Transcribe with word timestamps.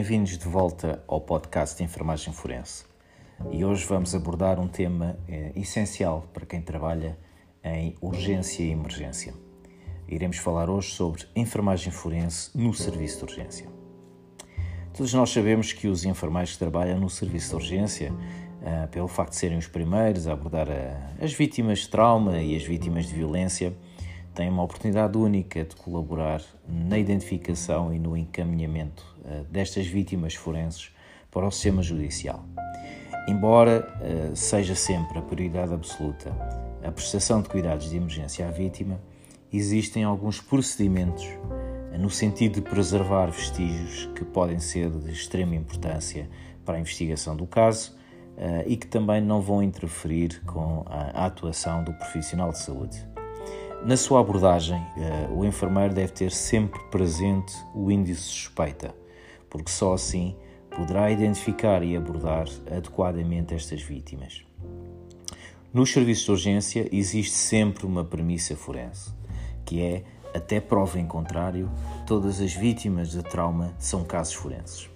Bem-vindos 0.00 0.38
de 0.38 0.48
volta 0.48 1.04
ao 1.06 1.20
podcast 1.20 1.76
de 1.76 1.84
Enfermagem 1.84 2.32
Forense. 2.32 2.86
E 3.52 3.62
hoje 3.62 3.84
vamos 3.84 4.14
abordar 4.14 4.58
um 4.58 4.66
tema 4.66 5.18
eh, 5.28 5.52
essencial 5.54 6.26
para 6.32 6.46
quem 6.46 6.62
trabalha 6.62 7.18
em 7.62 7.94
urgência 8.00 8.62
e 8.62 8.70
emergência. 8.70 9.34
Iremos 10.08 10.38
falar 10.38 10.70
hoje 10.70 10.92
sobre 10.92 11.26
enfermagem 11.36 11.92
forense 11.92 12.50
no 12.54 12.72
serviço 12.72 13.18
de 13.18 13.24
urgência. 13.24 13.68
Todos 14.94 15.12
nós 15.12 15.28
sabemos 15.28 15.74
que 15.74 15.86
os 15.86 16.06
enfermeiros 16.06 16.52
que 16.52 16.60
trabalham 16.60 16.98
no 16.98 17.10
serviço 17.10 17.50
de 17.50 17.56
urgência, 17.56 18.10
eh, 18.62 18.86
pelo 18.86 19.06
facto 19.06 19.32
de 19.32 19.36
serem 19.36 19.58
os 19.58 19.66
primeiros 19.66 20.26
a 20.26 20.32
abordar 20.32 20.68
a, 20.70 21.22
as 21.22 21.34
vítimas 21.34 21.80
de 21.80 21.90
trauma 21.90 22.38
e 22.40 22.56
as 22.56 22.62
vítimas 22.62 23.04
de 23.04 23.12
violência, 23.12 23.76
têm 24.34 24.48
uma 24.48 24.62
oportunidade 24.62 25.16
única 25.16 25.64
de 25.64 25.74
colaborar 25.76 26.42
na 26.68 26.98
identificação 26.98 27.92
e 27.92 27.98
no 27.98 28.16
encaminhamento 28.16 29.04
uh, 29.24 29.44
destas 29.44 29.86
vítimas 29.86 30.34
forenses 30.34 30.90
para 31.30 31.46
o 31.46 31.50
sistema 31.50 31.82
judicial. 31.82 32.44
Embora 33.28 33.88
uh, 34.00 34.36
seja 34.36 34.74
sempre 34.74 35.18
a 35.18 35.22
prioridade 35.22 35.72
absoluta 35.72 36.30
a 36.82 36.90
prestação 36.90 37.42
de 37.42 37.48
cuidados 37.48 37.90
de 37.90 37.96
emergência 37.96 38.48
à 38.48 38.50
vítima, 38.50 38.98
existem 39.52 40.02
alguns 40.02 40.40
procedimentos 40.40 41.24
uh, 41.24 41.98
no 41.98 42.08
sentido 42.08 42.54
de 42.54 42.62
preservar 42.62 43.26
vestígios 43.26 44.08
que 44.14 44.24
podem 44.24 44.58
ser 44.58 44.90
de 44.90 45.12
extrema 45.12 45.54
importância 45.54 46.28
para 46.64 46.76
a 46.76 46.80
investigação 46.80 47.36
do 47.36 47.46
caso 47.46 47.98
e 48.66 48.74
que 48.74 48.86
também 48.86 49.20
não 49.20 49.42
vão 49.42 49.62
interferir 49.62 50.40
com 50.46 50.82
a 50.86 51.26
atuação 51.26 51.84
do 51.84 51.92
profissional 51.92 52.50
de 52.50 52.58
saúde. 52.58 53.09
Na 53.82 53.96
sua 53.96 54.20
abordagem, 54.20 54.86
eh, 54.98 55.26
o 55.34 55.42
enfermeiro 55.42 55.94
deve 55.94 56.12
ter 56.12 56.30
sempre 56.30 56.78
presente 56.90 57.54
o 57.74 57.90
índice 57.90 58.20
suspeita, 58.20 58.94
porque 59.48 59.70
só 59.70 59.94
assim 59.94 60.36
poderá 60.68 61.10
identificar 61.10 61.82
e 61.82 61.96
abordar 61.96 62.46
adequadamente 62.70 63.54
estas 63.54 63.80
vítimas. 63.80 64.44
Nos 65.72 65.90
serviços 65.90 66.24
de 66.24 66.30
urgência 66.30 66.88
existe 66.92 67.32
sempre 67.32 67.86
uma 67.86 68.04
premissa 68.04 68.54
forense, 68.54 69.14
que 69.64 69.80
é, 69.80 70.04
até 70.34 70.60
prova 70.60 71.00
em 71.00 71.06
contrário, 71.06 71.70
todas 72.06 72.38
as 72.38 72.52
vítimas 72.52 73.12
de 73.12 73.22
trauma 73.22 73.74
são 73.78 74.04
casos 74.04 74.34
forenses. 74.34 74.90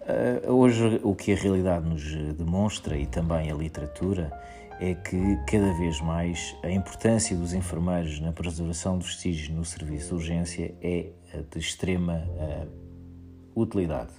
Eh, 0.00 0.42
hoje, 0.48 1.00
o 1.04 1.14
que 1.14 1.32
a 1.32 1.36
realidade 1.36 1.88
nos 1.88 2.02
demonstra 2.34 2.98
e 2.98 3.06
também 3.06 3.52
a 3.52 3.54
literatura 3.54 4.32
é 4.80 4.94
que 4.94 5.36
cada 5.46 5.72
vez 5.74 6.00
mais 6.00 6.56
a 6.62 6.70
importância 6.70 7.36
dos 7.36 7.52
enfermeiros 7.52 8.20
na 8.20 8.32
preservação 8.32 8.98
de 8.98 9.06
vestígios 9.06 9.48
no 9.48 9.64
serviço 9.64 10.08
de 10.08 10.14
urgência 10.14 10.74
é 10.82 11.10
de 11.50 11.58
extrema 11.58 12.22
uh, 12.36 13.60
utilidade, 13.60 14.12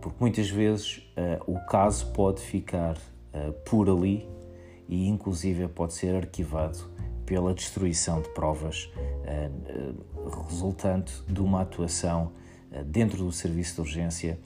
porque 0.00 0.16
muitas 0.20 0.48
vezes 0.48 0.98
uh, 1.16 1.52
o 1.52 1.58
caso 1.66 2.12
pode 2.12 2.40
ficar 2.40 2.96
uh, 2.96 3.52
por 3.64 3.88
ali 3.88 4.28
e 4.88 5.06
inclusive 5.06 5.68
pode 5.68 5.94
ser 5.94 6.14
arquivado 6.14 6.78
pela 7.26 7.52
destruição 7.52 8.22
de 8.22 8.28
provas 8.30 8.90
resultante 10.48 11.12
de 11.26 11.42
uma 11.42 11.60
atuação 11.60 12.32
dentro 12.86 13.18
do 13.18 13.30
serviço 13.30 13.74
de 13.74 13.80
urgência 13.82 14.38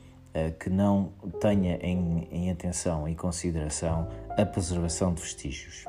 que 0.58 0.68
não 0.68 1.12
tenha 1.40 1.76
em, 1.76 2.26
em 2.28 2.50
atenção 2.50 3.08
e 3.08 3.14
consideração 3.14 4.08
a 4.36 4.47
preservação 4.47 5.14
de 5.14 5.22
vestígios. 5.22 5.84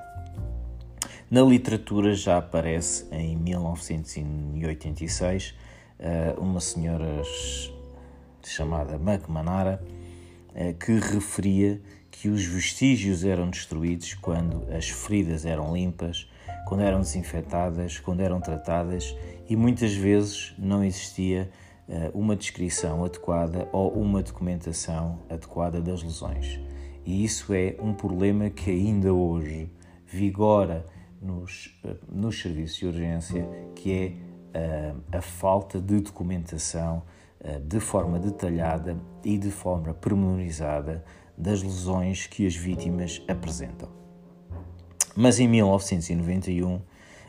Na 1.30 1.42
literatura 1.42 2.14
já 2.14 2.38
aparece 2.38 3.06
em 3.12 3.36
1986 3.38 5.56
eh, 6.00 6.36
uma 6.38 6.60
senhora 6.60 7.22
chamada 8.44 8.96
McManara 8.96 9.82
eh, 10.54 10.74
que 10.74 11.00
referia 11.00 11.82
que 12.12 12.30
os 12.30 12.46
vestígios 12.46 13.24
eram 13.24 13.50
destruídos 13.50 14.14
quando 14.14 14.68
as 14.72 14.90
feridas 14.90 15.46
eram 15.46 15.74
limpas, 15.74 16.30
quando 16.68 16.82
eram 16.82 17.00
desinfetadas, 17.00 18.00
quando 18.00 18.22
eram 18.22 18.40
tratadas 18.40 19.16
e 19.50 19.56
muitas 19.56 19.94
vezes 19.94 20.54
não 20.58 20.84
existia 20.84 21.50
eh, 21.90 22.12
uma 22.14 22.36
descrição 22.36 23.04
adequada 23.04 23.68
ou 23.72 23.92
uma 23.94 24.22
documentação 24.22 25.20
adequada 25.30 25.82
das 25.82 26.04
lesões. 26.04 26.60
E 27.06 27.24
isso 27.24 27.54
é 27.54 27.76
um 27.80 27.94
problema 27.94 28.50
que 28.50 28.70
ainda 28.70 29.14
hoje 29.14 29.70
vigora 30.06 30.86
nos, 31.22 31.78
eh, 31.84 31.96
nos 32.10 32.42
serviços 32.42 32.78
de 32.78 32.86
urgência, 32.86 33.50
que 33.76 33.92
é 33.92 34.58
a, 34.58 34.60
eh, 34.60 34.96
a 35.14 35.22
falta 35.22 35.80
de 35.80 36.00
documentação 36.00 37.04
uh, 37.42 37.60
de 37.60 37.80
forma 37.80 38.20
detalhada 38.20 38.98
e 39.24 39.38
de 39.38 39.50
forma 39.50 39.94
pormenorizada 39.94 41.04
das 41.38 41.64
lesões 41.64 42.28
que 42.28 42.46
as 42.46 42.56
vítimas 42.56 43.22
apresentam. 43.28 43.90
Mas 45.16 45.40
em 45.40 45.48
1991, 45.48 46.82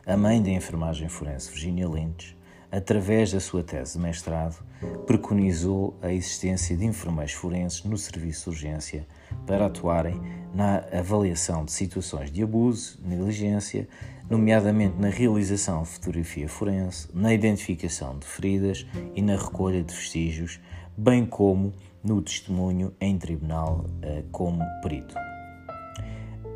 a 0.07 0.17
mãe 0.17 0.43
da 0.43 0.51
enfermagem 0.51 1.09
forense, 1.09 1.51
Virginia 1.51 1.89
Lynch, 1.89 2.37
através 2.71 3.33
da 3.33 3.41
sua 3.41 3.63
tese 3.63 3.95
de 3.95 4.05
mestrado, 4.05 4.63
preconizou 5.07 5.97
a 6.03 6.13
existência 6.13 6.77
de 6.77 6.85
enfermeiros 6.85 7.33
forenses 7.33 7.85
no 7.85 7.97
serviço 7.97 8.51
de 8.51 8.57
urgência 8.57 9.07
para 9.47 9.67
atuarem 9.67 10.21
na 10.55 10.85
avaliação 10.93 11.65
de 11.65 11.73
situações 11.73 12.31
de 12.31 12.43
abuso, 12.43 12.99
negligência, 13.05 13.89
nomeadamente 14.31 14.97
na 14.99 15.09
realização 15.09 15.83
de 15.83 15.89
fotografia 15.89 16.49
forense, 16.49 17.09
na 17.13 17.35
identificação 17.35 18.19
de 18.19 18.27
feridas 18.27 18.87
e 19.15 19.21
na 19.21 19.37
recolha 19.37 19.83
de 19.83 19.93
vestígios, 19.93 20.61
bem 20.97 21.27
como 21.27 21.73
no 22.03 22.23
testemunho 22.23 22.95
em 23.01 23.19
tribunal 23.19 23.85
eh, 24.03 24.23
como 24.31 24.63
perito. 24.83 25.15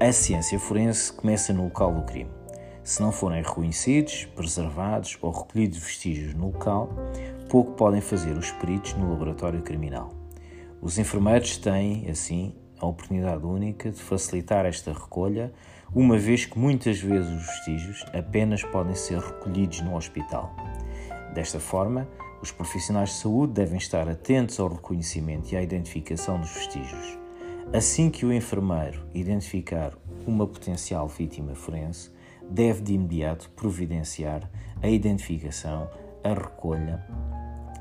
A 0.00 0.12
ciência 0.12 0.59
forense 0.59 1.12
começa 1.12 1.53
no 1.53 1.65
local 1.65 1.93
do 1.93 2.03
crime 2.03 2.38
se 2.88 3.03
não 3.03 3.12
forem 3.12 3.43
reconhecidos, 3.43 4.25
preservados 4.34 5.19
ou 5.21 5.31
recolhidos 5.31 5.77
vestígios 5.78 6.33
no 6.33 6.47
local, 6.47 6.88
pouco 7.50 7.72
podem 7.72 8.00
fazer 8.00 8.34
os 8.34 8.50
peritos 8.53 8.94
no 8.94 9.11
laboratório 9.11 9.61
criminal. 9.61 10.15
Os 10.81 10.99
enfermeiros 10.99 11.59
têm, 11.59 12.09
assim, 12.09 12.55
a 12.81 12.87
oportunidade 12.87 13.44
única 13.44 13.91
de 13.91 14.00
facilitar 14.00 14.66
esta 14.66 14.93
recolha, 14.93 15.53
uma 15.94 16.19
vez 16.19 16.44
que 16.44 16.59
muitas 16.59 17.00
vezes 17.00 17.31
os 17.31 17.47
vestígios 17.47 18.05
apenas 18.12 18.62
podem 18.62 18.94
ser 18.94 19.19
recolhidos 19.19 19.81
no 19.81 19.97
hospital. 19.97 20.55
Desta 21.34 21.59
forma, 21.59 22.06
os 22.43 22.50
profissionais 22.50 23.11
de 23.11 23.17
saúde 23.17 23.55
devem 23.55 23.78
estar 23.78 24.09
atentos 24.09 24.61
ao 24.61 24.69
reconhecimento 24.69 25.53
e 25.53 25.56
à 25.56 25.62
identificação 25.62 26.41
dos 26.41 26.53
vestígios. 26.53 27.19
Assim 27.72 28.11
que 28.11 28.25
o 28.25 28.33
enfermeiro 28.33 29.06
identificar 29.15 29.93
uma 30.27 30.47
potencial 30.47 31.09
vítima 31.09 31.55
forense, 31.55 32.11
deve 32.49 32.83
de 32.83 32.94
imediato 32.94 33.50
providenciar 33.50 34.49
a 34.83 34.88
identificação, 34.88 35.91
a 36.22 36.34
recolha 36.34 37.05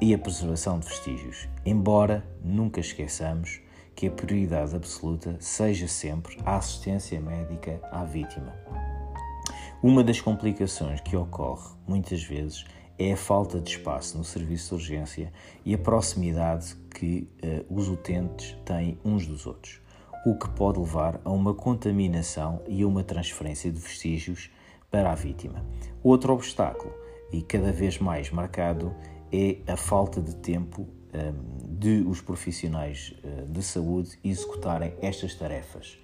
e 0.02 0.14
a 0.14 0.18
preservação 0.18 0.80
de 0.80 0.88
vestígios, 0.88 1.48
embora 1.66 2.26
nunca 2.44 2.80
esqueçamos 2.80 3.62
que 3.98 4.06
a 4.06 4.12
prioridade 4.12 4.76
absoluta 4.76 5.38
seja 5.40 5.88
sempre 5.88 6.38
a 6.46 6.58
assistência 6.58 7.20
médica 7.20 7.82
à 7.92 8.06
vítima. 8.06 8.56
Uma 9.82 10.04
das 10.04 10.22
complicações 10.22 11.02
que 11.02 11.18
ocorre 11.18 11.76
muitas 11.88 12.22
vezes 12.22 12.64
é 13.00 13.14
a 13.14 13.18
falta 13.18 13.60
de 13.60 13.72
espaço 13.72 14.16
no 14.16 14.24
serviço 14.24 14.70
de 14.70 14.74
urgência 14.76 15.34
e 15.66 15.74
a 15.74 15.80
proximidade 15.80 16.76
que 16.94 17.28
uh, 17.44 17.76
os 17.76 17.90
utentes 17.90 18.56
têm 18.64 19.00
uns 19.04 19.26
dos 19.26 19.48
outros, 19.48 19.82
o 20.28 20.38
que 20.38 20.48
pode 20.50 20.80
levar 20.80 21.20
a 21.26 21.32
uma 21.32 21.56
contaminação 21.56 22.62
e 22.68 22.84
a 22.84 22.88
uma 22.88 23.04
transferência 23.04 23.72
de 23.72 23.80
vestígios 23.80 24.52
para 24.92 25.12
a 25.12 25.16
vítima. 25.16 25.66
Outro 26.04 26.34
obstáculo, 26.34 26.94
e 27.32 27.42
cada 27.42 27.72
vez 27.72 27.98
mais 27.98 28.30
marcado, 28.30 28.96
é 29.32 29.58
a 29.68 29.76
falta 29.76 30.22
de 30.22 30.36
tempo 30.36 30.88
de 31.68 32.04
os 32.08 32.22
profissionais 32.22 33.14
uh, 33.24 33.46
de 33.48 33.64
saúde 33.64 34.18
executarem 34.24 34.94
estas 35.02 35.36
tarefas. 35.36 35.98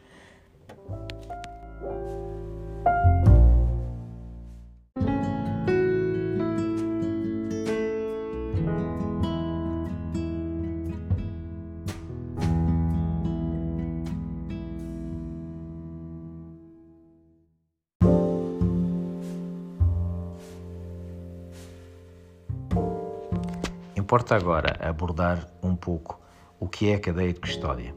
Importa 24.14 24.36
agora 24.36 24.78
abordar 24.80 25.48
um 25.64 25.76
pouco 25.76 26.22
o 26.60 26.70
que 26.70 26.92
é 26.92 26.94
a 26.94 27.00
cadeia 27.00 27.34
de 27.34 27.40
custódia. 27.40 27.96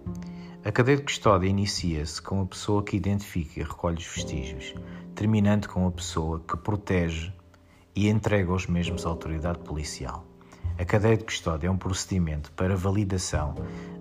A 0.64 0.72
cadeia 0.72 0.96
de 0.96 1.02
custódia 1.02 1.46
inicia-se 1.46 2.22
com 2.22 2.40
a 2.40 2.46
pessoa 2.46 2.82
que 2.82 2.96
identifica 2.96 3.60
e 3.60 3.62
recolhe 3.62 3.98
os 3.98 4.06
vestígios, 4.06 4.74
terminando 5.14 5.68
com 5.68 5.86
a 5.86 5.90
pessoa 5.90 6.40
que 6.40 6.56
protege 6.56 7.30
e 7.94 8.08
entrega 8.08 8.50
os 8.50 8.66
mesmos 8.66 9.04
à 9.04 9.10
autoridade 9.10 9.58
policial. 9.58 10.24
A 10.78 10.86
cadeia 10.86 11.18
de 11.18 11.24
custódia 11.24 11.68
é 11.68 11.70
um 11.70 11.76
procedimento 11.76 12.50
para 12.52 12.74
validação 12.74 13.54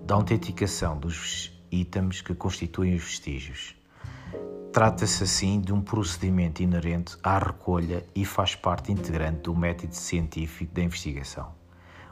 da 0.06 0.16
autenticação 0.16 0.98
dos 0.98 1.52
itens 1.70 2.22
que 2.22 2.34
constituem 2.34 2.96
os 2.96 3.04
vestígios. 3.04 3.76
Trata-se 4.72 5.22
assim 5.22 5.60
de 5.60 5.74
um 5.74 5.82
procedimento 5.82 6.64
inerente 6.64 7.18
à 7.22 7.38
recolha 7.38 8.06
e 8.16 8.24
faz 8.24 8.56
parte 8.56 8.90
integrante 8.90 9.42
do 9.42 9.54
método 9.54 9.94
científico 9.94 10.74
da 10.74 10.82
investigação. 10.82 11.65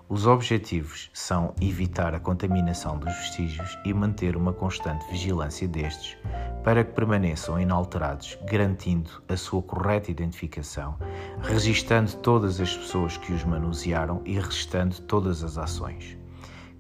Os 0.10 0.28
objetivos 0.28 1.10
são 1.14 1.56
evitar 1.62 2.14
a 2.14 2.20
contaminação 2.20 2.98
dos 2.98 3.16
vestígios 3.16 3.78
e 3.86 3.94
manter 3.94 4.36
uma 4.36 4.52
constante 4.52 5.10
vigilância 5.10 5.68
destes 5.68 6.18
para 6.64 6.84
que 6.84 6.92
permaneçam 6.92 7.60
inalterados, 7.60 8.38
garantindo 8.46 9.10
a 9.30 9.38
sua 9.38 9.62
correta 9.62 10.12
identificação, 10.12 10.98
registando 11.42 12.16
todas 12.18 12.60
as 12.60 12.76
pessoas 12.76 13.18
que 13.18 13.34
os 13.34 13.44
manusearam 13.44 14.22
e 14.26 14.34
registando 14.34 15.00
todas 15.02 15.44
as 15.44 15.58
ações. 15.58 16.18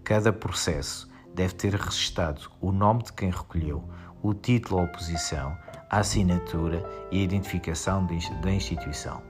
Cada 0.03 0.33
processo 0.33 1.09
deve 1.33 1.53
ter 1.53 1.73
registado 1.75 2.51
o 2.59 2.71
nome 2.71 3.03
de 3.03 3.13
quem 3.13 3.31
recolheu, 3.31 3.83
o 4.21 4.33
título 4.33 4.81
ou 4.81 4.87
posição, 4.87 5.57
a 5.89 5.99
assinatura 5.99 6.83
e 7.11 7.19
a 7.19 7.23
identificação 7.23 8.05
da 8.41 8.51
instituição. 8.51 9.21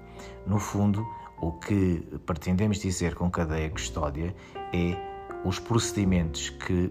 No 0.45 0.59
fundo, 0.59 1.05
o 1.47 1.51
que 1.51 1.99
pretendemos 2.25 2.79
dizer 2.79 3.15
com 3.15 3.29
cadeia 3.29 3.69
custódia 3.69 4.33
é 4.71 4.95
os 5.43 5.59
procedimentos 5.59 6.49
que 6.49 6.89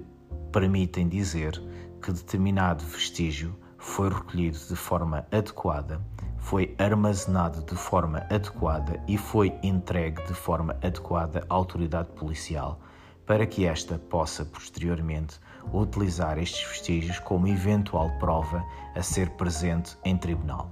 permitem 0.52 1.08
dizer 1.08 1.58
que 2.02 2.12
determinado 2.12 2.84
vestígio 2.84 3.56
foi 3.78 4.10
recolhido 4.10 4.58
de 4.58 4.76
forma 4.76 5.26
adequada, 5.32 6.02
foi 6.36 6.74
armazenado 6.78 7.62
de 7.62 7.74
forma 7.74 8.26
adequada 8.30 9.02
e 9.08 9.16
foi 9.16 9.54
entregue 9.62 10.22
de 10.26 10.34
forma 10.34 10.76
adequada 10.82 11.46
à 11.48 11.54
autoridade 11.54 12.10
policial, 12.10 12.78
para 13.24 13.46
que 13.46 13.64
esta 13.64 13.98
possa 13.98 14.44
posteriormente 14.44 15.40
utilizar 15.72 16.38
estes 16.38 16.68
vestígios 16.68 17.18
como 17.20 17.48
eventual 17.48 18.10
prova 18.18 18.62
a 18.94 19.02
ser 19.02 19.30
presente 19.30 19.96
em 20.04 20.14
tribunal. 20.14 20.70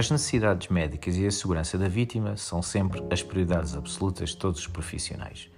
As 0.00 0.10
necessidades 0.10 0.68
médicas 0.68 1.14
e 1.18 1.26
a 1.26 1.30
segurança 1.30 1.76
da 1.76 1.86
vítima 1.86 2.34
são 2.34 2.62
sempre 2.62 3.04
as 3.10 3.22
prioridades 3.22 3.76
absolutas 3.76 4.30
de 4.30 4.38
todos 4.38 4.60
os 4.60 4.66
profissionais, 4.66 5.50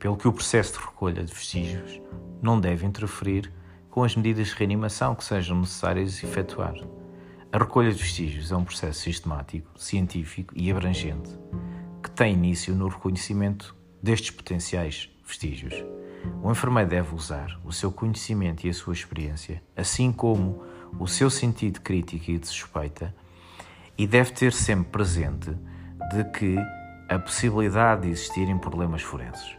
pelo 0.00 0.16
que 0.16 0.26
o 0.26 0.32
processo 0.32 0.72
de 0.72 0.84
recolha 0.84 1.22
de 1.22 1.32
vestígios 1.32 2.00
não 2.42 2.58
deve 2.58 2.84
interferir 2.84 3.52
com 3.88 4.02
as 4.02 4.16
medidas 4.16 4.48
de 4.48 4.54
reanimação 4.54 5.14
que 5.14 5.22
sejam 5.22 5.60
necessárias 5.60 6.24
efetuar. 6.24 6.74
A 7.52 7.56
recolha 7.56 7.92
de 7.92 8.02
vestígios 8.02 8.50
é 8.50 8.56
um 8.56 8.64
processo 8.64 8.98
sistemático, 8.98 9.70
científico 9.76 10.52
e 10.56 10.72
abrangente 10.72 11.30
que 12.02 12.10
tem 12.10 12.34
início 12.34 12.74
no 12.74 12.88
reconhecimento 12.88 13.76
destes 14.02 14.32
potenciais 14.32 15.08
vestígios. 15.24 15.84
O 16.42 16.50
enfermeiro 16.50 16.90
deve 16.90 17.14
usar 17.14 17.60
o 17.64 17.72
seu 17.72 17.92
conhecimento 17.92 18.66
e 18.66 18.70
a 18.70 18.74
sua 18.74 18.92
experiência, 18.92 19.62
assim 19.76 20.10
como 20.10 20.64
o 20.98 21.06
seu 21.06 21.30
sentido 21.30 21.80
crítico 21.80 22.32
e 22.32 22.38
de 22.38 22.48
suspeita, 22.48 23.14
e 23.96 24.06
deve 24.06 24.32
ter 24.32 24.52
sempre 24.52 24.90
presente 24.90 25.50
de 26.10 26.24
que 26.32 26.56
a 27.08 27.18
possibilidade 27.18 28.02
de 28.02 28.08
existirem 28.08 28.58
problemas 28.58 29.02
forenses. 29.02 29.56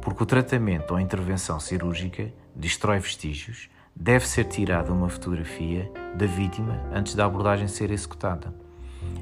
Porque 0.00 0.22
o 0.22 0.26
tratamento 0.26 0.92
ou 0.92 1.00
intervenção 1.00 1.60
cirúrgica 1.60 2.32
destrói 2.54 2.98
vestígios, 2.98 3.68
deve 3.94 4.26
ser 4.26 4.44
tirada 4.44 4.92
uma 4.92 5.08
fotografia 5.08 5.90
da 6.14 6.26
vítima 6.26 6.80
antes 6.92 7.14
da 7.14 7.24
abordagem 7.24 7.68
ser 7.68 7.90
executada. 7.90 8.54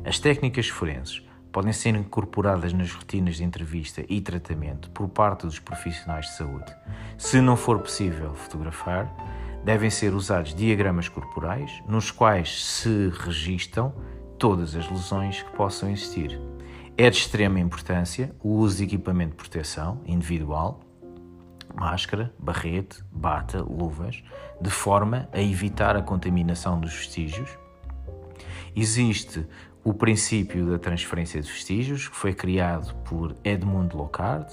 As 0.04 0.18
técnicas 0.18 0.68
forenses 0.68 1.22
podem 1.52 1.72
ser 1.72 1.94
incorporadas 1.94 2.72
nas 2.72 2.92
rotinas 2.92 3.36
de 3.36 3.44
entrevista 3.44 4.04
e 4.08 4.20
tratamento 4.20 4.90
por 4.90 5.08
parte 5.08 5.46
dos 5.46 5.58
profissionais 5.58 6.26
de 6.26 6.32
saúde. 6.32 6.72
Se 7.16 7.40
não 7.40 7.56
for 7.56 7.80
possível 7.80 8.34
fotografar, 8.34 9.12
devem 9.64 9.90
ser 9.90 10.14
usados 10.14 10.54
diagramas 10.54 11.08
corporais 11.08 11.82
nos 11.86 12.10
quais 12.10 12.64
se 12.64 13.08
registam 13.20 13.92
todas 14.38 14.76
as 14.76 14.88
lesões 14.88 15.42
que 15.42 15.50
possam 15.52 15.90
existir. 15.90 16.40
É 16.96 17.10
de 17.10 17.16
extrema 17.16 17.60
importância 17.60 18.34
o 18.40 18.50
uso 18.58 18.78
de 18.78 18.84
equipamento 18.84 19.30
de 19.30 19.36
proteção 19.36 20.00
individual, 20.06 20.80
máscara, 21.74 22.32
barrete, 22.38 23.02
bata, 23.10 23.62
luvas, 23.62 24.22
de 24.60 24.70
forma 24.70 25.28
a 25.32 25.40
evitar 25.40 25.96
a 25.96 26.02
contaminação 26.02 26.80
dos 26.80 26.92
vestígios. 26.92 27.50
Existe 28.74 29.46
o 29.82 29.92
princípio 29.92 30.70
da 30.70 30.78
transferência 30.78 31.40
de 31.40 31.48
vestígios, 31.48 32.08
que 32.08 32.16
foi 32.16 32.32
criado 32.32 32.94
por 33.04 33.34
Edmund 33.42 33.96
Locard, 33.96 34.52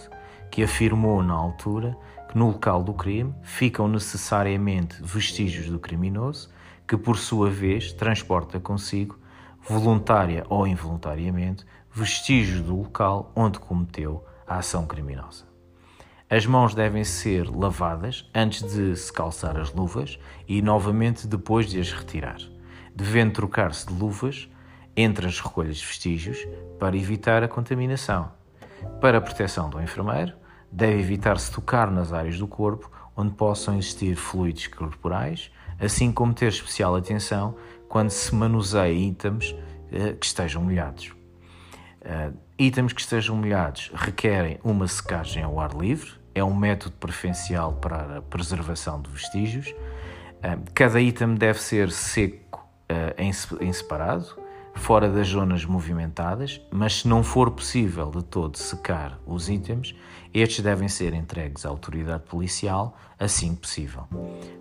que 0.49 0.63
afirmou 0.63 1.21
na 1.21 1.33
altura 1.33 1.97
que 2.29 2.37
no 2.37 2.47
local 2.47 2.83
do 2.83 2.93
crime 2.93 3.33
ficam 3.43 3.87
necessariamente 3.87 5.01
vestígios 5.01 5.69
do 5.69 5.79
criminoso, 5.79 6.49
que 6.87 6.95
por 6.95 7.17
sua 7.17 7.49
vez 7.49 7.91
transporta 7.91 8.59
consigo 8.59 9.19
voluntária 9.67 10.45
ou 10.49 10.67
involuntariamente, 10.67 11.65
vestígios 11.91 12.61
do 12.61 12.75
local 12.75 13.31
onde 13.35 13.59
cometeu 13.59 14.23
a 14.47 14.57
ação 14.57 14.85
criminosa. 14.85 15.45
As 16.29 16.45
mãos 16.45 16.73
devem 16.73 17.03
ser 17.03 17.49
lavadas 17.49 18.29
antes 18.33 18.63
de 18.63 18.95
se 18.95 19.11
calçar 19.11 19.57
as 19.57 19.71
luvas 19.73 20.19
e 20.47 20.61
novamente 20.61 21.27
depois 21.27 21.69
de 21.69 21.79
as 21.79 21.91
retirar, 21.91 22.39
devendo 22.95 23.33
trocar-se 23.33 23.87
de 23.87 23.93
luvas 23.93 24.49
entre 24.95 25.27
as 25.27 25.39
recolhas 25.39 25.77
de 25.77 25.85
vestígios 25.85 26.47
para 26.79 26.97
evitar 26.97 27.43
a 27.43 27.47
contaminação. 27.47 28.31
Para 28.99 29.17
a 29.17 29.21
proteção 29.21 29.69
do 29.69 29.81
enfermeiro, 29.81 30.33
deve 30.71 30.99
evitar-se 30.99 31.51
tocar 31.51 31.91
nas 31.91 32.11
áreas 32.11 32.37
do 32.37 32.47
corpo 32.47 32.91
onde 33.15 33.33
possam 33.33 33.77
existir 33.77 34.15
fluidos 34.15 34.67
corporais, 34.67 35.51
assim 35.79 36.11
como 36.11 36.33
ter 36.33 36.47
especial 36.47 36.95
atenção 36.95 37.55
quando 37.89 38.09
se 38.09 38.33
manuseia 38.33 38.91
itens 38.91 39.51
uh, 39.51 40.15
que 40.17 40.25
estejam 40.25 40.63
molhados. 40.63 41.13
Uh, 42.01 42.35
itens 42.57 42.93
que 42.93 43.01
estejam 43.01 43.35
molhados 43.35 43.91
requerem 43.93 44.59
uma 44.63 44.87
secagem 44.87 45.43
ao 45.43 45.59
ar 45.59 45.73
livre, 45.73 46.11
é 46.33 46.43
um 46.43 46.53
método 46.53 46.95
preferencial 46.97 47.73
para 47.73 48.17
a 48.17 48.21
preservação 48.21 49.01
de 49.01 49.09
vestígios. 49.09 49.69
Uh, 49.69 50.63
cada 50.73 50.99
item 50.99 51.35
deve 51.35 51.61
ser 51.61 51.91
seco 51.91 52.45
em, 53.17 53.31
em 53.61 53.73
separado, 53.73 54.37
fora 54.75 55.09
das 55.09 55.29
zonas 55.29 55.65
movimentadas, 55.65 56.61
mas 56.69 56.97
se 56.97 57.07
não 57.07 57.23
for 57.23 57.49
possível 57.49 58.11
de 58.11 58.23
todo 58.23 58.57
secar 58.57 59.17
os 59.25 59.49
itens, 59.49 59.95
estes 60.33 60.63
devem 60.63 60.87
ser 60.87 61.13
entregues 61.13 61.65
à 61.65 61.69
autoridade 61.69 62.23
policial 62.23 62.95
assim 63.17 63.55
que 63.55 63.61
possível. 63.61 64.03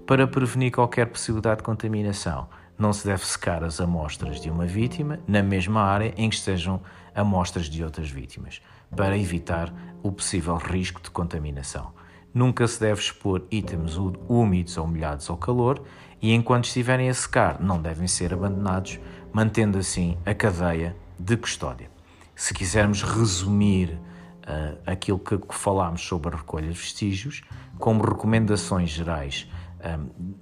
Para 0.06 0.26
prevenir 0.26 0.72
qualquer 0.72 1.06
possibilidade 1.06 1.58
de 1.58 1.64
contaminação, 1.64 2.48
não 2.78 2.92
se 2.92 3.06
deve 3.06 3.24
secar 3.24 3.62
as 3.62 3.80
amostras 3.80 4.40
de 4.40 4.50
uma 4.50 4.66
vítima 4.66 5.20
na 5.26 5.42
mesma 5.42 5.82
área 5.82 6.12
em 6.16 6.28
que 6.28 6.36
estejam 6.36 6.80
amostras 7.14 7.66
de 7.66 7.84
outras 7.84 8.10
vítimas, 8.10 8.60
para 8.94 9.16
evitar 9.16 9.72
o 10.02 10.10
possível 10.10 10.56
risco 10.56 11.00
de 11.00 11.10
contaminação. 11.10 11.92
Nunca 12.32 12.66
se 12.66 12.80
deve 12.80 13.00
expor 13.00 13.44
itens 13.50 13.96
úmidos 14.28 14.76
ou 14.76 14.86
molhados 14.86 15.30
ao 15.30 15.36
calor 15.36 15.82
e, 16.20 16.32
enquanto 16.32 16.64
estiverem 16.64 17.08
a 17.08 17.14
secar, 17.14 17.60
não 17.60 17.80
devem 17.80 18.08
ser 18.08 18.34
abandonados, 18.34 18.98
mantendo 19.32 19.78
assim 19.78 20.18
a 20.26 20.34
cadeia 20.34 20.96
de 21.18 21.36
custódia. 21.36 21.88
Se 22.34 22.52
quisermos 22.52 23.02
resumir 23.02 23.90
uh, 23.90 24.78
aquilo 24.84 25.20
que 25.20 25.38
falámos 25.50 26.02
sobre 26.02 26.34
a 26.34 26.38
recolha 26.38 26.66
de 26.66 26.76
vestígios, 26.76 27.42
como 27.78 28.02
recomendações 28.02 28.90
gerais 28.90 29.48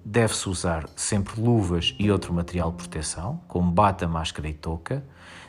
deve-se 0.05 0.49
usar 0.49 0.89
sempre 0.95 1.41
luvas 1.41 1.95
e 1.99 2.11
outro 2.11 2.33
material 2.33 2.71
de 2.71 2.77
proteção, 2.77 3.41
como 3.49 3.71
bata, 3.71 4.07
máscara 4.07 4.49
e 4.49 4.55
touca. 4.55 5.05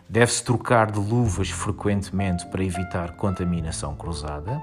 Deve-se 0.09 0.43
trocar 0.43 0.91
de 0.91 0.99
luvas 0.99 1.49
frequentemente 1.49 2.45
para 2.47 2.63
evitar 2.63 3.15
contaminação 3.15 3.95
cruzada. 3.95 4.61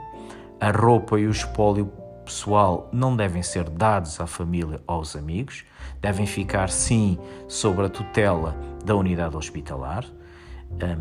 A 0.61 0.71
roupa 0.71 1.19
e 1.19 1.27
o 1.27 1.31
espólio 1.31 1.91
pessoal 2.25 2.89
não 2.93 3.17
devem 3.17 3.43
ser 3.43 3.69
dados 3.69 4.21
à 4.21 4.27
família 4.27 4.81
ou 4.87 4.97
aos 4.97 5.17
amigos, 5.17 5.65
devem 6.01 6.27
ficar 6.27 6.71
sim 6.71 7.19
sobre 7.49 7.87
a 7.87 7.89
tutela 7.89 8.57
da 8.85 8.95
unidade 8.95 9.37
hospitalar. 9.37 10.05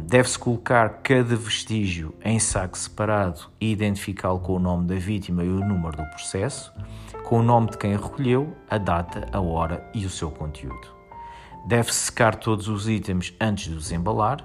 Deve-se 0.07 0.39
colocar 0.39 1.01
cada 1.03 1.35
vestígio 1.35 2.15
em 2.23 2.39
saco 2.39 2.75
separado 2.75 3.41
e 3.61 3.71
identificá-lo 3.71 4.39
com 4.39 4.53
o 4.53 4.59
nome 4.59 4.87
da 4.87 4.95
vítima 4.95 5.43
e 5.43 5.49
o 5.49 5.59
número 5.59 5.97
do 5.97 6.05
processo, 6.05 6.73
com 7.29 7.41
o 7.41 7.43
nome 7.43 7.69
de 7.69 7.77
quem 7.77 7.95
recolheu, 7.95 8.57
a 8.67 8.79
data, 8.79 9.27
a 9.31 9.39
hora 9.39 9.87
e 9.93 10.03
o 10.03 10.09
seu 10.09 10.31
conteúdo. 10.31 10.87
Deve-se 11.63 12.05
secar 12.05 12.33
todos 12.33 12.67
os 12.67 12.89
itens 12.89 13.35
antes 13.39 13.65
de 13.65 13.75
os 13.75 13.91
embalar. 13.91 14.43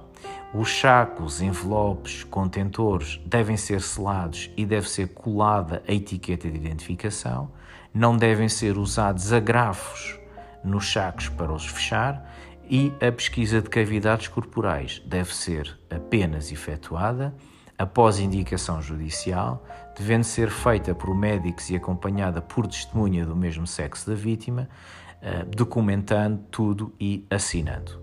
Os 0.53 0.71
sacos, 0.81 1.41
envelopes, 1.41 2.25
contentores 2.25 3.19
devem 3.25 3.57
ser 3.57 3.81
selados 3.81 4.51
e 4.55 4.67
deve 4.67 4.87
ser 4.87 5.15
colada 5.15 5.83
a 5.89 5.93
etiqueta 5.93 6.51
de 6.51 6.59
identificação. 6.59 7.51
Não 7.95 8.19
devem 8.19 8.51
ser 8.51 8.77
usados 8.77 9.33
agrafos 9.33 10.21
nos 10.63 10.93
sacos 10.93 11.31
para 11.31 11.55
os 11.55 11.65
fechar 11.65 12.31
e 12.69 12.93
a 13.01 13.11
pesquisa 13.11 13.63
de 13.63 13.71
cavidades 13.71 14.29
corporais 14.29 15.03
deve 15.07 15.35
ser 15.35 15.75
apenas 15.91 16.53
efetuada 16.53 17.35
após 17.79 18.19
indicação 18.19 18.81
judicial, 18.81 19.65
devendo 19.97 20.25
ser 20.25 20.51
feita 20.51 20.95
por 20.95 21.15
médicos 21.15 21.71
e 21.71 21.77
acompanhada 21.77 22.41
por 22.41 22.67
testemunha 22.67 23.27
do 23.27 23.37
mesmo 23.37 23.67
sexo 23.67 24.09
da 24.09 24.17
vítima, 24.17 24.69
eh, 25.21 25.45
documentando 25.45 26.41
tudo 26.51 26.93
e 27.01 27.27
assinando. 27.31 28.03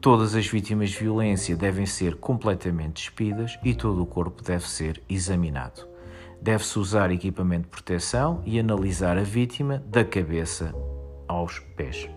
Todas 0.00 0.34
as 0.34 0.46
vítimas 0.46 0.90
de 0.90 0.98
violência 0.98 1.56
devem 1.56 1.86
ser 1.86 2.16
completamente 2.16 3.02
despidas 3.02 3.58
e 3.64 3.74
todo 3.74 4.02
o 4.02 4.06
corpo 4.06 4.42
deve 4.42 4.68
ser 4.68 5.02
examinado. 5.08 5.86
Deve-se 6.40 6.78
usar 6.78 7.10
equipamento 7.10 7.64
de 7.64 7.70
proteção 7.70 8.42
e 8.44 8.60
analisar 8.60 9.18
a 9.18 9.22
vítima 9.22 9.82
da 9.86 10.04
cabeça 10.04 10.74
aos 11.26 11.58
pés. 11.58 12.15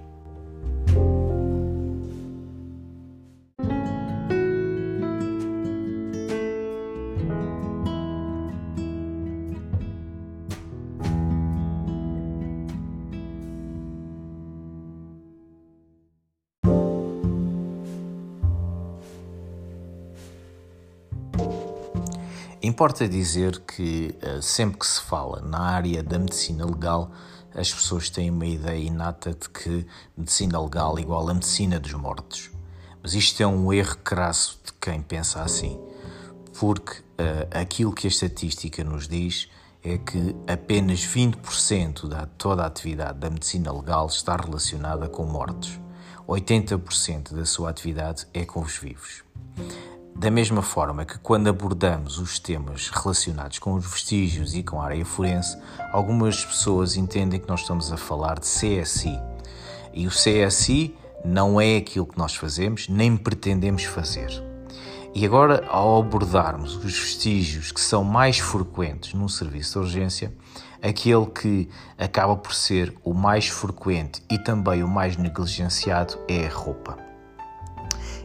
Importa 22.79 23.09
dizer 23.09 23.59
que 23.59 24.15
eh, 24.21 24.39
sempre 24.41 24.79
que 24.79 24.87
se 24.87 25.01
fala 25.01 25.41
na 25.41 25.59
área 25.59 26.01
da 26.01 26.17
medicina 26.17 26.65
legal, 26.65 27.11
as 27.53 27.73
pessoas 27.73 28.09
têm 28.09 28.31
uma 28.31 28.45
ideia 28.45 28.81
inata 28.81 29.31
de 29.31 29.49
que 29.49 29.85
medicina 30.15 30.57
legal 30.61 30.97
igual 30.97 31.27
a 31.27 31.33
medicina 31.33 31.77
dos 31.77 31.91
mortos. 31.91 32.49
Mas 33.03 33.13
isto 33.15 33.43
é 33.43 33.45
um 33.45 33.73
erro 33.73 33.97
crasso 33.97 34.61
de 34.63 34.71
quem 34.79 35.01
pensa 35.01 35.41
assim, 35.41 35.77
porque 36.57 36.99
uh, 36.99 37.49
aquilo 37.51 37.91
que 37.91 38.07
a 38.07 38.09
estatística 38.09 38.81
nos 38.81 39.09
diz 39.09 39.49
é 39.83 39.97
que 39.97 40.33
apenas 40.47 41.01
20% 41.01 42.07
de 42.07 42.27
toda 42.37 42.63
a 42.63 42.67
atividade 42.67 43.19
da 43.19 43.29
medicina 43.29 43.73
legal 43.73 44.07
está 44.07 44.37
relacionada 44.37 45.09
com 45.09 45.25
mortos. 45.25 45.77
80% 46.25 47.33
da 47.33 47.45
sua 47.45 47.71
atividade 47.71 48.25
é 48.33 48.45
com 48.45 48.61
os 48.61 48.77
vivos. 48.77 49.21
Da 50.19 50.29
mesma 50.29 50.61
forma 50.61 51.05
que, 51.05 51.17
quando 51.17 51.47
abordamos 51.47 52.19
os 52.19 52.39
temas 52.39 52.89
relacionados 52.89 53.57
com 53.57 53.75
os 53.75 53.89
vestígios 53.89 54.53
e 54.53 54.61
com 54.61 54.81
a 54.81 54.83
área 54.87 55.05
forense, 55.05 55.57
algumas 55.93 56.43
pessoas 56.43 56.97
entendem 56.97 57.39
que 57.39 57.47
nós 57.47 57.61
estamos 57.61 57.89
a 57.89 57.95
falar 57.95 58.37
de 58.37 58.45
CSI. 58.45 59.17
E 59.93 60.05
o 60.07 60.09
CSI 60.09 60.93
não 61.23 61.61
é 61.61 61.77
aquilo 61.77 62.05
que 62.05 62.17
nós 62.17 62.35
fazemos, 62.35 62.89
nem 62.89 63.15
pretendemos 63.15 63.85
fazer. 63.85 64.29
E 65.15 65.25
agora, 65.25 65.65
ao 65.69 66.01
abordarmos 66.01 66.75
os 66.75 66.99
vestígios 66.99 67.71
que 67.71 67.79
são 67.79 68.03
mais 68.03 68.39
frequentes 68.39 69.13
num 69.13 69.29
serviço 69.29 69.79
de 69.79 69.85
urgência, 69.85 70.33
aquele 70.81 71.27
que 71.27 71.69
acaba 71.97 72.35
por 72.35 72.53
ser 72.53 72.93
o 73.05 73.13
mais 73.13 73.47
frequente 73.47 74.21
e 74.29 74.37
também 74.37 74.83
o 74.83 74.87
mais 74.87 75.15
negligenciado 75.15 76.19
é 76.27 76.45
a 76.45 76.49
roupa. 76.49 77.08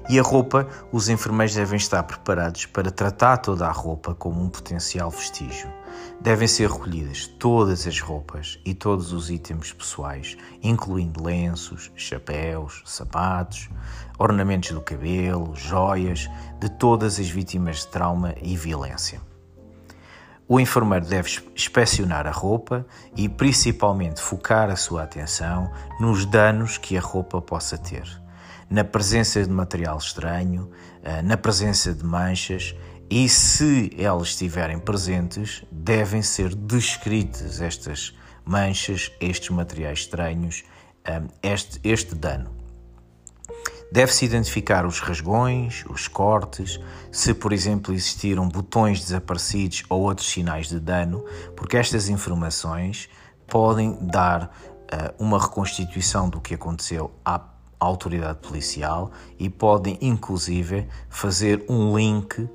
E 0.06 0.18
a 0.18 0.22
roupa, 0.22 0.68
os 0.92 1.08
enfermeiros 1.08 1.54
devem 1.54 1.78
estar 1.78 2.02
preparados 2.02 2.66
para 2.66 2.90
tratar 2.90 3.38
toda 3.38 3.66
a 3.66 3.72
roupa 3.72 4.14
como 4.14 4.42
um 4.42 4.50
potencial 4.50 5.08
vestígio. 5.08 5.72
Devem 6.20 6.46
ser 6.46 6.70
recolhidas 6.70 7.26
todas 7.26 7.86
as 7.86 8.00
roupas 8.00 8.58
e 8.66 8.74
todos 8.74 9.12
os 9.12 9.30
itens 9.30 9.72
pessoais, 9.72 10.36
incluindo 10.62 11.24
lenços, 11.24 11.90
chapéus, 11.96 12.82
sapatos, 12.84 13.70
ornamentos 14.18 14.72
do 14.72 14.80
cabelo, 14.82 15.56
joias, 15.56 16.28
de 16.60 16.68
todas 16.68 17.18
as 17.18 17.28
vítimas 17.28 17.78
de 17.78 17.88
trauma 17.88 18.34
e 18.42 18.56
violência. 18.58 19.22
O 20.46 20.60
enfermeiro 20.60 21.06
deve 21.06 21.40
inspecionar 21.56 22.26
a 22.26 22.30
roupa 22.30 22.84
e, 23.16 23.26
principalmente, 23.26 24.20
focar 24.20 24.68
a 24.68 24.76
sua 24.76 25.04
atenção 25.04 25.72
nos 25.98 26.26
danos 26.26 26.76
que 26.76 26.98
a 26.98 27.00
roupa 27.00 27.40
possa 27.40 27.78
ter 27.78 28.22
na 28.74 28.82
presença 28.82 29.40
de 29.40 29.48
material 29.48 29.96
estranho, 29.98 30.68
eh, 31.04 31.22
na 31.22 31.36
presença 31.36 31.94
de 31.94 32.04
manchas 32.04 32.74
e, 33.08 33.28
se 33.28 33.92
elas 33.96 34.30
estiverem 34.30 34.80
presentes, 34.80 35.64
devem 35.70 36.22
ser 36.22 36.56
descritas 36.56 37.60
estas 37.60 38.18
manchas, 38.44 39.12
estes 39.20 39.50
materiais 39.50 40.00
estranhos, 40.00 40.64
eh, 41.04 41.22
este, 41.40 41.80
este 41.84 42.16
dano. 42.16 42.50
Deve-se 43.92 44.24
identificar 44.24 44.84
os 44.84 44.98
rasgões, 44.98 45.84
os 45.88 46.08
cortes, 46.08 46.80
se, 47.12 47.32
por 47.32 47.52
exemplo, 47.52 47.94
existiram 47.94 48.48
botões 48.48 48.98
desaparecidos 48.98 49.84
ou 49.88 50.02
outros 50.02 50.28
sinais 50.28 50.68
de 50.68 50.80
dano, 50.80 51.24
porque 51.54 51.76
estas 51.76 52.08
informações 52.08 53.08
podem 53.46 53.96
dar 54.00 54.46
uh, 54.46 55.24
uma 55.24 55.40
reconstituição 55.40 56.28
do 56.28 56.40
que 56.40 56.54
aconteceu 56.54 57.12
à 57.24 57.53
autoridade 57.78 58.38
policial 58.38 59.10
e 59.38 59.48
podem, 59.48 59.98
inclusive, 60.00 60.86
fazer 61.08 61.64
um 61.68 61.96
link 61.96 62.48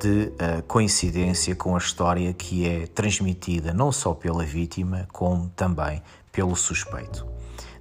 de 0.00 0.32
uh, 0.32 0.62
coincidência 0.66 1.54
com 1.56 1.74
a 1.74 1.78
história 1.78 2.32
que 2.32 2.66
é 2.66 2.86
transmitida 2.86 3.74
não 3.74 3.90
só 3.90 4.14
pela 4.14 4.44
vítima, 4.44 5.08
como 5.12 5.48
também 5.50 6.02
pelo 6.30 6.54
suspeito. 6.54 7.26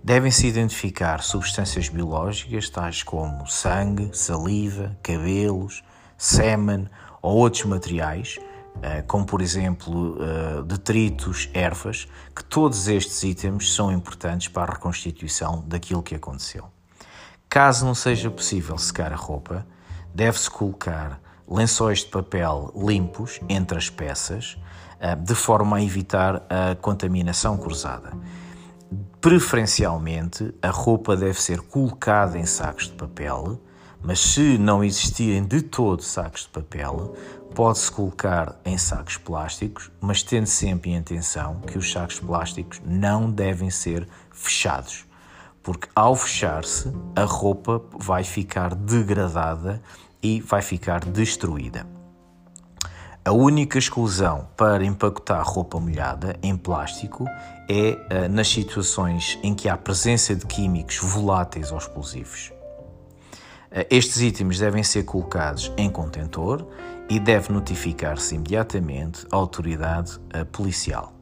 Devem-se 0.03 0.47
identificar 0.47 1.21
substâncias 1.21 1.89
biológicas 1.89 2.69
tais 2.69 3.03
como 3.03 3.45
sangue, 3.47 4.09
saliva, 4.13 4.97
cabelos, 5.03 5.83
sêmen 6.17 6.87
ou 7.21 7.37
outros 7.37 7.65
materiais, 7.65 8.39
uh, 8.77 9.05
como 9.07 9.25
por 9.25 9.41
exemplo 9.41 10.17
uh, 10.17 10.63
detritos, 10.63 11.49
ervas, 11.53 12.07
que 12.35 12.43
todos 12.43 12.87
estes 12.87 13.21
itens 13.23 13.73
são 13.73 13.91
importantes 13.91 14.47
para 14.47 14.71
a 14.71 14.75
reconstituição 14.75 15.63
daquilo 15.67 16.01
que 16.01 16.15
aconteceu. 16.15 16.76
Caso 17.49 17.85
não 17.85 17.95
seja 17.95 18.29
possível 18.29 18.77
secar 18.77 19.13
a 19.13 19.15
roupa, 19.15 19.65
deve-se 20.13 20.49
colocar 20.49 21.19
lençóis 21.47 21.99
de 21.99 22.07
papel 22.07 22.73
limpos 22.75 23.39
entre 23.47 23.77
as 23.77 23.89
peças, 23.89 24.57
eh, 24.99 25.15
de 25.15 25.33
forma 25.33 25.77
a 25.77 25.81
evitar 25.81 26.45
a 26.49 26.75
contaminação 26.75 27.57
cruzada. 27.57 28.11
Preferencialmente, 29.21 30.53
a 30.61 30.69
roupa 30.69 31.15
deve 31.15 31.41
ser 31.41 31.61
colocada 31.61 32.37
em 32.37 32.45
sacos 32.45 32.87
de 32.87 32.93
papel, 32.93 33.61
mas 34.01 34.19
se 34.19 34.57
não 34.57 34.83
existirem 34.83 35.43
de 35.43 35.61
todo 35.61 36.03
sacos 36.03 36.41
de 36.41 36.49
papel, 36.49 37.15
pode-se 37.55 37.89
colocar 37.91 38.59
em 38.65 38.77
sacos 38.77 39.17
plásticos, 39.17 39.89
mas 40.01 40.21
tendo 40.21 40.47
sempre 40.47 40.91
em 40.91 40.97
atenção 40.97 41.61
que 41.61 41.77
os 41.77 41.91
sacos 41.91 42.19
plásticos 42.19 42.81
não 42.85 43.31
devem 43.31 43.69
ser 43.69 44.07
fechados 44.31 45.06
porque 45.67 45.89
ao 45.93 46.15
fechar-se, 46.15 46.93
a 47.13 47.25
roupa 47.25 47.83
vai 47.99 48.23
ficar 48.23 48.73
degradada 48.73 49.81
e 50.23 50.39
vai 50.39 50.61
ficar 50.61 51.03
destruída. 51.03 51.85
A 53.25 53.33
única 53.33 53.77
exclusão 53.77 54.47
para 54.55 54.85
empacotar 54.85 55.43
roupa 55.45 55.77
molhada 55.77 56.39
em 56.41 56.55
plástico 56.55 57.25
é 57.69 57.91
uh, 57.91 58.29
nas 58.29 58.47
situações 58.47 59.37
em 59.43 59.53
que 59.53 59.67
há 59.67 59.75
presença 59.75 60.33
de 60.33 60.45
químicos 60.45 60.99
voláteis 60.99 61.69
ou 61.69 61.77
explosivos. 61.77 62.53
Uh, 63.69 63.83
estes 63.89 64.21
itens 64.21 64.59
devem 64.59 64.83
ser 64.83 65.03
colocados 65.03 65.69
em 65.75 65.89
contentor 65.89 66.65
e 67.09 67.19
deve 67.19 67.51
notificar-se 67.51 68.35
imediatamente 68.35 69.27
a 69.29 69.35
autoridade 69.35 70.17
uh, 70.33 70.45
policial. 70.45 71.16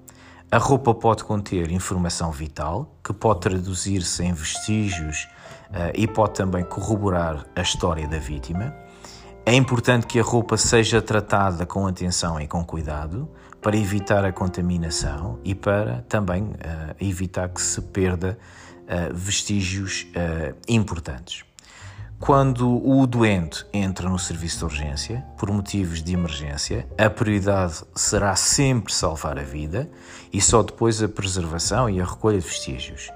A 0.52 0.58
roupa 0.58 0.94
pode 0.94 1.24
conter 1.24 1.72
informação 1.72 2.32
vital, 2.32 2.96
que 3.04 3.12
pode 3.12 3.42
traduzir-se 3.42 4.24
em 4.24 4.32
vestígios 4.32 5.28
uh, 5.70 5.92
e 5.94 6.08
pode 6.08 6.36
também 6.36 6.64
corroborar 6.64 7.46
a 7.56 7.62
história 7.62 8.08
da 8.08 8.20
vítima. 8.20 8.74
É 9.46 9.54
importante 9.54 10.08
que 10.08 10.20
a 10.20 10.24
roupa 10.24 10.56
seja 10.56 11.02
tratada 11.02 11.66
com 11.66 11.86
atenção 11.88 12.40
e 12.40 12.48
com 12.48 12.64
cuidado 12.64 13.30
para 13.62 13.76
evitar 13.76 14.24
a 14.24 14.32
contaminação 14.32 15.40
e 15.44 15.56
para 15.56 16.06
também 16.08 16.44
uh, 16.44 16.56
evitar 17.02 17.50
que 17.50 17.62
se 17.62 17.82
perda 17.82 18.38
uh, 18.84 19.14
vestígios 19.14 20.08
importantes. 20.68 21.44
Quando 22.18 22.82
o 22.88 23.06
doente 23.06 23.66
entra 23.74 24.10
no 24.10 24.18
serviço 24.18 24.60
de 24.60 24.66
urgência 24.66 25.26
por 25.38 25.52
motivos 25.52 26.02
de 26.02 26.14
emergência, 26.14 26.88
a 26.98 27.10
prioridade 27.10 27.84
será 27.94 28.36
sempre 28.38 28.94
salvar 28.94 29.38
a 29.38 29.44
vida 29.44 29.90
e 30.36 30.42
só 30.42 30.62
depois 30.62 31.02
a 31.02 31.08
preservação 31.08 31.90
e 31.90 32.02
a 32.02 32.04
recolha 32.04 32.38
de 32.38 32.46
vestígios. 32.46 33.10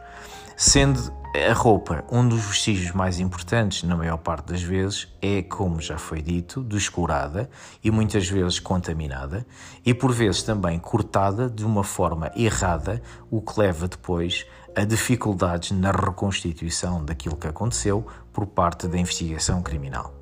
Sendo 0.56 1.12
a 1.36 1.52
roupa 1.52 2.06
um 2.10 2.26
dos 2.26 2.46
vestígios 2.46 2.94
mais 2.94 3.20
importantes, 3.20 3.84
na 3.84 3.94
maior 3.94 4.16
parte 4.16 4.54
das 4.54 4.62
vezes, 4.62 5.10
é, 5.22 5.42
como 5.42 5.82
já 5.82 5.98
foi 5.98 6.22
dito, 6.22 6.64
descolorada 6.64 7.50
e 7.84 7.92
muitas 7.92 8.30
vezes 8.30 8.62
contaminada 8.62 9.46
e 9.86 9.94
por 9.94 10.14
vezes 10.14 10.44
também 10.44 10.80
cortada 10.80 11.50
de 11.50 11.66
uma 11.66 11.84
forma 11.84 12.32
errada, 12.38 13.02
o 13.30 13.42
que 13.42 13.60
leva 13.60 13.90
depois 13.90 14.46
a 14.74 14.86
dificuldades 14.86 15.72
na 15.72 15.92
reconstituição 15.92 17.04
daquilo 17.04 17.36
que 17.36 17.48
aconteceu 17.48 18.08
por 18.32 18.48
parte 18.48 18.88
da 18.88 18.98
investigação 18.98 19.62
criminal. 19.62 20.14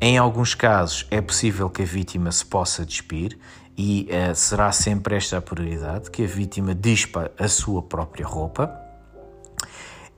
Em 0.00 0.16
alguns 0.16 0.54
casos 0.54 1.04
é 1.10 1.20
possível 1.20 1.68
que 1.68 1.82
a 1.82 1.84
vítima 1.84 2.30
se 2.30 2.46
possa 2.46 2.86
despir 2.86 3.36
e 3.78 4.08
uh, 4.10 4.34
será 4.34 4.72
sempre 4.72 5.14
esta 5.14 5.38
a 5.38 5.40
prioridade, 5.40 6.10
que 6.10 6.24
a 6.24 6.26
vítima 6.26 6.74
dispa 6.74 7.30
a 7.38 7.46
sua 7.46 7.80
própria 7.80 8.26
roupa 8.26 8.76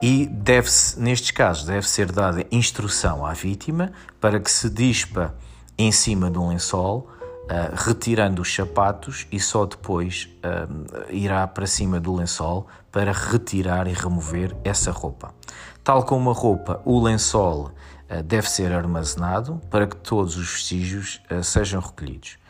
e 0.00 0.26
deve-se, 0.26 0.98
nestes 0.98 1.30
casos, 1.30 1.66
deve 1.66 1.86
ser 1.86 2.10
dada 2.10 2.46
instrução 2.50 3.26
à 3.26 3.34
vítima 3.34 3.92
para 4.18 4.40
que 4.40 4.50
se 4.50 4.70
dispa 4.70 5.34
em 5.76 5.92
cima 5.92 6.30
de 6.30 6.38
um 6.38 6.48
lençol 6.48 7.10
uh, 7.10 7.76
retirando 7.76 8.40
os 8.40 8.52
sapatos 8.52 9.26
e 9.30 9.38
só 9.38 9.66
depois 9.66 10.26
uh, 10.42 11.12
irá 11.12 11.46
para 11.46 11.66
cima 11.66 12.00
do 12.00 12.14
lençol 12.14 12.66
para 12.90 13.12
retirar 13.12 13.86
e 13.86 13.92
remover 13.92 14.56
essa 14.64 14.90
roupa. 14.90 15.34
Tal 15.84 16.04
como 16.04 16.30
a 16.30 16.32
roupa, 16.32 16.80
o 16.84 16.98
lençol 16.98 17.72
deve 18.24 18.50
ser 18.50 18.72
armazenado 18.72 19.60
para 19.70 19.86
que 19.86 19.94
todos 19.94 20.36
os 20.36 20.50
vestígios 20.50 21.22
sejam 21.44 21.80
recolhidos. 21.80 22.40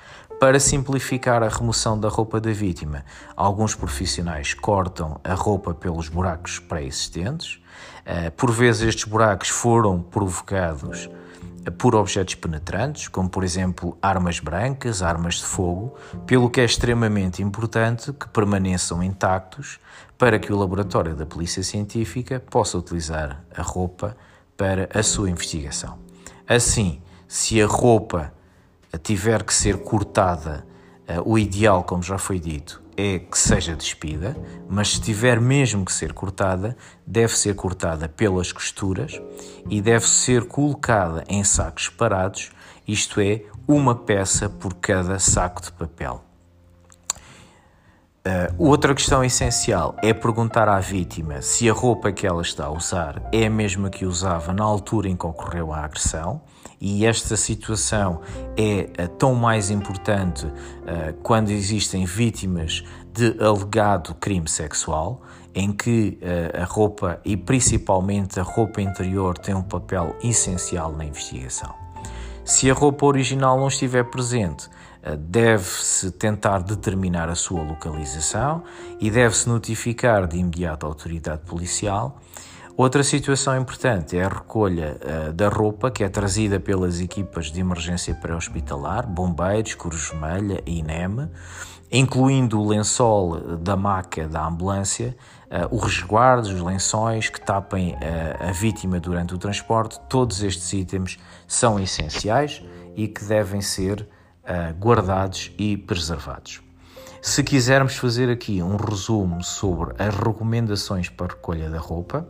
Para 0.40 0.59
simplificar 0.59 1.42
a 1.42 1.49
remoção 1.50 2.00
da 2.00 2.09
roupa 2.09 2.40
da 2.40 2.50
vítima, 2.50 3.04
alguns 3.37 3.75
profissionais 3.75 4.54
cortam 4.54 5.20
a 5.23 5.35
roupa 5.35 5.75
pelos 5.75 6.09
buracos 6.09 6.59
pré-existentes. 6.59 7.61
Por 8.38 8.50
vezes, 8.50 8.88
estes 8.88 9.04
buracos 9.04 9.50
foram 9.50 10.00
provocados 10.00 11.11
por 11.76 11.94
objetos 11.94 12.37
penetrantes, 12.37 13.06
como 13.06 13.28
por 13.28 13.44
exemplo 13.44 13.99
armas 14.00 14.40
brancas, 14.40 15.02
armas 15.02 15.35
de 15.35 15.44
fogo, 15.44 15.94
pelo 16.26 16.49
que 16.49 16.62
é 16.62 16.64
extremamente 16.64 17.42
importante 17.42 18.11
que 18.11 18.26
permaneçam 18.26 19.02
intactos 19.02 19.78
para 20.16 20.38
que 20.38 20.50
o 20.50 20.59
laboratório 20.59 21.14
da 21.14 21.26
Polícia 21.26 21.62
Científica 21.62 22.40
possa 22.40 22.78
utilizar 22.78 23.44
a 23.54 23.61
roupa 23.61 24.16
para 24.56 24.88
a 24.94 25.02
sua 25.02 25.28
investigação. 25.28 25.99
Assim, 26.49 27.02
se 27.28 27.61
a 27.61 27.66
roupa 27.66 28.32
tiver 28.99 29.42
que 29.42 29.54
ser 29.54 29.78
cortada, 29.78 30.66
eh, 31.06 31.20
o 31.25 31.38
ideal, 31.38 31.85
como 31.85 32.02
já 32.02 32.18
foi 32.18 32.38
dito, 32.38 32.82
é 32.97 33.18
que 33.18 33.38
seja 33.38 33.75
despida, 33.75 34.37
mas 34.68 34.94
se 34.94 35.00
tiver 35.00 35.40
mesmo 35.40 35.85
que 35.85 35.92
ser 35.92 36.12
cortada, 36.12 36.76
deve 37.06 37.37
ser 37.37 37.54
cortada 37.54 38.09
pelas 38.09 38.52
costuras 38.52 39.20
e 39.68 39.80
deve 39.80 40.06
ser 40.06 40.47
colocada 40.47 41.25
em 41.28 41.42
sacos 41.42 41.87
separados, 41.87 42.50
isto 42.87 43.20
é, 43.20 43.42
uma 43.66 43.94
peça 43.94 44.49
por 44.49 44.75
cada 44.75 45.18
saco 45.18 45.62
de 45.62 45.73
papel. 45.73 46.25
Uh, 48.20 48.52
outra 48.59 48.94
questão 48.94 49.25
essencial 49.25 49.97
é 50.02 50.12
perguntar 50.12 50.68
à 50.68 50.78
vítima 50.78 51.40
se 51.40 51.70
a 51.70 51.73
roupa 51.73 52.12
que 52.12 52.26
ela 52.26 52.42
está 52.42 52.66
a 52.66 52.70
usar 52.70 53.23
é 53.32 53.47
a 53.47 53.50
mesma 53.50 53.88
que 53.88 54.04
usava 54.04 54.52
na 54.52 54.62
altura 54.62 55.09
em 55.09 55.16
que 55.16 55.25
ocorreu 55.25 55.73
a 55.73 55.78
agressão, 55.78 56.42
e 56.80 57.04
esta 57.04 57.37
situação 57.37 58.21
é 58.56 59.04
uh, 59.04 59.08
tão 59.08 59.34
mais 59.34 59.71
importante 59.71 60.47
uh, 60.47 61.12
quando 61.23 61.50
existem 61.50 62.04
vítimas 62.04 62.82
de 63.12 63.36
alegado 63.43 64.14
crime 64.14 64.49
sexual, 64.49 65.21
em 65.52 65.73
que 65.73 66.16
a 66.54 66.64
roupa 66.64 67.21
e 67.25 67.36
principalmente 67.36 68.38
a 68.38 68.43
roupa 68.45 68.80
interior 68.80 69.36
tem 69.36 69.52
um 69.52 69.64
papel 69.64 70.14
essencial 70.23 70.93
na 70.93 71.04
investigação. 71.04 71.75
Se 72.45 72.71
a 72.71 72.75
roupa 72.75 73.04
original 73.04 73.58
não 73.58 73.66
estiver 73.66 74.04
presente, 74.04 74.71
eh, 75.02 75.16
deve-se 75.16 76.10
tentar 76.10 76.62
determinar 76.62 77.28
a 77.28 77.34
sua 77.34 77.62
localização 77.62 78.62
e 79.00 79.10
deve-se 79.10 79.49
notificar 79.49 80.26
de 80.26 80.36
imediato 80.38 80.84
a 80.84 80.88
autoridade 80.88 81.43
policial. 81.47 82.19
Outra 82.82 83.04
situação 83.04 83.60
importante 83.60 84.16
é 84.16 84.25
a 84.25 84.28
recolha 84.28 84.97
uh, 85.02 85.32
da 85.34 85.50
roupa 85.50 85.90
que 85.90 86.02
é 86.02 86.08
trazida 86.08 86.58
pelas 86.58 86.99
equipas 86.99 87.52
de 87.52 87.60
emergência 87.60 88.14
pré-hospitalar, 88.14 89.06
bombeiros, 89.06 89.75
Cruz 89.75 90.08
Vermelha 90.08 90.62
e 90.64 90.78
INEM, 90.78 91.28
incluindo 91.93 92.58
o 92.58 92.66
lençol 92.66 93.58
da 93.58 93.76
maca 93.76 94.26
da 94.26 94.47
ambulância, 94.47 95.14
uh, 95.50 95.76
os 95.76 95.82
resguardos, 95.82 96.50
os 96.50 96.62
lençóis 96.62 97.28
que 97.28 97.38
tapem 97.38 97.93
uh, 97.97 98.49
a 98.49 98.50
vítima 98.50 98.99
durante 98.99 99.34
o 99.34 99.36
transporte. 99.36 100.00
Todos 100.08 100.43
estes 100.43 100.73
itens 100.73 101.19
são 101.47 101.78
essenciais 101.78 102.64
e 102.97 103.06
que 103.06 103.23
devem 103.23 103.60
ser 103.60 104.08
guardados 104.80 105.52
e 105.58 105.76
preservados. 105.76 106.60
Se 107.23 107.45
quisermos 107.45 107.97
fazer 107.97 108.30
aqui 108.30 108.62
um 108.62 108.76
resumo 108.76 109.45
sobre 109.45 109.95
as 109.97 110.12
recomendações 110.16 111.08
para 111.10 111.26
a 111.26 111.28
recolha 111.28 111.69
da 111.69 111.78
roupa, 111.78 112.26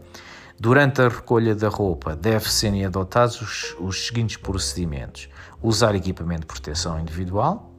durante 0.60 1.00
a 1.00 1.08
recolha 1.08 1.54
da 1.54 1.68
roupa 1.68 2.14
deve 2.14 2.52
serem 2.52 2.84
adotados 2.84 3.40
os, 3.40 3.76
os 3.80 4.06
seguintes 4.06 4.36
procedimentos: 4.36 5.30
usar 5.62 5.94
equipamento 5.94 6.42
de 6.42 6.46
proteção 6.46 7.00
individual, 7.00 7.72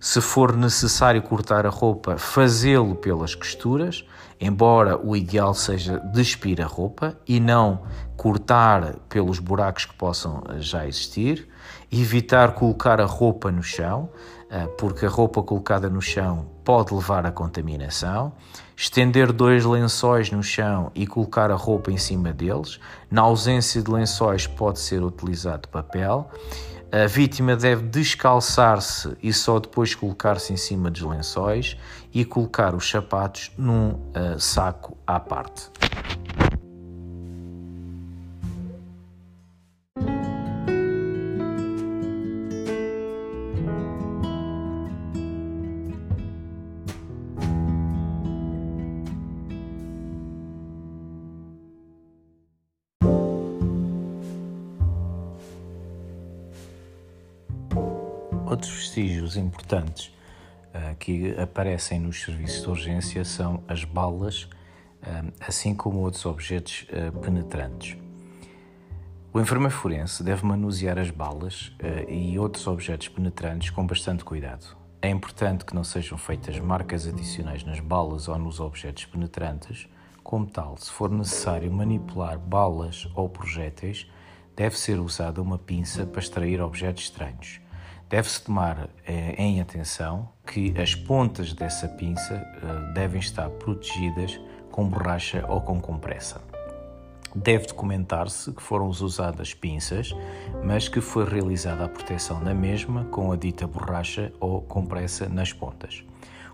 se 0.00 0.20
for 0.20 0.56
necessário 0.56 1.22
cortar 1.22 1.64
a 1.64 1.70
roupa, 1.70 2.18
fazê-lo 2.18 2.96
pelas 2.96 3.36
costuras, 3.36 4.04
embora 4.40 4.98
o 4.98 5.16
ideal 5.16 5.54
seja 5.54 5.98
despir 6.12 6.60
a 6.60 6.66
roupa 6.66 7.16
e 7.26 7.38
não 7.38 7.82
cortar 8.16 8.96
pelos 9.08 9.38
buracos 9.38 9.84
que 9.84 9.94
possam 9.94 10.42
já 10.58 10.86
existir. 10.86 11.48
Evitar 11.90 12.52
colocar 12.52 13.00
a 13.00 13.06
roupa 13.06 13.50
no 13.52 13.62
chão, 13.62 14.10
eh, 14.50 14.66
porque 14.78 15.06
a 15.06 15.08
roupa 15.08 15.42
colocada 15.42 15.88
no 15.88 16.02
chão 16.02 16.46
pode 16.64 16.92
levar 16.92 17.24
à 17.24 17.30
contaminação, 17.30 18.32
estender 18.76 19.32
dois 19.32 19.64
lençóis 19.64 20.30
no 20.30 20.42
chão 20.42 20.92
e 20.94 21.06
colocar 21.06 21.50
a 21.50 21.54
roupa 21.54 21.90
em 21.90 21.96
cima 21.96 22.32
deles. 22.32 22.78
Na 23.10 23.22
ausência 23.22 23.82
de 23.82 23.90
lençóis, 23.90 24.46
pode 24.46 24.78
ser 24.78 25.02
utilizado 25.02 25.68
papel. 25.68 26.30
A 26.92 27.06
vítima 27.06 27.56
deve 27.56 27.82
descalçar-se 27.82 29.16
e 29.22 29.32
só 29.32 29.58
depois 29.58 29.94
colocar-se 29.94 30.52
em 30.52 30.56
cima 30.56 30.90
dos 30.90 31.02
lençóis 31.02 31.76
e 32.14 32.24
colocar 32.24 32.74
os 32.74 32.88
sapatos 32.88 33.50
num 33.58 33.90
uh, 33.90 34.38
saco 34.38 34.96
à 35.06 35.18
parte. 35.18 35.68
Importantes 59.36 60.06
uh, 60.74 60.96
que 60.96 61.38
aparecem 61.38 62.00
nos 62.00 62.22
serviços 62.22 62.62
de 62.62 62.68
urgência 62.68 63.24
são 63.24 63.62
as 63.68 63.84
balas, 63.84 64.44
uh, 64.44 65.32
assim 65.40 65.74
como 65.74 66.00
outros 66.00 66.24
objetos 66.26 66.86
uh, 66.90 67.18
penetrantes. 67.20 67.96
O 69.32 69.40
enfermeiro 69.40 69.74
forense 69.74 70.22
deve 70.22 70.46
manusear 70.46 70.98
as 70.98 71.10
balas 71.10 71.70
e 72.08 72.38
outros 72.38 72.66
objetos 72.66 73.08
penetrantes 73.08 73.68
com 73.68 73.86
bastante 73.86 74.24
cuidado. 74.24 74.74
É 75.02 75.10
importante 75.10 75.62
que 75.66 75.74
não 75.74 75.84
sejam 75.84 76.16
feitas 76.16 76.58
marcas 76.58 77.06
adicionais 77.06 77.62
nas 77.62 77.78
balas 77.78 78.28
ou 78.28 78.38
nos 78.38 78.60
objetos 78.60 79.04
penetrantes. 79.04 79.86
Como 80.24 80.46
tal, 80.46 80.78
se 80.78 80.90
for 80.90 81.10
necessário 81.10 81.70
manipular 81.70 82.38
balas 82.38 83.06
ou 83.14 83.28
projéteis, 83.28 84.10
deve 84.56 84.78
ser 84.78 84.98
usada 84.98 85.42
uma 85.42 85.58
pinça 85.58 86.06
para 86.06 86.20
extrair 86.20 86.62
objetos 86.62 87.04
estranhos. 87.04 87.60
Deve-se 88.08 88.42
tomar 88.42 88.88
eh, 89.04 89.34
em 89.36 89.60
atenção 89.60 90.28
que 90.46 90.72
as 90.80 90.94
pontas 90.94 91.52
dessa 91.52 91.88
pinça 91.88 92.34
eh, 92.34 92.92
devem 92.94 93.18
estar 93.18 93.50
protegidas 93.50 94.40
com 94.70 94.88
borracha 94.88 95.44
ou 95.48 95.60
com 95.60 95.80
compressa. 95.80 96.40
Deve 97.34 97.66
documentar-se 97.66 98.52
que 98.52 98.62
foram 98.62 98.86
usadas 98.88 99.52
pinças, 99.54 100.14
mas 100.62 100.88
que 100.88 101.00
foi 101.00 101.28
realizada 101.28 101.84
a 101.84 101.88
proteção 101.88 102.42
da 102.44 102.54
mesma 102.54 103.04
com 103.06 103.32
a 103.32 103.36
dita 103.36 103.66
borracha 103.66 104.32
ou 104.38 104.62
compressa 104.62 105.28
nas 105.28 105.52
pontas. 105.52 106.04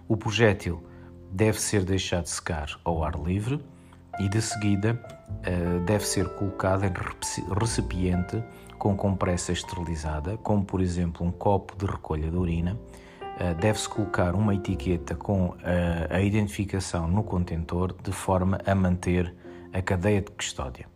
O 0.08 0.16
projétil 0.16 0.82
deve 1.30 1.60
ser 1.60 1.84
deixado 1.84 2.26
secar 2.26 2.80
ao 2.82 3.04
ar 3.04 3.14
livre 3.14 3.62
e 4.18 4.28
de 4.28 4.42
seguida 4.42 5.00
deve 5.86 6.04
ser 6.04 6.28
colocada 6.34 6.86
em 6.86 7.54
recipiente 7.58 8.42
com 8.82 8.96
compressa 8.96 9.52
esterilizada, 9.52 10.36
como 10.38 10.64
por 10.64 10.80
exemplo 10.80 11.24
um 11.24 11.30
copo 11.30 11.76
de 11.76 11.88
recolha 11.88 12.28
de 12.28 12.36
urina. 12.36 12.76
Deve-se 13.60 13.88
colocar 13.88 14.34
uma 14.34 14.56
etiqueta 14.56 15.14
com 15.14 15.54
a 16.10 16.20
identificação 16.20 17.06
no 17.06 17.22
contentor 17.22 17.94
de 18.02 18.10
forma 18.10 18.58
a 18.66 18.74
manter 18.74 19.32
a 19.72 19.80
cadeia 19.80 20.20
de 20.20 20.32
custódia. 20.32 20.88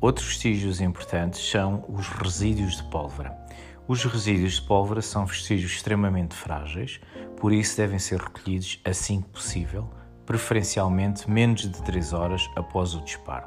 Outros 0.00 0.26
vestígios 0.26 0.80
importantes 0.80 1.48
são 1.48 1.84
os 1.88 2.08
resíduos 2.08 2.78
de 2.78 2.82
pólvora. 2.90 3.38
Os 3.86 4.04
resíduos 4.04 4.54
de 4.54 4.62
pólvora 4.62 5.00
são 5.00 5.26
vestígios 5.26 5.74
extremamente 5.74 6.34
frágeis, 6.34 7.00
por 7.36 7.52
isso 7.52 7.76
devem 7.76 8.00
ser 8.00 8.18
recolhidos 8.18 8.82
assim 8.84 9.20
que 9.20 9.28
possível, 9.28 9.88
preferencialmente 10.26 11.30
menos 11.30 11.60
de 11.60 11.82
3 11.84 12.12
horas 12.12 12.50
após 12.56 12.96
o 12.96 13.00
disparo. 13.00 13.46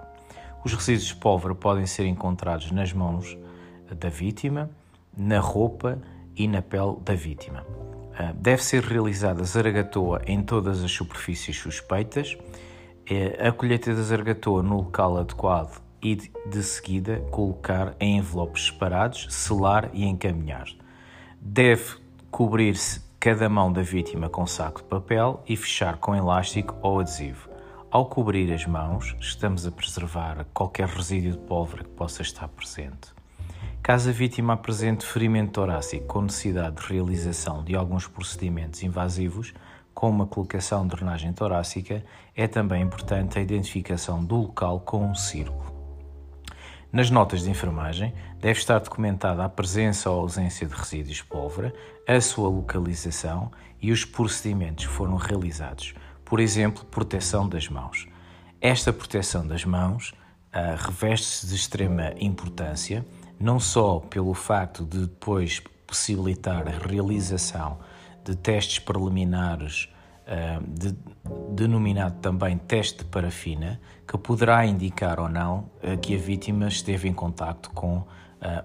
Os 0.64 0.74
resíduos 0.74 1.08
de 1.08 1.16
pólvora 1.18 1.54
podem 1.54 1.86
ser 1.86 2.06
encontrados 2.06 2.72
nas 2.72 2.94
mãos 2.94 3.38
da 3.96 4.10
vítima, 4.10 4.70
na 5.18 5.40
roupa 5.40 6.00
e 6.36 6.48
na 6.48 6.62
pele 6.62 6.98
da 7.04 7.14
vítima. 7.14 7.66
Ah, 8.18 8.34
deve 8.36 8.64
ser 8.64 8.84
realizada 8.84 9.44
zaragatoa 9.44 10.22
em 10.26 10.42
todas 10.42 10.84
as 10.84 10.92
superfícies 10.92 11.58
suspeitas. 11.58 12.38
Eh, 13.10 13.48
a 13.48 13.52
colheita 13.52 13.94
da 13.94 14.02
zaragatoa 14.02 14.62
no 14.62 14.78
local 14.78 15.18
adequado 15.18 15.82
e 16.02 16.16
de 16.16 16.64
seguida 16.64 17.20
colocar 17.32 17.96
em 18.00 18.18
envelopes 18.18 18.68
separados, 18.68 19.28
selar 19.30 19.90
e 19.94 20.06
encaminhar. 20.06 20.68
Deve 21.42 21.98
cobrir-se 22.30 23.02
cada 23.20 23.50
mão 23.50 23.72
da 23.72 23.82
vítima 23.82 24.30
com 24.30 24.46
saco 24.46 24.82
de 24.82 24.88
papel 24.88 25.44
e 25.48 25.56
fechar 25.58 25.98
com 25.98 26.16
elástico 26.16 26.76
ou 26.82 27.00
adesivo. 27.00 27.50
Ao 27.92 28.06
cobrir 28.06 28.54
as 28.54 28.66
mãos, 28.66 29.16
estamos 29.20 29.66
a 29.66 29.72
preservar 29.72 30.46
qualquer 30.54 30.88
resíduo 30.88 31.32
de 31.32 31.38
pólvora 31.40 31.84
que 31.84 31.90
possa 31.90 32.22
estar 32.22 32.48
presente. 32.48 33.19
Caso 33.82 34.10
a 34.10 34.14
vítima 34.14 34.54
apresente 34.54 35.06
ferimento 35.06 35.54
torácico 35.54 36.06
com 36.06 36.22
necessidade 36.22 36.76
de 36.76 36.94
realização 36.94 37.64
de 37.64 37.76
alguns 37.76 38.08
procedimentos 38.08 38.84
invasivos, 38.84 39.54
com 39.94 40.10
uma 40.10 40.28
colocação 40.28 40.84
de 40.88 40.96
drenagem 40.96 41.34
torácica, 41.34 42.04
é 42.36 42.48
também 42.48 42.84
importante 42.84 43.40
a 43.40 43.42
identificação 43.42 44.24
do 44.24 44.36
local 44.36 44.80
com 44.82 45.06
um 45.06 45.16
círculo. 45.16 45.74
Nas 46.92 47.10
notas 47.10 47.44
de 47.44 47.50
enfermagem, 47.50 48.14
deve 48.40 48.60
estar 48.60 48.80
documentada 48.80 49.44
a 49.44 49.50
presença 49.50 50.10
ou 50.10 50.22
ausência 50.22 50.68
de 50.68 50.74
resíduos 50.74 51.18
de 51.18 51.24
pólvora, 51.24 51.74
a 52.08 52.20
sua 52.20 52.50
localização 52.50 53.52
e 53.82 53.92
os 53.92 54.06
procedimentos 54.06 54.86
que 54.88 54.92
foram 54.92 55.16
realizados, 55.16 55.94
por 56.26 56.40
exemplo, 56.40 56.86
proteção 56.86 57.48
das 57.48 57.68
mãos. 57.70 58.08
Esta 58.62 58.92
proteção 58.92 59.46
das 59.46 59.66
mãos 59.66 60.12
uh, 60.54 60.76
reveste-se 60.78 61.48
de 61.48 61.56
extrema 61.56 62.14
importância, 62.20 63.06
não 63.40 63.60
só 63.60 64.00
pelo 64.00 64.34
facto 64.34 64.86
de 64.86 65.02
depois 65.02 65.62
possibilitar 65.88 66.68
a 66.68 66.88
realização 66.88 67.80
de 68.24 68.36
testes 68.36 68.80
preliminares 68.80 69.90
de, 70.68 70.96
denominado 71.52 72.18
também 72.20 72.58
teste 72.58 73.00
de 73.00 73.06
parafina, 73.06 73.80
que 74.08 74.18
poderá 74.18 74.66
indicar 74.66 75.20
ou 75.20 75.30
não 75.30 75.70
uh, 75.84 75.98
que 76.00 76.16
a 76.16 76.18
vítima 76.18 76.68
esteve 76.68 77.08
em 77.08 77.14
contacto 77.14 77.72
com 77.72 77.98
uh, 77.98 78.06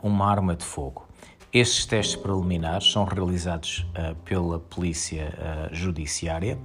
uma 0.02 0.30
arma 0.30 0.54
de 0.54 0.64
fogo. 0.64 1.08
Estes 1.52 1.86
testes 1.86 2.16
preliminares 2.16 2.90
são 2.90 3.04
realizados 3.04 3.86
pela 4.24 4.58
Polícia 4.58 5.32
Judiciária, 5.70 6.58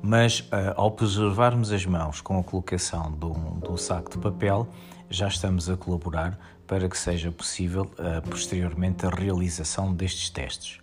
mas 0.00 0.48
ao 0.74 0.90
preservarmos 0.92 1.70
as 1.70 1.84
mãos 1.84 2.22
com 2.22 2.38
a 2.38 2.42
colocação 2.42 3.12
de 3.12 3.26
um, 3.26 3.60
de 3.60 3.68
um 3.68 3.76
saco 3.76 4.10
de 4.12 4.16
papel, 4.16 4.66
já 5.10 5.28
estamos 5.28 5.68
a 5.68 5.76
colaborar 5.76 6.38
para 6.68 6.88
que 6.88 6.96
seja 6.96 7.32
possível 7.32 7.90
posteriormente 8.30 9.04
a 9.04 9.10
realização 9.10 9.92
destes 9.92 10.30
testes. 10.30 10.80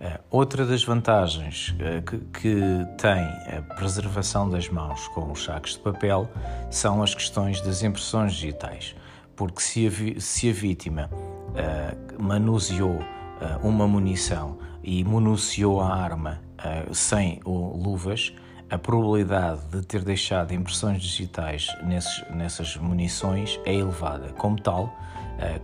Eh, 0.00 0.20
outra 0.30 0.64
das 0.64 0.84
vantagens 0.84 1.74
eh, 1.80 2.00
que, 2.02 2.18
que, 2.18 2.60
tem 2.98 3.20
a 3.56 3.74
preservação 3.74 4.48
das 4.48 4.68
mãos 4.68 5.08
com 5.08 5.32
os 5.32 5.42
sacos 5.42 5.72
de 5.72 5.80
papel 5.80 6.30
são 6.70 7.02
as 7.02 7.16
questões 7.16 7.60
das 7.60 7.82
impressões 7.82 8.34
digitais, 8.34 8.94
porque 9.34 9.60
se 9.60 9.88
a, 9.88 10.20
se 10.20 10.50
a 10.50 10.52
vítima 10.52 11.10
uh, 11.12 12.22
manuseou 12.22 13.00
uh, 13.00 13.66
uma 13.66 13.88
munição 13.88 14.58
e 14.84 15.02
munuciou 15.02 15.80
a 15.80 15.92
arma 15.92 16.40
uh, 16.60 16.94
sem 16.94 17.40
luvas, 17.44 18.32
a 18.70 18.78
probabilidade 18.78 19.62
de 19.70 19.82
ter 19.84 20.02
deixado 20.02 20.52
impressões 20.52 21.02
digitais 21.02 21.74
nesses, 21.82 22.24
nessas 22.30 22.76
munições 22.76 23.58
é 23.64 23.74
elevada. 23.74 24.28
Como 24.34 24.60
tal, 24.60 24.84
eh, 24.84 25.07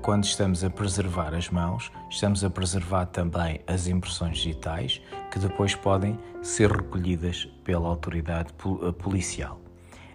quando 0.01 0.25
estamos 0.25 0.63
a 0.63 0.71
preservar 0.71 1.35
as 1.35 1.49
mãos, 1.51 1.91
estamos 2.09 2.45
a 2.45 2.51
preservar 2.51 3.07
também 3.07 3.61
as 3.67 3.89
impressões 3.89 4.39
digitais 4.39 5.01
que 5.31 5.39
depois 5.39 5.75
podem 5.75 6.19
ser 6.43 6.71
recolhidas 6.71 7.47
pela 7.65 7.89
autoridade 7.89 8.53
eh, 8.53 8.93
policial. 8.93 9.61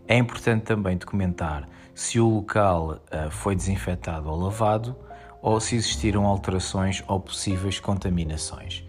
É 0.08 0.18
importante 0.18 0.64
também 0.64 0.98
documentar 0.98 1.68
se 1.94 2.20
o 2.20 2.28
local 2.28 3.00
eh, 3.12 3.30
foi 3.30 3.56
desinfetado 3.56 4.30
ou 4.30 4.40
lavado 4.40 4.96
ou 5.42 5.60
se 5.60 5.76
existiram 5.76 6.26
alterações 6.26 7.04
ou 7.08 7.20
possíveis 7.20 7.80
contaminações 7.80 8.86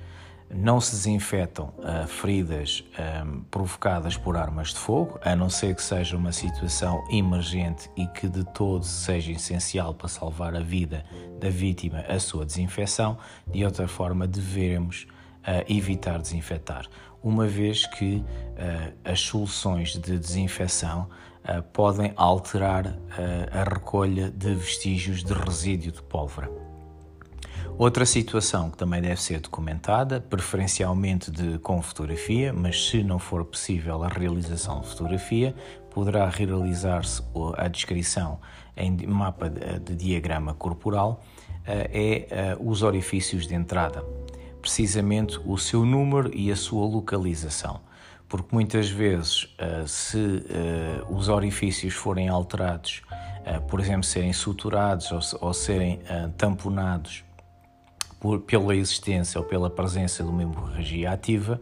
não 0.52 0.80
se 0.80 0.92
desinfetam 0.92 1.72
uh, 1.78 2.06
feridas 2.06 2.84
um, 3.24 3.42
provocadas 3.42 4.16
por 4.16 4.36
armas 4.36 4.70
de 4.70 4.78
fogo, 4.78 5.18
a 5.22 5.36
não 5.36 5.48
ser 5.48 5.74
que 5.74 5.82
seja 5.82 6.16
uma 6.16 6.32
situação 6.32 7.02
emergente 7.10 7.88
e 7.96 8.06
que 8.06 8.28
de 8.28 8.44
todo 8.44 8.84
seja 8.84 9.32
essencial 9.32 9.94
para 9.94 10.08
salvar 10.08 10.56
a 10.56 10.60
vida 10.60 11.04
da 11.38 11.48
vítima 11.48 12.00
a 12.08 12.18
sua 12.18 12.44
desinfecção. 12.44 13.16
De 13.46 13.64
outra 13.64 13.86
forma, 13.86 14.26
devemos 14.26 15.06
uh, 15.46 15.64
evitar 15.72 16.20
desinfetar, 16.20 16.86
uma 17.22 17.46
vez 17.46 17.86
que 17.86 18.16
uh, 18.16 18.94
as 19.04 19.20
soluções 19.20 19.92
de 19.92 20.18
desinfecção 20.18 21.08
podem 21.72 22.12
alterar 22.16 22.98
a 23.50 23.64
recolha 23.64 24.30
de 24.30 24.54
vestígios 24.54 25.24
de 25.24 25.32
resíduo 25.32 25.90
de 25.90 26.02
pólvora. 26.02 26.69
Outra 27.80 28.04
situação 28.04 28.70
que 28.70 28.76
também 28.76 29.00
deve 29.00 29.22
ser 29.22 29.40
documentada, 29.40 30.20
preferencialmente 30.20 31.30
de, 31.30 31.58
com 31.60 31.80
fotografia, 31.80 32.52
mas 32.52 32.90
se 32.90 33.02
não 33.02 33.18
for 33.18 33.42
possível 33.42 34.02
a 34.02 34.08
realização 34.08 34.82
de 34.82 34.88
fotografia, 34.88 35.54
poderá 35.88 36.28
realizar-se 36.28 37.22
a 37.56 37.68
descrição 37.68 38.38
em 38.76 39.06
mapa 39.06 39.48
de, 39.48 39.96
diagrama 39.96 40.52
corporal, 40.52 41.24
eh, 41.66 41.90
é 41.90 42.26
eh, 42.30 42.56
os 42.60 42.82
orifícios 42.82 43.46
de 43.46 43.54
entrada, 43.54 44.04
precisamente 44.60 45.40
o 45.46 45.56
seu 45.56 45.82
número 45.82 46.30
e 46.36 46.52
a 46.52 46.56
sua 46.56 46.84
localização. 46.84 47.80
Porque 48.28 48.54
muitas 48.54 48.90
vezes, 48.90 49.54
eh, 49.56 49.84
se 49.86 50.44
os 51.08 51.30
orifícios 51.30 51.94
forem 51.94 52.28
alterados, 52.28 53.00
por 53.68 53.80
exemplo, 53.80 54.04
serem 54.04 54.34
suturados 54.34 55.32
ou 55.40 55.54
serem 55.54 55.98
tamponados 56.36 57.24
por, 58.20 58.40
pela 58.40 58.76
existência 58.76 59.40
ou 59.40 59.46
pela 59.46 59.70
presença 59.70 60.22
de 60.22 60.28
uma 60.28 60.42
hemorragia 60.42 61.10
ativa, 61.10 61.60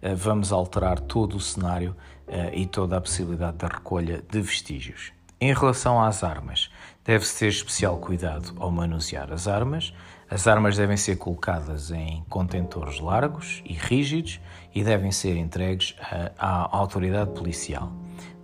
eh, 0.00 0.14
vamos 0.14 0.52
alterar 0.52 1.00
todo 1.00 1.36
o 1.36 1.40
cenário 1.40 1.94
eh, 2.28 2.60
e 2.60 2.66
toda 2.66 2.96
a 2.96 3.00
possibilidade 3.00 3.56
da 3.56 3.66
recolha 3.66 4.22
de 4.30 4.40
vestígios. 4.40 5.12
Em 5.40 5.52
relação 5.52 6.02
às 6.02 6.22
armas, 6.22 6.70
deve-se 7.04 7.40
ter 7.40 7.48
especial 7.48 7.98
cuidado 7.98 8.54
ao 8.58 8.70
manusear 8.70 9.32
as 9.32 9.48
armas. 9.48 9.92
As 10.30 10.46
armas 10.46 10.76
devem 10.76 10.96
ser 10.96 11.16
colocadas 11.16 11.90
em 11.90 12.24
contentores 12.28 13.00
largos 13.00 13.62
e 13.66 13.74
rígidos 13.74 14.40
e 14.74 14.82
devem 14.82 15.10
ser 15.10 15.36
entregues 15.36 15.96
eh, 16.12 16.32
à 16.38 16.76
autoridade 16.76 17.32
policial. 17.32 17.92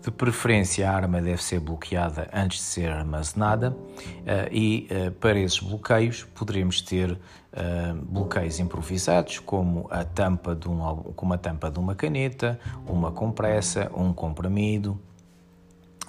De 0.02 0.10
preferência, 0.10 0.90
a 0.90 0.92
arma 0.92 1.22
deve 1.22 1.40
ser 1.40 1.60
bloqueada 1.60 2.28
antes 2.32 2.58
de 2.58 2.64
ser 2.64 2.90
armazenada 2.90 3.76
e 4.50 4.88
para 5.20 5.38
esses 5.38 5.60
bloqueios 5.60 6.24
poderemos 6.34 6.80
ter 6.80 7.16
eh, 7.52 7.94
bloqueios 7.94 8.58
improvisados, 8.58 9.38
como 9.38 9.86
a 9.90 10.04
tampa 10.04 10.54
de, 10.54 10.68
um, 10.68 10.78
como 11.14 11.34
a 11.34 11.38
tampa 11.38 11.70
de 11.70 11.78
uma 11.78 11.94
caneta, 11.94 12.58
uma 12.86 13.12
compressa, 13.12 13.90
um 13.94 14.12
comprimido, 14.12 15.00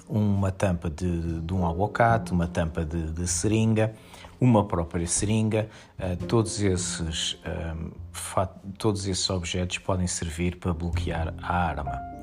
uma 0.08 0.52
tampa 0.52 0.90
de, 0.90 1.40
de 1.40 1.54
um 1.54 1.66
aguacate, 1.66 2.32
uma 2.32 2.46
tampa 2.46 2.84
de, 2.84 3.10
de 3.12 3.26
seringa, 3.26 3.94
uma 4.40 4.64
própria 4.64 5.06
seringa. 5.06 5.68
todos, 6.28 6.60
esses, 6.60 7.40
todos 8.76 9.06
esses 9.06 9.30
objetos 9.30 9.78
podem 9.78 10.06
servir 10.06 10.56
para 10.56 10.74
bloquear 10.74 11.32
a 11.40 11.56
arma. 11.56 12.14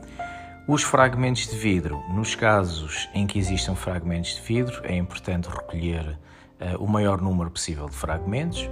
Os 0.68 0.84
fragmentos 0.84 1.48
de 1.48 1.58
vidro. 1.58 2.04
Nos 2.14 2.36
casos 2.36 3.10
em 3.16 3.26
que 3.26 3.40
existam 3.40 3.76
fragmentos 3.76 4.36
de 4.36 4.42
vidro, 4.42 4.80
é 4.86 4.96
importante 4.96 5.50
recolher 5.50 6.18
uh, 6.62 6.82
o 6.82 6.88
maior 6.88 7.20
número 7.20 7.50
possível 7.50 7.90
de 7.90 7.96
fragmentos, 7.96 8.62
uh, 8.62 8.70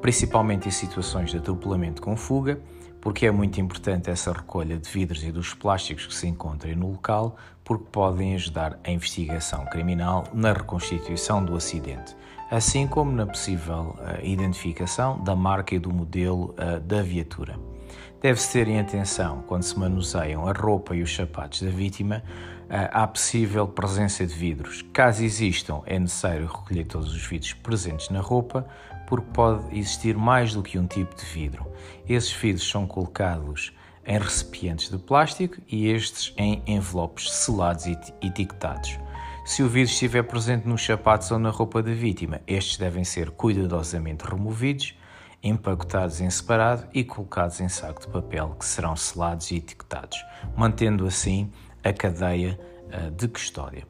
principalmente 0.00 0.68
em 0.68 0.70
situações 0.70 1.30
de 1.30 1.38
atropelamento 1.38 2.02
com 2.02 2.16
fuga, 2.16 2.60
Porque 3.00 3.26
é 3.26 3.30
muito 3.30 3.60
importante 3.60 4.10
essa 4.10 4.32
recolha 4.32 4.76
de 4.76 4.88
vidros 4.88 5.24
e 5.24 5.32
dos 5.32 5.54
plásticos 5.54 6.06
que 6.06 6.14
se 6.14 6.28
encontrem 6.28 6.76
no 6.76 6.90
local, 6.90 7.36
porque 7.64 7.86
podem 7.90 8.34
ajudar 8.34 8.78
a 8.84 8.90
investigação 8.90 9.64
criminal 9.66 10.24
na 10.34 10.52
reconstituição 10.52 11.42
do 11.42 11.56
acidente, 11.56 12.14
assim 12.50 12.86
como 12.86 13.10
na 13.10 13.26
possível 13.26 13.96
uh, 13.98 14.24
identificação 14.24 15.22
da 15.24 15.34
marca 15.34 15.74
e 15.74 15.78
do 15.78 15.92
modelo 15.92 16.54
uh, 16.58 16.78
da 16.80 17.00
viatura. 17.00 17.58
Deve-se 18.20 18.52
ter 18.52 18.68
em 18.68 18.78
atenção 18.78 19.42
quando 19.46 19.62
se 19.62 19.78
manuseiam 19.78 20.46
a 20.46 20.52
roupa 20.52 20.94
e 20.94 21.02
os 21.02 21.14
sapatos 21.14 21.62
da 21.62 21.70
vítima 21.70 22.22
à 22.68 23.06
possível 23.06 23.66
presença 23.66 24.26
de 24.26 24.34
vidros. 24.34 24.82
Caso 24.92 25.24
existam, 25.24 25.80
é 25.86 25.98
necessário 25.98 26.46
recolher 26.46 26.84
todos 26.84 27.14
os 27.14 27.26
vidros 27.26 27.54
presentes 27.54 28.10
na 28.10 28.20
roupa, 28.20 28.66
porque 29.10 29.26
pode 29.32 29.76
existir 29.76 30.16
mais 30.16 30.54
do 30.54 30.62
que 30.62 30.78
um 30.78 30.86
tipo 30.86 31.16
de 31.16 31.24
vidro. 31.24 31.66
Esses 32.08 32.32
vidros 32.32 32.70
são 32.70 32.86
colocados 32.86 33.72
em 34.06 34.16
recipientes 34.16 34.88
de 34.88 34.96
plástico 34.96 35.56
e 35.68 35.88
estes 35.88 36.32
em 36.36 36.62
envelopes 36.64 37.30
selados 37.30 37.86
e 37.86 37.98
etiquetados. 38.22 38.98
Se 39.44 39.64
o 39.64 39.68
vidro 39.68 39.90
estiver 39.92 40.22
presente 40.22 40.68
nos 40.68 40.86
sapatos 40.86 41.28
ou 41.32 41.40
na 41.40 41.50
roupa 41.50 41.82
da 41.82 41.92
vítima, 41.92 42.40
estes 42.46 42.76
devem 42.76 43.02
ser 43.02 43.30
cuidadosamente 43.32 44.24
removidos, 44.24 44.96
empacotados 45.42 46.20
em 46.20 46.30
separado 46.30 46.86
e 46.94 47.02
colocados 47.02 47.60
em 47.60 47.68
saco 47.68 48.02
de 48.02 48.06
papel 48.06 48.54
que 48.56 48.64
serão 48.64 48.94
selados 48.94 49.50
e 49.50 49.56
etiquetados, 49.56 50.24
mantendo 50.56 51.04
assim 51.04 51.50
a 51.82 51.92
cadeia 51.92 52.60
uh, 52.92 53.10
de 53.10 53.26
custódia. 53.26 53.89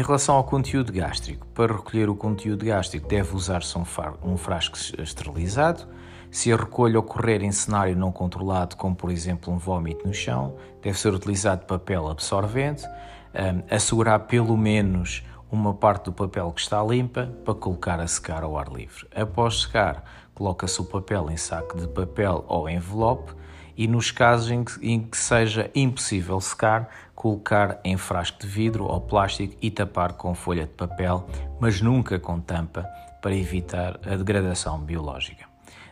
Em 0.00 0.02
relação 0.02 0.36
ao 0.36 0.44
conteúdo 0.44 0.90
gástrico, 0.90 1.46
para 1.48 1.74
recolher 1.74 2.08
o 2.08 2.14
conteúdo 2.14 2.64
gástrico 2.64 3.06
deve 3.06 3.36
usar-se 3.36 3.76
um, 3.76 4.34
frasco 4.34 4.78
esterilizado. 4.98 5.86
Se 6.30 6.50
a 6.50 6.56
recolha 6.56 6.98
ocorrer 6.98 7.42
em 7.42 7.52
cenário 7.52 7.94
não 7.94 8.10
controlado, 8.10 8.76
como 8.76 8.96
por 8.96 9.10
exemplo 9.10 9.52
um 9.52 9.58
vômito 9.58 10.08
no 10.08 10.14
chão, 10.14 10.56
deve 10.80 10.98
ser 10.98 11.12
utilizado 11.12 11.66
papel 11.66 12.08
absorvente, 12.08 12.82
um, 12.86 13.62
assegurar 13.76 14.20
pelo 14.20 14.56
menos 14.56 15.22
uma 15.52 15.74
parte 15.74 16.06
do 16.06 16.14
papel 16.14 16.50
que 16.52 16.62
está 16.62 16.82
limpa 16.82 17.26
para 17.44 17.54
colocar 17.54 18.00
a 18.00 18.06
secar 18.06 18.42
ao 18.42 18.56
ar 18.56 18.72
livre. 18.72 19.06
Após 19.14 19.60
secar, 19.60 20.02
coloca-se 20.34 20.80
o 20.80 20.84
papel 20.86 21.30
em 21.30 21.36
saco 21.36 21.78
de 21.78 21.86
papel 21.86 22.42
ou 22.48 22.70
envelope 22.70 23.34
e 23.76 23.86
nos 23.86 24.10
casos 24.10 24.50
em 24.50 24.64
que, 24.64 24.72
em 24.86 25.02
que 25.02 25.16
seja 25.18 25.70
impossível 25.74 26.40
secar, 26.40 26.88
colocar 27.20 27.78
em 27.84 27.98
frasco 27.98 28.40
de 28.40 28.46
vidro 28.46 28.86
ou 28.86 28.98
plástico 28.98 29.54
e 29.60 29.70
tapar 29.70 30.14
com 30.14 30.34
folha 30.34 30.64
de 30.64 30.72
papel, 30.72 31.28
mas 31.60 31.82
nunca 31.82 32.18
com 32.18 32.40
tampa, 32.40 32.88
para 33.20 33.36
evitar 33.36 34.00
a 34.06 34.16
degradação 34.16 34.80
biológica. 34.80 35.44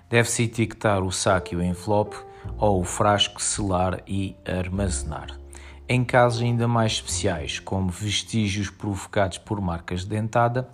Deve-se 0.08 0.44
etiquetar 0.44 1.02
o 1.02 1.12
saco 1.12 1.52
e 1.52 1.56
o 1.58 1.62
envelope 1.62 2.16
ou 2.56 2.80
o 2.80 2.84
frasco, 2.84 3.42
selar 3.42 4.00
e 4.06 4.34
armazenar. 4.46 5.38
Em 5.86 6.02
casos 6.02 6.40
ainda 6.40 6.66
mais 6.66 6.92
especiais, 6.92 7.58
como 7.58 7.90
vestígios 7.90 8.70
provocados 8.70 9.36
por 9.36 9.60
marcas 9.60 10.04
de 10.04 10.08
dentada, 10.08 10.66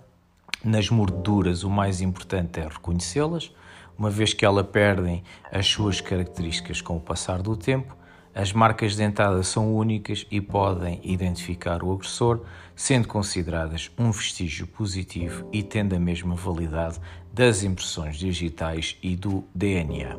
nas 0.63 0.89
mordeduras 0.89 1.65
o 1.65 1.69
mais 1.69 1.99
importante 1.99 2.61
é 2.61 2.63
reconhecê-las, 2.63 3.51
uma 3.97 4.09
vez 4.09 4.33
que 4.33 4.45
elas 4.45 4.67
perdem 4.67 5.21
as 5.51 5.67
suas 5.67 5.99
características 5.99 6.79
com 6.79 6.95
o 6.95 7.01
passar 7.01 7.41
do 7.41 7.57
tempo, 7.57 7.93
as 8.35 8.51
marcas 8.51 8.97
dentadas 8.97 9.47
são 9.47 9.73
únicas 9.73 10.27
e 10.29 10.41
podem 10.41 10.99
identificar 11.05 11.81
o 11.81 11.93
agressor, 11.93 12.41
sendo 12.75 13.07
consideradas 13.07 13.89
um 13.97 14.11
vestígio 14.11 14.67
positivo 14.67 15.47
e 15.53 15.63
tendo 15.63 15.95
a 15.95 15.99
mesma 15.99 16.35
validade 16.35 16.99
das 17.33 17.63
impressões 17.63 18.17
digitais 18.17 18.97
e 19.01 19.15
do 19.15 19.45
DNA. 19.55 20.17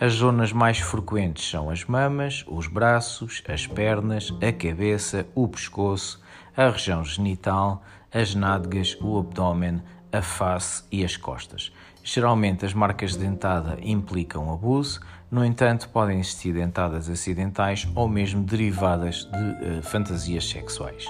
As 0.00 0.14
zonas 0.14 0.52
mais 0.52 0.80
frequentes 0.80 1.48
são 1.48 1.70
as 1.70 1.84
mamas, 1.84 2.44
os 2.48 2.66
braços, 2.66 3.44
as 3.48 3.64
pernas, 3.64 4.34
a 4.42 4.52
cabeça, 4.52 5.24
o 5.32 5.46
pescoço, 5.46 6.20
a 6.56 6.68
região 6.68 7.04
genital, 7.04 7.80
as 8.12 8.34
nádegas, 8.34 8.96
o 9.00 9.18
abdômen, 9.20 9.80
a 10.12 10.20
face 10.20 10.82
e 10.90 11.04
as 11.04 11.16
costas. 11.16 11.72
Geralmente, 12.02 12.64
as 12.64 12.74
marcas 12.74 13.12
de 13.12 13.18
dentada 13.18 13.78
implicam 13.82 14.52
abuso, 14.52 15.00
no 15.30 15.44
entanto, 15.44 15.88
podem 15.88 16.20
existir 16.20 16.52
dentadas 16.52 17.10
acidentais 17.10 17.86
ou 17.94 18.08
mesmo 18.08 18.42
derivadas 18.42 19.24
de 19.24 19.78
uh, 19.78 19.82
fantasias 19.82 20.48
sexuais. 20.48 21.04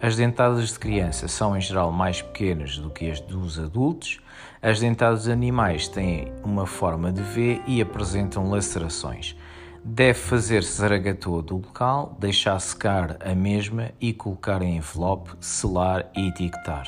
As 0.00 0.14
dentadas 0.14 0.68
de 0.68 0.78
criança 0.78 1.26
são 1.26 1.56
em 1.56 1.60
geral 1.60 1.90
mais 1.90 2.22
pequenas 2.22 2.78
do 2.78 2.88
que 2.88 3.10
as 3.10 3.20
dos 3.20 3.58
adultos. 3.58 4.20
As 4.62 4.78
dentadas 4.78 5.24
de 5.24 5.32
animais 5.32 5.88
têm 5.88 6.32
uma 6.44 6.66
forma 6.66 7.10
de 7.10 7.20
V 7.20 7.60
e 7.66 7.82
apresentam 7.82 8.48
lacerações. 8.48 9.36
Deve 9.84 10.18
fazer-se 10.18 10.78
zaragatô 10.78 11.42
do 11.42 11.56
local, 11.56 12.16
deixar 12.20 12.58
secar 12.60 13.16
a 13.20 13.34
mesma 13.34 13.90
e 14.00 14.12
colocar 14.12 14.62
em 14.62 14.76
envelope, 14.76 15.32
selar 15.40 16.08
e 16.14 16.28
etiquetar. 16.28 16.86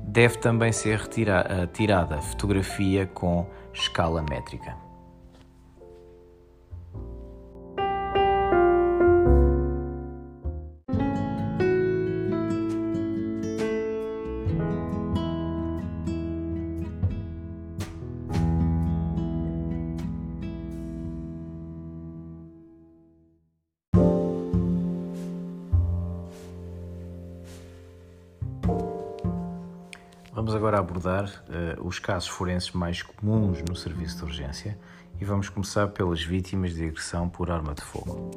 Deve 0.00 0.36
também 0.38 0.72
ser 0.72 0.98
retirada, 0.98 1.66
tirada 1.72 2.20
fotografia 2.20 3.06
com 3.06 3.46
escala 3.72 4.22
métrica. 4.28 4.81
Abordar 30.82 31.24
uh, 31.24 31.86
os 31.86 31.98
casos 31.98 32.28
forenses 32.28 32.72
mais 32.72 33.02
comuns 33.02 33.62
no 33.62 33.74
serviço 33.74 34.18
de 34.18 34.24
urgência 34.24 34.78
e 35.20 35.24
vamos 35.24 35.48
começar 35.48 35.88
pelas 35.88 36.22
vítimas 36.22 36.74
de 36.74 36.84
agressão 36.84 37.28
por 37.28 37.50
arma 37.50 37.74
de 37.74 37.82
fogo. 37.82 38.30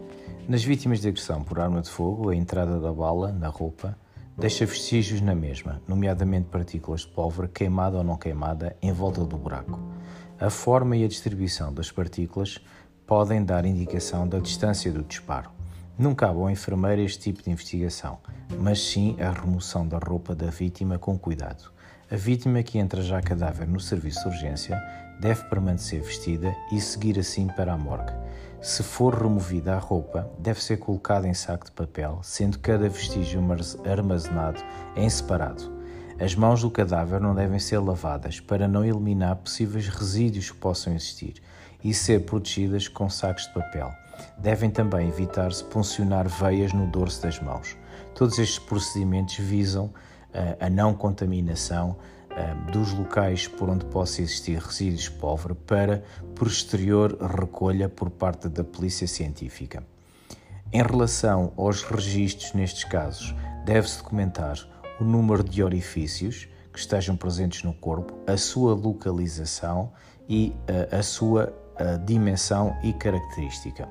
Nas 0.48 0.64
vítimas 0.64 1.02
de 1.02 1.08
agressão 1.08 1.44
por 1.44 1.60
arma 1.60 1.82
de 1.82 1.90
fogo, 1.90 2.30
a 2.30 2.36
entrada 2.36 2.80
da 2.80 2.94
bala 2.94 3.32
na 3.32 3.50
roupa 3.50 3.98
deixa 4.38 4.66
vestígios 4.66 5.22
na 5.22 5.34
mesma, 5.34 5.82
nomeadamente 5.88 6.48
partículas 6.50 7.02
de 7.02 7.08
pólvora 7.08 7.48
queimada 7.48 7.98
ou 7.98 8.04
não 8.04 8.18
queimada 8.18 8.76
em 8.82 8.92
volta 8.92 9.26
do 9.26 9.38
buraco. 9.38 9.80
A 10.40 10.50
forma 10.50 10.96
e 10.96 11.04
a 11.04 11.08
distribuição 11.08 11.74
das 11.74 11.92
partículas 11.92 12.60
podem 13.08 13.44
dar 13.44 13.66
indicação 13.66 14.28
da 14.28 14.40
distância 14.40 14.92
do 14.92 15.04
disparo. 15.04 15.50
Não 15.98 16.14
cabe 16.14 16.40
ao 16.40 16.50
enfermeiro 16.50 17.02
este 17.02 17.20
tipo 17.20 17.42
de 17.42 17.50
investigação, 17.50 18.20
mas 18.60 18.82
sim 18.82 19.16
a 19.20 19.32
remoção 19.32 19.88
da 19.88 19.98
roupa 19.98 20.36
da 20.36 20.48
vítima 20.48 21.00
com 21.00 21.18
cuidado. 21.18 21.72
A 22.12 22.16
vítima 22.16 22.62
que 22.62 22.78
entra 22.78 23.02
já 23.02 23.20
cadáver 23.20 23.68
no 23.68 23.80
serviço 23.80 24.22
de 24.22 24.28
urgência 24.28 24.80
deve 25.20 25.44
permanecer 25.46 26.04
vestida 26.04 26.56
e 26.72 26.80
seguir 26.80 27.18
assim 27.18 27.48
para 27.48 27.74
a 27.74 27.78
morgue. 27.78 28.14
Se 28.62 28.84
for 28.84 29.16
removida 29.16 29.74
a 29.74 29.80
roupa, 29.80 30.30
deve 30.38 30.64
ser 30.64 30.78
colocada 30.78 31.28
em 31.28 31.34
saco 31.34 31.66
de 31.66 31.72
papel, 31.72 32.20
sendo 32.22 32.60
cada 32.60 32.88
vestígio 32.88 33.42
armazenado 33.90 34.62
em 34.96 35.10
separado. 35.10 35.74
As 36.20 36.36
mãos 36.36 36.62
do 36.62 36.70
cadáver 36.70 37.20
não 37.20 37.34
devem 37.34 37.58
ser 37.58 37.80
lavadas 37.80 38.40
para 38.40 38.68
não 38.68 38.86
eliminar 38.86 39.38
possíveis 39.38 39.88
resíduos 39.88 40.52
que 40.52 40.58
possam 40.58 40.94
existir 40.94 41.42
e 41.84 41.92
ser 41.92 42.24
protegidas 42.24 42.88
com 42.88 43.10
sacos 43.10 43.48
de 43.48 43.54
papel. 43.56 43.92
Devem 44.38 44.70
também 44.70 45.08
evitar-se 45.08 45.64
puncionar 45.64 46.28
veias 46.28 46.72
no 46.72 46.86
dorso 46.86 47.24
das 47.24 47.40
mãos. 47.40 47.76
Todos 48.14 48.38
estes 48.38 48.60
procedimentos 48.60 49.38
visam 49.38 49.92
a 50.60 50.70
não 50.70 50.94
contaminação 50.94 51.98
dos 52.72 52.92
locais 52.92 53.48
por 53.48 53.70
onde 53.70 53.86
possa 53.86 54.22
existir 54.22 54.58
resíduos 54.60 55.08
pólvora 55.08 55.56
para 55.56 56.04
posterior 56.36 57.18
recolha 57.22 57.88
por 57.88 58.10
parte 58.10 58.50
da 58.50 58.64
Polícia 58.64 59.08
Científica. 59.08 59.84
Em 60.74 60.82
relação 60.82 61.54
aos 61.56 61.84
registros 61.84 62.54
nestes 62.54 62.84
casos, 62.84 63.34
deve-se 63.64 64.00
documentar 64.00 64.58
o 65.00 65.04
número 65.04 65.44
de 65.44 65.64
orifícios 65.64 66.50
que 66.74 66.80
estejam 66.80 67.16
presentes 67.16 67.64
no 67.64 67.74
corpo, 67.74 68.14
a 68.28 68.36
sua 68.36 68.74
localização 68.74 69.94
e 70.28 70.54
a, 70.92 70.98
a 70.98 71.04
sua 71.04 71.54
a 71.78 71.98
dimensão 71.98 72.76
e 72.84 72.94
característica. 72.94 73.88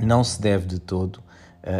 Não 0.00 0.24
se 0.24 0.40
deve 0.40 0.66
de 0.66 0.78
todo 0.78 1.22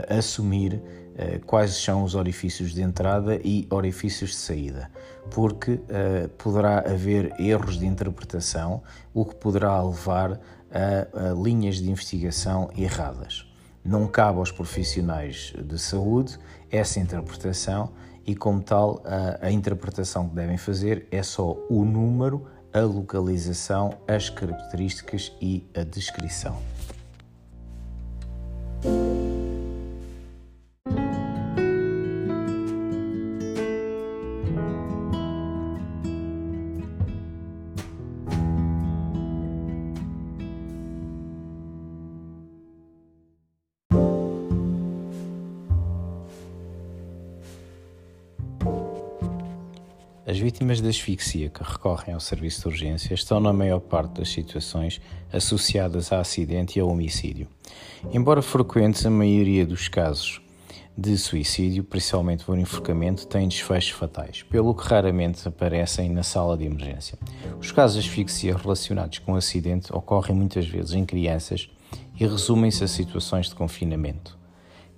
assumir 0.08 0.74
eh, 0.74 0.99
quais 1.46 1.74
são 1.74 2.02
os 2.02 2.14
orifícios 2.14 2.72
de 2.72 2.83
entrada 2.83 3.38
e 3.44 3.66
orifícios 3.70 4.30
de 4.30 4.37
saída, 4.37 4.90
porque 5.30 5.72
uh, 5.72 6.28
poderá 6.38 6.78
haver 6.78 7.33
erros 7.38 7.78
de 7.78 7.87
interpretação, 7.87 8.83
o 9.12 9.24
que 9.24 9.35
poderá 9.35 9.83
levar 9.83 10.40
a, 10.72 11.30
a, 11.30 11.35
linhas 11.35 11.76
de 11.76 11.90
investigação 11.90 12.70
erradas. 12.76 13.46
Não 13.85 14.06
cabe 14.06 14.38
aos 14.38 14.52
profissionais 14.52 15.52
de 15.59 15.78
saúde 15.78 16.38
essa 16.70 17.00
interpretação 17.00 17.92
e, 18.26 18.35
como 18.35 18.62
tal, 18.62 19.02
a, 19.04 19.46
a 19.46 19.50
interpretação 19.50 20.28
que 20.28 20.35
devem 20.35 20.59
fazer 20.59 21.06
é 21.11 21.22
só 21.22 21.56
o 21.68 21.85
número, 21.85 22.46
a 22.72 22.80
localização, 22.80 23.98
as 24.06 24.30
características 24.30 25.33
e 25.40 25.66
a 25.74 25.83
descrição. 25.83 26.79
As 50.30 50.38
vítimas 50.38 50.80
de 50.80 50.88
asfixia 50.88 51.50
que 51.50 51.60
recorrem 51.60 52.14
ao 52.14 52.20
serviço 52.20 52.60
de 52.60 52.68
urgência 52.68 53.14
estão, 53.14 53.40
na 53.40 53.52
maior 53.52 53.80
parte 53.80 54.20
das 54.20 54.28
situações, 54.28 55.00
associadas 55.32 56.12
a 56.12 56.20
acidente 56.20 56.78
e 56.78 56.80
a 56.80 56.84
homicídio. 56.84 57.48
Embora 58.12 58.40
frequentes, 58.40 59.04
a 59.04 59.10
maioria 59.10 59.66
dos 59.66 59.88
casos 59.88 60.40
de 60.96 61.18
suicídio, 61.18 61.82
principalmente 61.82 62.44
por 62.44 62.56
enforcamento, 62.56 63.26
têm 63.26 63.48
desfechos 63.48 63.90
fatais, 63.90 64.44
pelo 64.44 64.72
que 64.72 64.86
raramente 64.86 65.48
aparecem 65.48 66.08
na 66.08 66.22
sala 66.22 66.56
de 66.56 66.64
emergência. 66.64 67.18
Os 67.58 67.72
casos 67.72 68.00
de 68.00 68.08
asfixia 68.08 68.56
relacionados 68.56 69.18
com 69.18 69.34
acidente 69.34 69.92
ocorrem 69.92 70.36
muitas 70.36 70.64
vezes 70.64 70.92
em 70.92 71.04
crianças 71.04 71.68
e 72.14 72.24
resumem-se 72.24 72.84
a 72.84 72.86
situações 72.86 73.48
de 73.48 73.56
confinamento. 73.56 74.38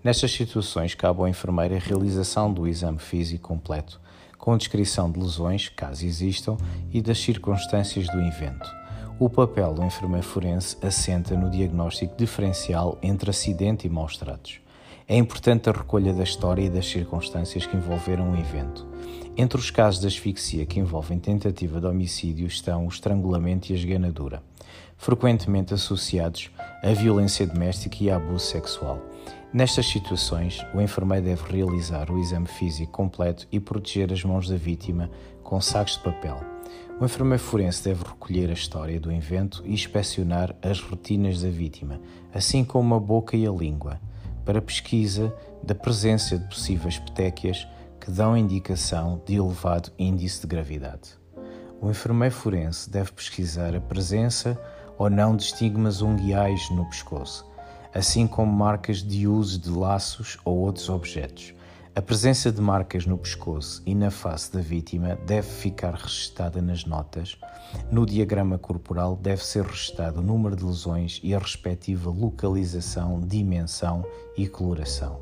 Nestas 0.05 0.31
situações, 0.31 0.95
cabe 0.95 1.21
ao 1.21 1.29
enfermeiro 1.29 1.75
a 1.75 1.79
realização 1.79 2.53
do 2.53 2.69
exame 2.69 2.99
físico 2.99 3.49
completo 3.49 4.02
com 4.43 4.57
descrição 4.57 5.09
de 5.09 5.21
lesões, 5.21 5.69
caso 5.69 6.05
existam, 6.05 6.57
e 6.93 7.01
das 7.01 7.21
circunstâncias 7.21 8.09
do 8.09 8.21
evento. 8.21 8.69
O 9.17 9.31
papel 9.31 9.73
do 9.73 9.85
enfermeiro 9.85 10.27
forense 10.27 10.77
assenta 10.83 11.37
no 11.37 11.49
diagnóstico 11.49 12.17
diferencial 12.17 12.99
entre 13.01 13.31
acidente 13.31 13.87
e 13.87 13.91
maus 13.91 14.17
tratos. 14.17 14.59
É 15.07 15.17
importante 15.17 15.71
a 15.71 15.73
recolha 15.73 16.13
da 16.13 16.25
história 16.25 16.63
e 16.63 16.69
das 16.69 16.89
circunstâncias 16.89 17.67
que 17.67 17.77
envolveram 17.77 18.33
o 18.33 18.37
evento. 18.37 18.85
Entre 19.37 19.61
os 19.61 19.71
casos 19.71 20.01
de 20.01 20.09
asfixia 20.09 20.67
que 20.67 20.81
envolvem 20.81 21.21
tentativa 21.21 21.81
de 21.81 21.87
homicídio 21.87 22.49
estão 22.49 22.85
o 22.85 22.89
estrangulamento 22.89 23.71
e 23.71 23.77
a 23.77 23.79
esganadura, 23.79 24.43
frequentemente 24.97 25.73
associados 25.73 26.51
à 26.83 26.93
violência 26.93 27.47
doméstica 27.47 27.99
e 28.01 28.11
abuso 28.11 28.47
sexual. 28.47 29.01
Nestas 29.53 29.87
situações, 29.87 30.65
o 30.73 30.81
enfermeiro 30.81 31.27
deve 31.27 31.43
realizar 31.53 32.11
o 32.11 32.19
exame 32.19 32.47
físico 32.47 32.91
completo 32.91 33.47
e 33.53 33.61
proteger 33.61 34.11
as 34.11 34.25
mãos 34.25 34.49
da 34.49 34.57
vítima 34.57 35.11
com 35.43 35.61
sacos 35.61 35.99
de 35.99 36.05
papel. 36.05 36.41
O 36.99 37.05
enfermeiro 37.05 37.43
forense 37.43 37.85
deve 37.85 38.03
recolher 38.03 38.49
a 38.49 38.55
história 38.55 38.99
do 38.99 39.13
evento 39.13 39.63
e 39.67 39.75
inspecionar 39.75 40.57
as 40.63 40.81
rotinas 40.81 41.43
da 41.43 41.51
vítima, 41.51 42.01
assim 42.33 42.65
como 42.65 42.95
a 42.95 43.01
boca 43.01 43.37
e 43.37 43.47
a 43.47 43.51
língua, 43.51 44.01
para 44.43 44.63
pesquisa 44.63 45.35
da 45.63 45.75
presença 45.75 46.39
de 46.39 46.49
possíveis 46.49 46.99
petequias 46.99 47.69
que 48.01 48.11
dão 48.11 48.35
indicação 48.35 49.21
de 49.27 49.35
elevado 49.35 49.93
índice 49.99 50.41
de 50.41 50.47
gravidade. 50.47 51.11
O 51.79 51.91
enfermeiro 51.91 52.35
forense 52.35 52.89
deve 52.89 53.13
pesquisar 53.13 53.77
a 53.77 53.81
presença 53.83 54.59
ou 54.97 55.11
não 55.11 55.37
de 55.37 55.43
estigmas 55.43 56.01
unguiais 56.01 56.71
no 56.71 56.87
pescoço, 56.87 57.52
assim 57.95 58.27
como 58.27 58.53
marcas 58.53 58.99
de 58.99 59.27
uso 59.27 59.59
de 59.59 59.71
laços 59.71 60.39
ou 60.45 60.59
outros 60.59 60.89
objetos. 60.89 61.55
A 61.95 62.01
presença 62.01 62.51
de 62.51 62.59
marcas 62.59 63.05
no 63.05 63.19
pescoço 63.19 63.83
e 63.85 63.95
na 63.95 64.11
face 64.11 64.51
da 64.51 64.61
vítima 64.61 65.19
deve 65.27 65.47
ficar 65.47 65.93
registada 65.93 66.63
nas 66.63 66.87
notas. 66.87 67.37
No 67.91 68.07
diagrama 68.07 68.57
corporal 68.57 69.15
deve 69.15 69.45
ser 69.45 69.67
registado 69.67 70.21
o 70.21 70.23
número 70.23 70.57
de 70.57 70.65
lesões 70.65 71.21
e 71.23 71.35
a 71.35 71.39
respectiva 71.39 72.09
localização, 72.09 73.21
dimensão 73.21 74.07
e 74.39 74.49
coloração. 74.49 75.21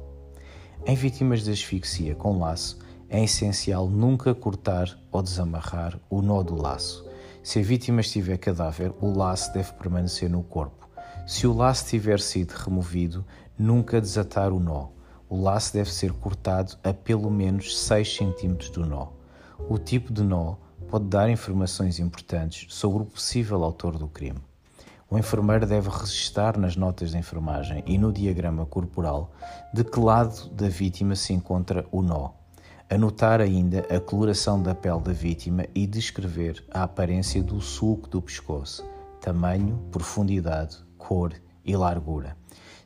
Em 0.87 0.95
vítimas 0.95 1.43
de 1.43 1.51
asfixia 1.51 2.15
com 2.15 2.39
laço, 2.39 2.79
é 3.09 3.25
essencial 3.25 3.89
nunca 3.89 4.33
cortar 4.33 4.97
ou 5.11 5.21
desamarrar 5.21 5.99
o 6.09 6.23
nó 6.23 6.41
do 6.45 6.55
laço. 6.55 7.05
Se 7.43 7.59
a 7.59 7.63
vítima 7.63 8.01
estiver 8.01 8.39
cadáver, 8.39 8.93
o 9.01 9.13
laço 9.13 9.53
deve 9.53 9.73
permanecer 9.73 10.31
no 10.31 10.45
corpo. 10.45 10.80
Se 11.27 11.47
o 11.47 11.53
laço 11.53 11.87
tiver 11.87 12.21
sido 12.21 12.53
removido, 12.53 13.25
nunca 13.59 14.01
desatar 14.01 14.53
o 14.53 14.59
nó. 14.59 14.89
O 15.29 15.41
laço 15.41 15.73
deve 15.73 15.93
ser 15.93 16.13
cortado 16.13 16.77
a 16.83 16.93
pelo 16.93 17.31
menos 17.31 17.79
6 17.81 18.19
cm 18.19 18.73
do 18.73 18.85
nó. 18.85 19.09
O 19.69 19.79
tipo 19.79 20.13
de 20.13 20.23
nó 20.23 20.57
pode 20.89 21.05
dar 21.05 21.31
informações 21.31 22.01
importantes 22.01 22.67
sobre 22.75 23.03
o 23.03 23.07
possível 23.07 23.63
autor 23.63 23.97
do 23.97 24.09
crime. 24.09 24.41
O 25.09 25.19
enfermeiro 25.19 25.67
deve 25.67 25.89
registrar 25.89 26.57
nas 26.57 26.77
notas 26.77 27.11
de 27.11 27.19
enfermagem 27.19 27.83
e 27.87 27.99
no 27.99 28.13
diagrama 28.13 28.67
corporal 28.67 29.33
de 29.73 29.85
que 29.85 30.01
lado 30.01 30.49
da 30.51 30.69
vítima 30.69 31.15
se 31.15 31.33
encontra 31.33 31.87
o 31.93 32.03
nó. 32.03 32.31
Anotar 32.89 33.41
ainda 33.41 33.87
a 33.89 34.01
coloração 34.01 34.61
da 34.61 34.75
pele 34.75 35.01
da 35.01 35.13
vítima 35.13 35.65
e 35.75 35.87
descrever 35.87 36.65
a 36.73 36.83
aparência 36.83 37.41
do 37.43 37.61
sulco 37.61 38.09
do 38.09 38.21
pescoço, 38.21 38.85
tamanho, 39.21 39.79
profundidade, 39.93 40.79
cor 41.01 41.33
e 41.65 41.75
largura. 41.75 42.37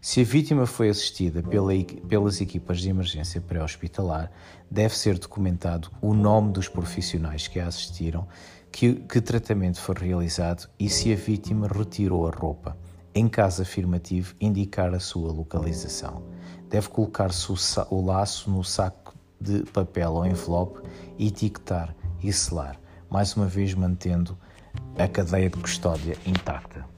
Se 0.00 0.20
a 0.20 0.24
vítima 0.24 0.66
foi 0.66 0.90
assistida 0.90 1.42
pela, 1.42 1.72
pelas 2.08 2.40
equipas 2.40 2.78
de 2.78 2.90
emergência 2.90 3.40
pré-hospitalar, 3.40 4.30
deve 4.70 4.96
ser 4.96 5.18
documentado 5.18 5.90
o 6.00 6.12
nome 6.12 6.52
dos 6.52 6.68
profissionais 6.68 7.48
que 7.48 7.58
a 7.58 7.66
assistiram, 7.66 8.28
que, 8.70 8.94
que 8.94 9.20
tratamento 9.20 9.80
foi 9.80 9.94
realizado 9.98 10.68
e 10.78 10.90
se 10.90 11.12
a 11.12 11.16
vítima 11.16 11.66
retirou 11.66 12.26
a 12.26 12.30
roupa. 12.30 12.76
Em 13.14 13.28
caso 13.28 13.62
afirmativo, 13.62 14.34
indicar 14.40 14.92
a 14.92 15.00
sua 15.00 15.32
localização. 15.32 16.22
Deve 16.68 16.88
colocar-se 16.88 17.50
o, 17.50 17.56
o 17.90 18.04
laço 18.04 18.50
no 18.50 18.62
saco 18.62 19.14
de 19.40 19.62
papel 19.72 20.12
ou 20.12 20.26
envelope 20.26 20.80
etiquetar 21.18 21.94
e 22.22 22.32
selar, 22.32 22.78
mais 23.08 23.34
uma 23.36 23.46
vez 23.46 23.72
mantendo 23.74 24.36
a 24.98 25.08
cadeia 25.08 25.48
de 25.48 25.58
custódia 25.58 26.16
intacta. 26.26 26.93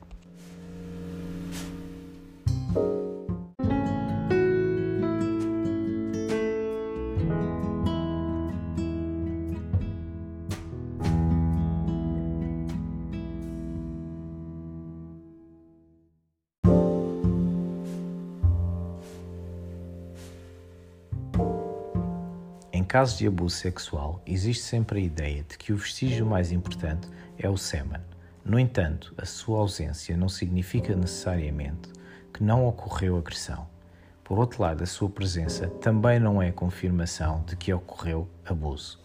Em 22.76 22.84
casos 22.84 23.18
de 23.18 23.26
abuso 23.26 23.56
sexual, 23.56 24.22
existe 24.26 24.62
sempre 24.62 25.00
a 25.00 25.02
ideia 25.02 25.42
de 25.42 25.56
que 25.56 25.72
o 25.72 25.76
vestígio 25.76 26.26
mais 26.26 26.52
importante 26.52 27.08
é 27.38 27.48
o 27.48 27.56
sêmen. 27.56 28.00
No 28.44 28.58
entanto, 28.58 29.14
a 29.16 29.24
sua 29.24 29.60
ausência 29.60 30.16
não 30.16 30.28
significa 30.28 30.94
necessariamente 30.94 31.90
que 32.36 32.44
não 32.44 32.66
ocorreu 32.66 33.16
agressão. 33.16 33.66
Por 34.22 34.38
outro 34.38 34.60
lado, 34.60 34.84
a 34.84 34.86
sua 34.86 35.08
presença 35.08 35.68
também 35.68 36.20
não 36.20 36.42
é 36.42 36.52
confirmação 36.52 37.42
de 37.46 37.56
que 37.56 37.72
ocorreu 37.72 38.28
abuso. 38.44 39.00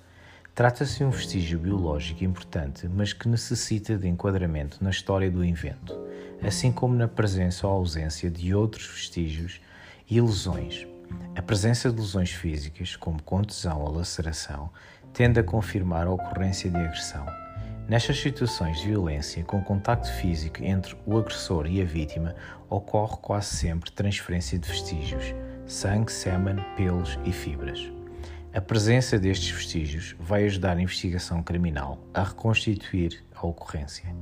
Trata-se 0.53 0.97
de 0.97 1.05
um 1.05 1.11
vestígio 1.11 1.57
biológico 1.57 2.25
importante, 2.25 2.89
mas 2.89 3.13
que 3.13 3.29
necessita 3.29 3.97
de 3.97 4.05
enquadramento 4.05 4.83
na 4.83 4.89
história 4.89 5.31
do 5.31 5.45
evento, 5.45 5.97
assim 6.45 6.73
como 6.73 6.93
na 6.93 7.07
presença 7.07 7.65
ou 7.65 7.73
ausência 7.73 8.29
de 8.29 8.53
outros 8.53 8.85
vestígios 8.85 9.61
e 10.09 10.19
lesões. 10.19 10.85
A 11.33 11.41
presença 11.41 11.89
de 11.89 12.01
lesões 12.01 12.31
físicas, 12.31 12.97
como 12.97 13.23
contusão 13.23 13.79
ou 13.79 13.93
laceração, 13.93 14.69
tende 15.13 15.39
a 15.39 15.43
confirmar 15.43 16.05
a 16.05 16.11
ocorrência 16.11 16.69
de 16.69 16.75
agressão. 16.75 17.25
Nestas 17.91 18.21
situações 18.21 18.79
de 18.79 18.87
violência 18.87 19.43
com 19.43 19.61
contacto 19.61 20.09
físico 20.13 20.63
entre 20.63 20.95
o 21.05 21.17
agressor 21.17 21.67
e 21.67 21.81
a 21.81 21.83
vítima, 21.83 22.33
ocorre 22.69 23.17
quase 23.21 23.47
sempre 23.47 23.91
transferência 23.91 24.57
de 24.57 24.65
vestígios, 24.65 25.35
sangue, 25.67 26.09
sêmen, 26.09 26.55
pelos 26.77 27.19
e 27.25 27.33
fibras. 27.33 27.91
A 28.53 28.61
presença 28.61 29.19
destes 29.19 29.51
vestígios 29.51 30.15
vai 30.17 30.45
ajudar 30.45 30.77
a 30.77 30.81
investigação 30.81 31.43
criminal 31.43 31.99
a 32.13 32.23
reconstituir 32.23 33.25
a 33.35 33.45
ocorrência. 33.45 34.15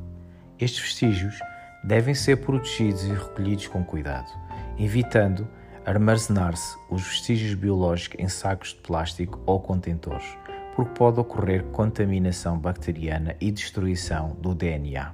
Estes 0.57 0.81
vestígios 0.81 1.37
devem 1.83 2.15
ser 2.15 2.37
protegidos 2.37 3.03
e 3.03 3.09
recolhidos 3.09 3.67
com 3.67 3.83
cuidado, 3.83 4.31
evitando 4.79 5.47
armazenar-se 5.85 6.75
os 6.89 7.03
vestígios 7.03 7.53
biológicos 7.53 8.19
em 8.19 8.27
sacos 8.27 8.69
de 8.69 8.77
plástico 8.77 9.39
ou 9.45 9.59
contentores 9.59 10.38
porque 10.79 10.93
pode 10.93 11.19
ocorrer 11.19 11.65
contaminação 11.73 12.57
bacteriana 12.57 13.35
e 13.41 13.51
destruição 13.51 14.37
do 14.39 14.55
DNA. 14.55 15.13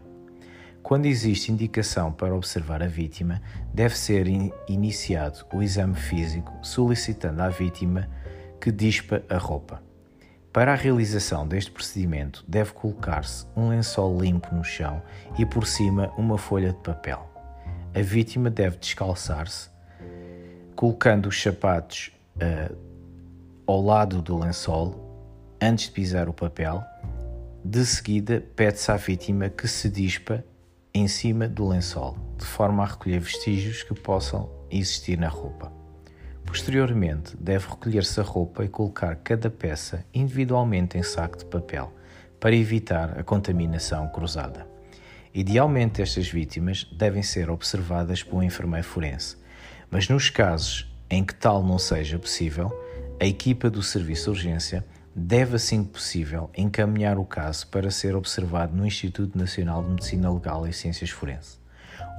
Quando 0.83 1.07
existe 1.07 1.51
indicação 1.51 2.11
para 2.11 2.35
observar 2.35 2.83
a 2.83 2.87
vítima, 2.87 3.41
deve 3.73 3.97
ser 3.97 4.27
in 4.27 4.51
iniciado 4.67 5.43
o 5.51 5.63
exame 5.63 5.95
físico 5.95 6.53
solicitando 6.61 7.41
à 7.41 7.49
vítima 7.49 8.07
que 8.61 8.71
dispa 8.71 9.23
a 9.27 9.39
roupa. 9.39 9.81
Para 10.53 10.73
a 10.73 10.75
realização 10.75 11.47
deste 11.47 11.71
procedimento, 11.71 12.45
deve 12.47 12.71
colocar-se 12.71 13.47
um 13.57 13.69
lençol 13.69 14.21
limpo 14.21 14.53
no 14.53 14.63
chão 14.63 15.01
e 15.35 15.47
por 15.47 15.65
cima 15.65 16.13
uma 16.15 16.37
folha 16.37 16.73
de 16.73 16.79
papel. 16.79 17.27
A 17.91 18.01
vítima 18.03 18.51
deve 18.51 18.77
descalçar-se, 18.77 19.71
colocando 20.75 21.27
os 21.27 21.41
sapatos 21.41 22.11
uh, 22.35 22.77
ao 23.65 23.81
lado 23.81 24.21
do 24.21 24.37
lençol 24.37 25.04
antes 25.65 25.85
de 25.85 25.91
pisar 25.91 26.29
o 26.29 26.33
papel. 26.33 26.83
De 27.63 27.83
seguida, 27.85 28.43
pede-se 28.55 28.91
à 28.91 28.97
vítima 28.97 29.49
que 29.49 29.67
se 29.67 29.89
dispa 29.89 30.43
em 30.93 31.07
cima 31.07 31.47
do 31.47 31.67
lençol, 31.67 32.15
de 32.37 32.45
forma 32.45 32.83
a 32.83 32.85
recolher 32.85 33.19
vestígios 33.19 33.81
que 33.81 33.99
possam 33.99 34.49
existir 34.69 35.17
na 35.17 35.27
roupa. 35.27 35.73
Posteriormente, 36.45 37.35
deve 37.37 37.67
recolher-se 37.67 38.19
a 38.19 38.23
roupa 38.23 38.63
e 38.63 38.69
colocar 38.69 39.15
cada 39.15 39.49
peça 39.49 40.05
individualmente 40.13 40.99
em 40.99 41.03
saco 41.03 41.39
de 41.39 41.45
papel, 41.45 41.91
para 42.39 42.55
evitar 42.55 43.19
a 43.19 43.23
contaminação 43.23 44.07
cruzada. 44.09 44.67
Idealmente, 45.33 45.99
estas 45.99 46.27
vítimas 46.27 46.85
devem 46.95 47.23
ser 47.23 47.49
observadas 47.49 48.21
por 48.21 48.37
um 48.37 48.43
enfermeiro 48.43 48.85
forense, 48.85 49.35
mas 49.89 50.07
nos 50.07 50.29
casos 50.29 50.95
em 51.09 51.23
que 51.23 51.33
tal 51.33 51.63
não 51.63 51.79
seja 51.79 52.19
possível, 52.19 52.71
a 53.19 53.25
equipa 53.25 53.69
do 53.69 53.81
Serviço 53.81 54.25
de 54.25 54.29
Urgência 54.29 54.85
deve, 55.15 55.55
assim 55.55 55.83
que 55.83 55.91
possível, 55.91 56.49
encaminhar 56.57 57.17
o 57.17 57.23
caso 57.23 57.67
para 57.67 57.89
ser 57.89 58.15
observado 58.15 58.75
no 58.75 58.85
Instituto 58.85 59.37
Nacional 59.37 59.81
de 59.81 59.89
Medicina 59.91 60.29
Legal 60.29 60.67
e 60.67 60.73
Ciências 60.73 61.09
Forenses. 61.09 61.57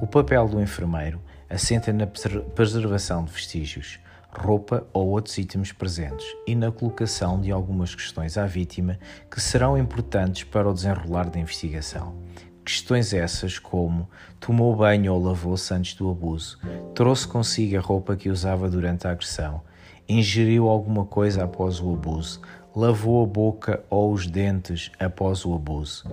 O 0.01 0.07
papel 0.07 0.49
do 0.49 0.61
enfermeiro 0.61 1.21
assenta 1.49 1.93
na 1.93 2.07
preservação 2.07 3.25
de 3.25 3.33
vestígios, 3.33 4.01
roupa 4.31 4.87
ou 4.93 5.09
outros 5.09 5.37
itens 5.37 5.73
presentes 5.73 6.27
e 6.47 6.55
na 6.55 6.73
colocação 6.73 7.41
de 7.41 7.51
algumas 7.51 7.95
questões 7.95 8.39
à 8.39 8.47
vítima 8.47 8.99
que 9.31 9.41
serão 9.41 9.77
importantes 9.77 10.45
para 10.45 10.69
o 10.69 10.75
desenrolar 10.75 11.29
da 11.29 11.39
investigação. 11.39 12.15
Questões 12.65 13.13
essas 13.13 13.59
como 13.59 14.09
tomou 14.41 14.75
banho 14.75 15.13
ou 15.13 15.23
lavou-se 15.23 15.73
antes 15.73 15.95
do 15.95 16.11
abuso, 16.11 16.59
trouxe 16.95 17.29
consigo 17.29 17.77
a 17.77 17.81
roupa 17.81 18.17
que 18.17 18.29
usava 18.29 18.69
durante 18.69 19.07
a 19.07 19.13
agressão, 19.13 19.63
ingeriu 20.09 20.69
alguma 20.69 21.05
coisa 21.05 21.45
após 21.45 21.81
o 21.81 21.93
abuso, 21.93 22.41
lavou 22.77 23.25
a 23.25 23.27
boca 23.27 23.83
ou 23.89 24.13
os 24.13 24.27
dentes 24.27 24.93
após 25.01 25.47
o 25.47 25.55
abuso. 25.55 26.05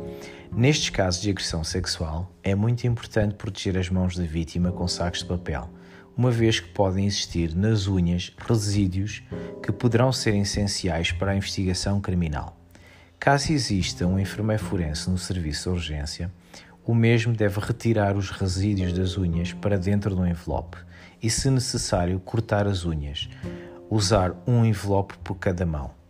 Nestes 0.50 0.90
casos 0.90 1.22
de 1.22 1.30
agressão 1.30 1.62
sexual, 1.62 2.32
é 2.42 2.56
muito 2.56 2.88
importante 2.88 3.36
proteger 3.36 3.78
as 3.78 3.90
mãos 3.90 4.16
da 4.16 4.24
vítima 4.24 4.72
com 4.72 4.88
sacos 4.88 5.20
de 5.20 5.26
papel 5.26 5.70
uma 6.16 6.32
vez 6.32 6.60
que 6.60 6.70
podem 6.70 7.06
existir 7.06 7.56
nas 7.56 7.88
unhas 7.88 8.32
resíduos 8.48 9.24
que 9.64 9.72
poderão 9.72 10.12
ser 10.12 10.36
essenciais 10.36 11.12
para 11.12 11.32
a 11.32 11.36
investigação 11.36 12.00
criminal. 12.00 12.56
Caso 13.20 13.52
exista 13.52 14.06
um 14.06 14.20
enfermeiro 14.20 14.64
forense 14.64 15.10
no 15.10 15.18
serviço 15.18 15.70
de 15.70 15.76
urgência, 15.76 16.32
o 16.86 16.94
mesmo 16.94 17.34
deve 17.34 17.60
retirar 17.60 18.16
os 18.16 18.30
resíduos 18.30 18.94
das 18.94 19.18
unhas 19.18 19.54
para 19.54 19.78
dentro 19.78 20.16
do 20.16 20.26
envelope 20.28 20.78
e, 21.22 21.30
se 21.30 21.50
necessário, 21.50 22.20
cortar 22.20 22.68
as 22.68 22.86
unhas. 22.86 23.30
Usar 23.90 24.36
um 24.46 24.66
envelope 24.66 25.18
por 25.24 25.36
cada 25.36 25.66
mão. 25.66 26.03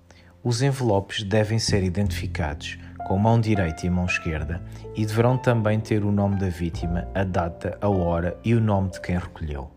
Os 0.46 0.62
envelopes 0.62 1.24
devem 1.24 1.58
ser 1.58 1.86
identificados 1.86 2.78
com 3.08 3.18
mão 3.18 3.40
direita 3.40 3.86
e 3.86 3.90
mão 3.90 4.04
esquerda 4.04 4.62
e 4.94 5.06
deverão 5.06 5.38
também 5.38 5.80
ter 5.80 6.04
o 6.04 6.12
nome 6.12 6.38
da 6.38 6.50
vítima, 6.50 7.08
a 7.16 7.24
data, 7.24 7.78
a 7.80 7.88
hora 7.88 8.38
e 8.44 8.54
o 8.54 8.60
nome 8.60 8.90
de 8.90 9.00
quem 9.00 9.18
recolheu. 9.18 9.72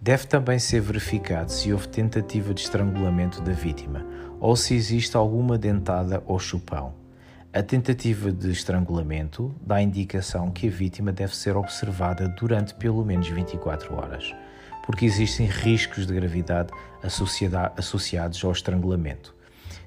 Deve 0.00 0.26
também 0.26 0.58
ser 0.58 0.80
verificado 0.80 1.52
se 1.52 1.70
houve 1.70 1.86
tentativa 1.88 2.54
de 2.54 2.62
estrangulamento 2.62 3.42
da 3.42 3.52
vítima 3.52 4.06
ou 4.40 4.56
se 4.56 4.74
existe 4.74 5.18
alguma 5.18 5.58
dentada 5.58 6.22
ou 6.24 6.38
chupão. 6.38 6.94
A 7.52 7.62
tentativa 7.62 8.32
de 8.32 8.50
estrangulamento 8.50 9.54
dá 9.60 9.82
indicação 9.82 10.50
que 10.50 10.68
a 10.68 10.70
vítima 10.70 11.12
deve 11.12 11.36
ser 11.36 11.58
observada 11.58 12.26
durante 12.26 12.72
pelo 12.72 13.04
menos 13.04 13.28
24 13.28 13.94
horas, 13.94 14.34
porque 14.86 15.04
existem 15.04 15.46
riscos 15.46 16.06
de 16.06 16.14
gravidade 16.14 16.72
associados 17.76 18.42
ao 18.42 18.52
estrangulamento. 18.52 19.38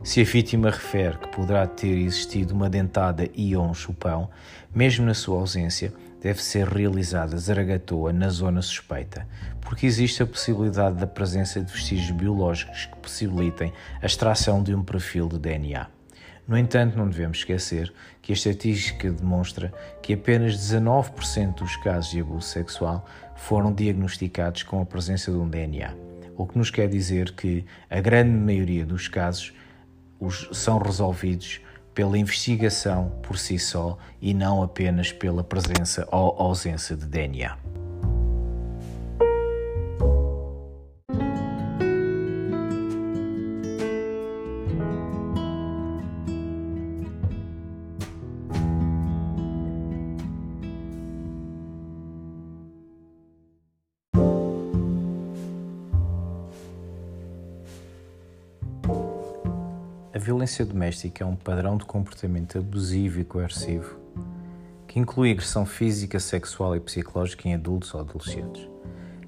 Se 0.03 0.19
a 0.19 0.25
vítima 0.25 0.69
refere 0.69 1.17
que 1.17 1.29
poderá 1.29 1.65
ter 1.65 1.97
existido 1.97 2.53
uma 2.53 2.69
dentada 2.69 3.29
e 3.33 3.55
ou 3.55 3.63
um 3.63 3.73
chupão, 3.73 4.29
mesmo 4.75 5.05
na 5.05 5.13
sua 5.13 5.39
ausência, 5.39 5.93
deve 6.21 6.43
ser 6.43 6.67
realizada 6.67 7.37
zaragatoa 7.37 8.11
na 8.11 8.27
zona 8.27 8.61
suspeita, 8.61 9.25
porque 9.61 9.85
existe 9.85 10.21
a 10.21 10.27
possibilidade 10.27 10.97
da 10.97 11.07
presença 11.07 11.61
de 11.61 11.71
vestígios 11.71 12.11
biológicos 12.11 12.87
que 12.87 12.97
possibilitem 12.97 13.71
a 14.01 14.05
extração 14.05 14.61
de 14.61 14.75
um 14.75 14.83
perfil 14.83 15.29
de 15.29 15.39
DNA. 15.39 15.87
No 16.45 16.57
entanto, 16.57 16.97
não 16.97 17.07
devemos 17.07 17.37
esquecer 17.37 17.93
que 18.21 18.33
a 18.33 18.35
estatística 18.35 19.09
demonstra 19.09 19.73
que 20.01 20.13
apenas 20.13 20.55
19% 20.55 21.59
dos 21.59 21.77
casos 21.77 22.11
de 22.11 22.19
abuso 22.19 22.47
sexual 22.47 23.05
foram 23.37 23.71
diagnosticados 23.71 24.63
com 24.63 24.81
a 24.81 24.85
presença 24.85 25.31
de 25.31 25.37
um 25.37 25.47
DNA, 25.47 25.95
o 26.35 26.45
que 26.45 26.57
nos 26.57 26.69
quer 26.69 26.89
dizer 26.89 27.31
que 27.31 27.65
a 27.89 28.01
grande 28.01 28.31
maioria 28.31 28.85
dos 28.85 29.07
casos 29.07 29.53
são 30.29 30.77
resolvidos 30.77 31.61
pela 31.93 32.17
investigação 32.17 33.09
por 33.21 33.37
si 33.37 33.59
só 33.59 33.97
e 34.21 34.33
não 34.33 34.63
apenas 34.63 35.11
pela 35.11 35.43
presença 35.43 36.07
ou 36.11 36.35
ausência 36.39 36.95
de 36.95 37.05
DNA. 37.05 37.57
Violência 60.43 60.65
doméstica 60.65 61.23
é 61.23 61.27
um 61.27 61.37
padrão 61.37 61.77
de 61.77 61.85
comportamento 61.85 62.57
abusivo 62.57 63.21
e 63.21 63.23
coercivo 63.23 63.97
que 64.85 64.99
inclui 64.99 65.31
agressão 65.31 65.65
física, 65.65 66.19
sexual 66.19 66.75
e 66.75 66.81
psicológica 66.81 67.47
em 67.47 67.53
adultos 67.53 67.93
ou 67.93 68.01
adolescentes. 68.01 68.67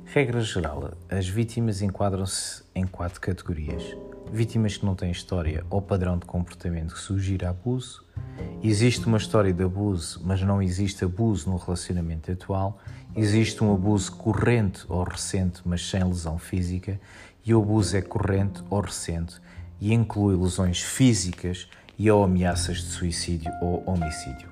Regra 0.03 0.41
geral, 0.41 0.91
as 1.09 1.25
vítimas 1.25 1.81
enquadram-se 1.81 2.63
em 2.75 2.85
quatro 2.85 3.21
categorias: 3.21 3.95
vítimas 4.29 4.75
que 4.75 4.85
não 4.85 4.93
têm 4.93 5.09
história 5.09 5.65
ou 5.69 5.81
padrão 5.81 6.17
de 6.17 6.25
comportamento 6.25 6.93
que 6.93 6.99
sugira 6.99 7.49
abuso, 7.49 8.03
existe 8.61 9.05
uma 9.05 9.17
história 9.17 9.53
de 9.53 9.63
abuso, 9.63 10.21
mas 10.21 10.41
não 10.41 10.61
existe 10.61 11.05
abuso 11.05 11.49
no 11.49 11.55
relacionamento 11.55 12.29
atual, 12.29 12.77
existe 13.15 13.63
um 13.63 13.73
abuso 13.73 14.11
corrente 14.17 14.85
ou 14.89 15.01
recente, 15.03 15.61
mas 15.63 15.87
sem 15.89 16.03
lesão 16.03 16.37
física, 16.37 16.99
e 17.45 17.55
o 17.55 17.61
abuso 17.61 17.95
é 17.95 18.01
corrente 18.01 18.61
ou 18.69 18.81
recente 18.81 19.39
e 19.79 19.93
inclui 19.93 20.35
lesões 20.35 20.81
físicas 20.81 21.67
e 21.97 22.09
ou 22.09 22.23
ameaças 22.23 22.77
de 22.77 22.87
suicídio 22.87 23.51
ou 23.61 23.83
homicídio. 23.85 24.49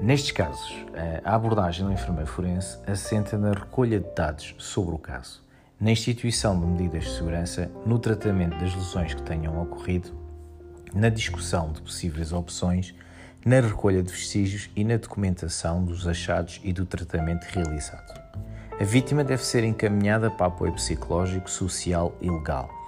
Nestes 0.00 0.32
casos, 0.32 0.74
a 1.24 1.34
abordagem 1.34 1.86
do 1.86 1.92
enfermeiro 1.92 2.28
forense 2.28 2.78
assenta 2.86 3.38
na 3.38 3.52
recolha 3.52 4.00
de 4.00 4.14
dados 4.14 4.54
sobre 4.58 4.94
o 4.94 4.98
caso, 4.98 5.42
na 5.80 5.90
instituição 5.90 6.58
de 6.58 6.66
medidas 6.66 7.04
de 7.04 7.10
segurança, 7.10 7.70
no 7.86 7.98
tratamento 7.98 8.58
das 8.58 8.74
lesões 8.74 9.14
que 9.14 9.22
tenham 9.22 9.60
ocorrido, 9.60 10.10
na 10.94 11.08
discussão 11.08 11.72
de 11.72 11.82
possíveis 11.82 12.32
opções, 12.32 12.94
na 13.44 13.60
recolha 13.60 14.02
de 14.02 14.12
vestígios 14.12 14.70
e 14.74 14.84
na 14.84 14.96
documentação 14.96 15.84
dos 15.84 16.06
achados 16.06 16.60
e 16.62 16.72
do 16.72 16.86
tratamento 16.86 17.44
realizado. 17.44 18.20
A 18.80 18.84
vítima 18.84 19.22
deve 19.22 19.44
ser 19.44 19.64
encaminhada 19.64 20.30
para 20.30 20.46
apoio 20.46 20.72
psicológico, 20.72 21.50
social 21.50 22.16
e 22.20 22.30
legal 22.30 22.81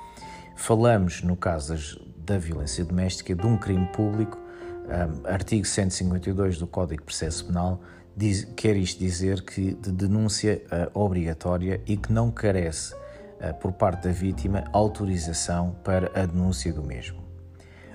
Falamos, 0.57 1.23
no 1.23 1.37
caso 1.37 2.01
da 2.17 2.39
violência 2.39 2.85
doméstica, 2.85 3.35
de 3.35 3.47
um 3.47 3.57
crime 3.57 3.87
público, 3.89 4.39
um, 4.85 5.27
artigo 5.29 5.67
152 5.67 6.59
do 6.59 6.67
Código 6.67 7.01
de 7.01 7.07
Processo 7.07 7.47
Penal, 7.47 7.81
diz, 8.17 8.45
quer 8.57 8.77
isto 8.77 8.99
dizer 8.99 9.43
que 9.43 9.75
de 9.75 9.91
denúncia 9.91 10.63
uh, 10.67 10.99
obrigatória 10.99 11.83
e 11.87 11.97
que 11.97 12.13
não 12.13 12.31
carece, 12.31 12.95
uh, 12.95 13.53
por 13.61 13.73
parte 13.73 14.05
da 14.05 14.13
vítima, 14.13 14.65
autorização 14.73 15.77
para 15.83 16.11
a 16.15 16.25
denúncia 16.25 16.73
do 16.73 16.83
mesmo. 16.83 17.25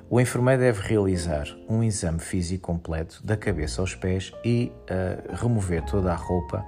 O 0.10 0.20
enfermeiro 0.20 0.62
deve 0.62 0.82
realizar 0.82 1.48
um 1.68 1.84
exame 1.84 2.20
físico 2.20 2.64
completo 2.64 3.26
da 3.26 3.38
cabeça 3.38 3.82
aos 3.82 3.96
pés 3.96 4.34
e 4.44 4.72
uh, 4.84 5.36
remover 5.36 5.84
toda 5.86 6.12
a 6.12 6.16
roupa, 6.16 6.66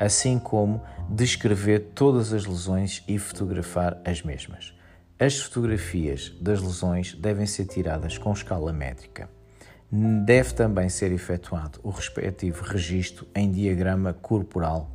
assim 0.00 0.38
como 0.38 0.80
descrever 1.10 1.90
todas 1.94 2.32
as 2.32 2.46
lesões 2.46 3.04
e 3.06 3.18
fotografar 3.18 4.00
as 4.04 4.22
mesmas. 4.22 4.73
As 5.16 5.38
fotografias 5.38 6.30
das 6.40 6.60
lesões 6.60 7.14
devem 7.14 7.46
ser 7.46 7.66
tiradas 7.66 8.18
com 8.18 8.32
escala 8.32 8.72
métrica. 8.72 9.30
Deve 10.24 10.54
também 10.54 10.88
ser 10.88 11.12
efetuado 11.12 11.78
o 11.84 11.90
respectivo 11.90 12.64
registro 12.64 13.24
em 13.32 13.48
diagrama 13.48 14.12
corporal 14.12 14.90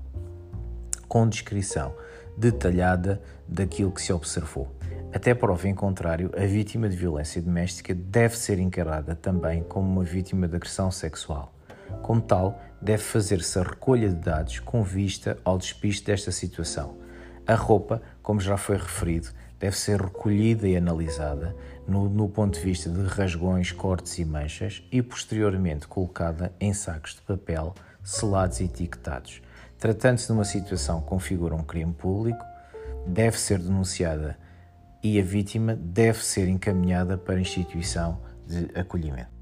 com 1.08 1.28
descrição 1.28 1.96
detalhada 2.38 3.22
daquilo 3.48 3.94
que 3.94 4.02
se 4.02 4.12
observou. 4.12 4.76
Até 5.14 5.34
prova 5.34 5.70
em 5.70 5.74
contrário, 5.74 6.32
a 6.38 6.46
vítima 6.46 6.90
de 6.90 6.98
violência 6.98 7.42
doméstica 7.42 7.96
deve 7.96 8.38
ser 8.38 8.60
encarada 8.60 9.16
também 9.16 9.64
como 9.64 9.90
uma 9.90 10.04
vítima 10.04 10.50
de 10.50 10.56
agressão 10.58 10.92
sexual. 10.92 11.54
Como 12.02 12.22
tal, 12.22 12.62
deve 12.82 13.02
fazer-se 13.04 13.58
a 13.58 13.64
recolha 13.64 14.10
de 14.10 14.16
dados 14.16 14.60
com 14.60 14.84
vista 14.84 15.38
ao 15.46 15.58
despiste 15.58 16.06
desta 16.06 16.30
situação. 16.30 16.98
A 17.48 17.56
roupa, 17.56 18.02
como 18.22 18.40
já 18.42 18.58
foi 18.58 18.76
referido, 18.76 19.30
deve 19.60 19.78
ser 19.78 20.02
recolhida 20.02 20.68
e 20.68 20.78
analisada 20.78 21.56
no, 21.88 22.10
no, 22.10 22.30
ponto 22.30 22.58
de 22.58 22.66
vista 22.66 22.90
de 22.90 23.02
rasgões, 23.04 23.72
cortes 23.72 24.18
e 24.18 24.26
manchas 24.26 24.84
e 24.92 25.02
posteriormente 25.02 25.88
colocada 25.88 26.54
em 26.60 26.74
sacos 26.74 27.16
de 27.16 27.22
papel 27.22 27.74
selados 28.04 28.60
e 28.60 28.66
etiquetados. 28.66 29.42
Tratando-se 29.78 30.28
de 30.28 30.34
uma 30.34 30.46
situação 30.46 31.02
que 31.02 31.08
configura 31.08 31.56
um 31.56 31.64
crime 31.64 31.94
público, 31.94 32.44
deve 33.06 33.40
ser 33.40 33.60
denunciada 33.60 34.38
e 35.04 35.20
a 35.20 35.24
vítima 35.24 35.76
deve 35.76 36.24
ser 36.24 36.48
encaminhada 36.48 37.18
para 37.18 37.36
a 37.36 37.42
instituição 37.42 38.22
de 38.46 38.70
acolhimento. 38.78 39.39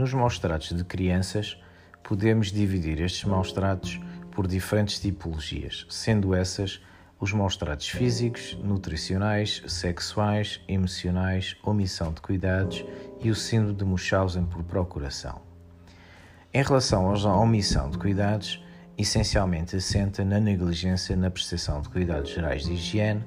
Nos 0.00 0.14
maus-tratos 0.14 0.74
de 0.74 0.82
crianças, 0.82 1.58
podemos 2.02 2.50
dividir 2.50 3.02
estes 3.02 3.24
maus-tratos 3.24 4.00
por 4.30 4.46
diferentes 4.46 4.98
tipologias, 4.98 5.84
sendo 5.90 6.34
essas 6.34 6.80
os 7.20 7.34
maus-tratos 7.34 7.88
físicos, 7.88 8.58
nutricionais, 8.64 9.62
sexuais, 9.66 10.58
emocionais, 10.66 11.54
omissão 11.62 12.14
de 12.14 12.22
cuidados 12.22 12.82
e 13.20 13.30
o 13.30 13.34
síndrome 13.34 13.74
de 13.74 13.84
Munchausen 13.84 14.46
por 14.46 14.64
procuração. 14.64 15.42
Em 16.50 16.62
relação 16.62 17.10
à 17.10 17.38
omissão 17.38 17.90
de 17.90 17.98
cuidados, 17.98 18.64
essencialmente 18.96 19.76
assenta 19.76 20.24
na 20.24 20.40
negligência 20.40 21.14
na 21.14 21.30
prestação 21.30 21.82
de 21.82 21.90
cuidados 21.90 22.30
gerais 22.30 22.64
de 22.64 22.72
higiene, 22.72 23.22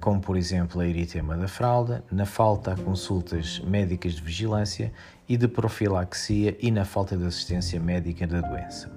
como 0.00 0.20
por 0.20 0.36
exemplo 0.36 0.80
a 0.80 0.86
eritema 0.86 1.36
da 1.36 1.48
fralda, 1.48 2.04
na 2.10 2.26
falta 2.26 2.72
a 2.72 2.76
consultas 2.76 3.60
médicas 3.60 4.12
de 4.14 4.22
vigilância 4.22 4.92
e 5.28 5.36
de 5.36 5.48
profilaxia 5.48 6.56
e 6.60 6.70
na 6.70 6.84
falta 6.84 7.16
de 7.16 7.24
assistência 7.24 7.80
médica 7.80 8.26
da 8.26 8.40
doença. 8.40 8.90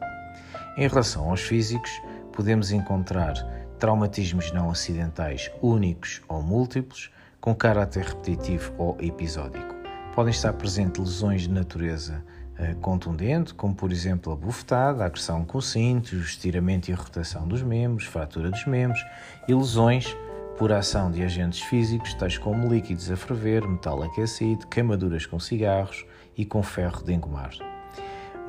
Em 0.77 0.87
relação 0.87 1.29
aos 1.29 1.41
físicos, 1.41 1.91
podemos 2.33 2.71
encontrar 2.71 3.33
traumatismos 3.79 4.51
não 4.51 4.69
acidentais 4.69 5.49
únicos 5.61 6.21
ou 6.27 6.41
múltiplos, 6.41 7.09
com 7.39 7.55
caráter 7.55 8.03
repetitivo 8.03 8.73
ou 8.77 8.97
episódico. 8.99 9.73
Podem 10.13 10.31
estar 10.31 10.51
presentes 10.53 10.99
lesões 10.99 11.43
de 11.43 11.51
natureza 11.51 12.23
eh, 12.57 12.73
contundente, 12.81 13.53
como 13.53 13.75
por 13.75 13.91
exemplo 13.91 14.33
a 14.33 14.35
bufetada, 14.35 15.03
a 15.03 15.05
agressão 15.07 15.45
com 15.45 15.61
cintos, 15.61 16.13
o 16.13 16.21
estiramento 16.21 16.89
e 16.89 16.93
a 16.93 16.97
rotação 16.97 17.47
dos 17.47 17.61
membros, 17.61 18.05
fratura 18.05 18.49
dos 18.49 18.65
membros 18.65 18.99
e 19.47 19.53
lesões 19.53 20.17
por 20.57 20.71
ação 20.71 21.11
de 21.11 21.21
agentes 21.21 21.61
físicos, 21.61 22.13
tais 22.13 22.37
como 22.37 22.67
líquidos 22.67 23.11
a 23.11 23.17
ferver, 23.17 23.67
metal 23.67 24.01
aquecido, 24.01 24.67
queimaduras 24.67 25.25
com 25.25 25.39
cigarros 25.39 26.05
e 26.37 26.45
com 26.45 26.63
ferro 26.63 27.03
de 27.03 27.13
engomar. 27.13 27.51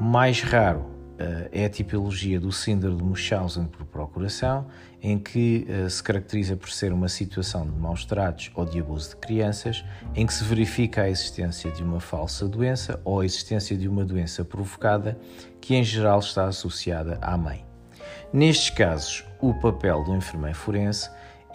Mais 0.00 0.40
raro 0.40 0.80
uh, 0.80 1.48
é 1.50 1.64
a 1.64 1.70
tipologia 1.70 2.38
do 2.38 2.52
síndrome 2.52 2.96
de 2.96 3.02
Munchausen 3.02 3.66
por 3.66 3.84
procuração, 3.86 4.66
em 5.02 5.18
que 5.18 5.66
uh, 5.68 5.90
se 5.90 6.02
caracteriza 6.02 6.56
por 6.56 6.70
ser 6.70 6.92
uma 6.92 7.08
situação 7.08 7.68
de 7.68 7.76
maus 7.76 8.04
tratos 8.04 8.50
ou 8.54 8.64
de 8.64 8.78
abuso 8.78 9.10
de 9.10 9.16
crianças, 9.16 9.84
em 10.14 10.26
que 10.26 10.34
se 10.34 10.44
verifica 10.44 11.02
a 11.02 11.10
existência 11.10 11.70
de 11.72 11.82
uma 11.82 11.98
falsa 11.98 12.46
doença 12.46 13.00
ou 13.04 13.20
a 13.20 13.24
existência 13.24 13.76
de 13.76 13.88
uma 13.88 14.04
doença 14.04 14.44
provocada 14.44 15.18
que, 15.60 15.74
em 15.74 15.82
geral, 15.82 16.20
está 16.20 16.46
associada 16.46 17.18
à 17.20 17.36
mãe. 17.36 17.64
Nestes 18.32 18.70
casos, 18.70 19.24
o 19.40 19.54
papel 19.54 20.04
do 20.04 20.14
enfermeiro 20.14 20.56
forense 20.56 21.10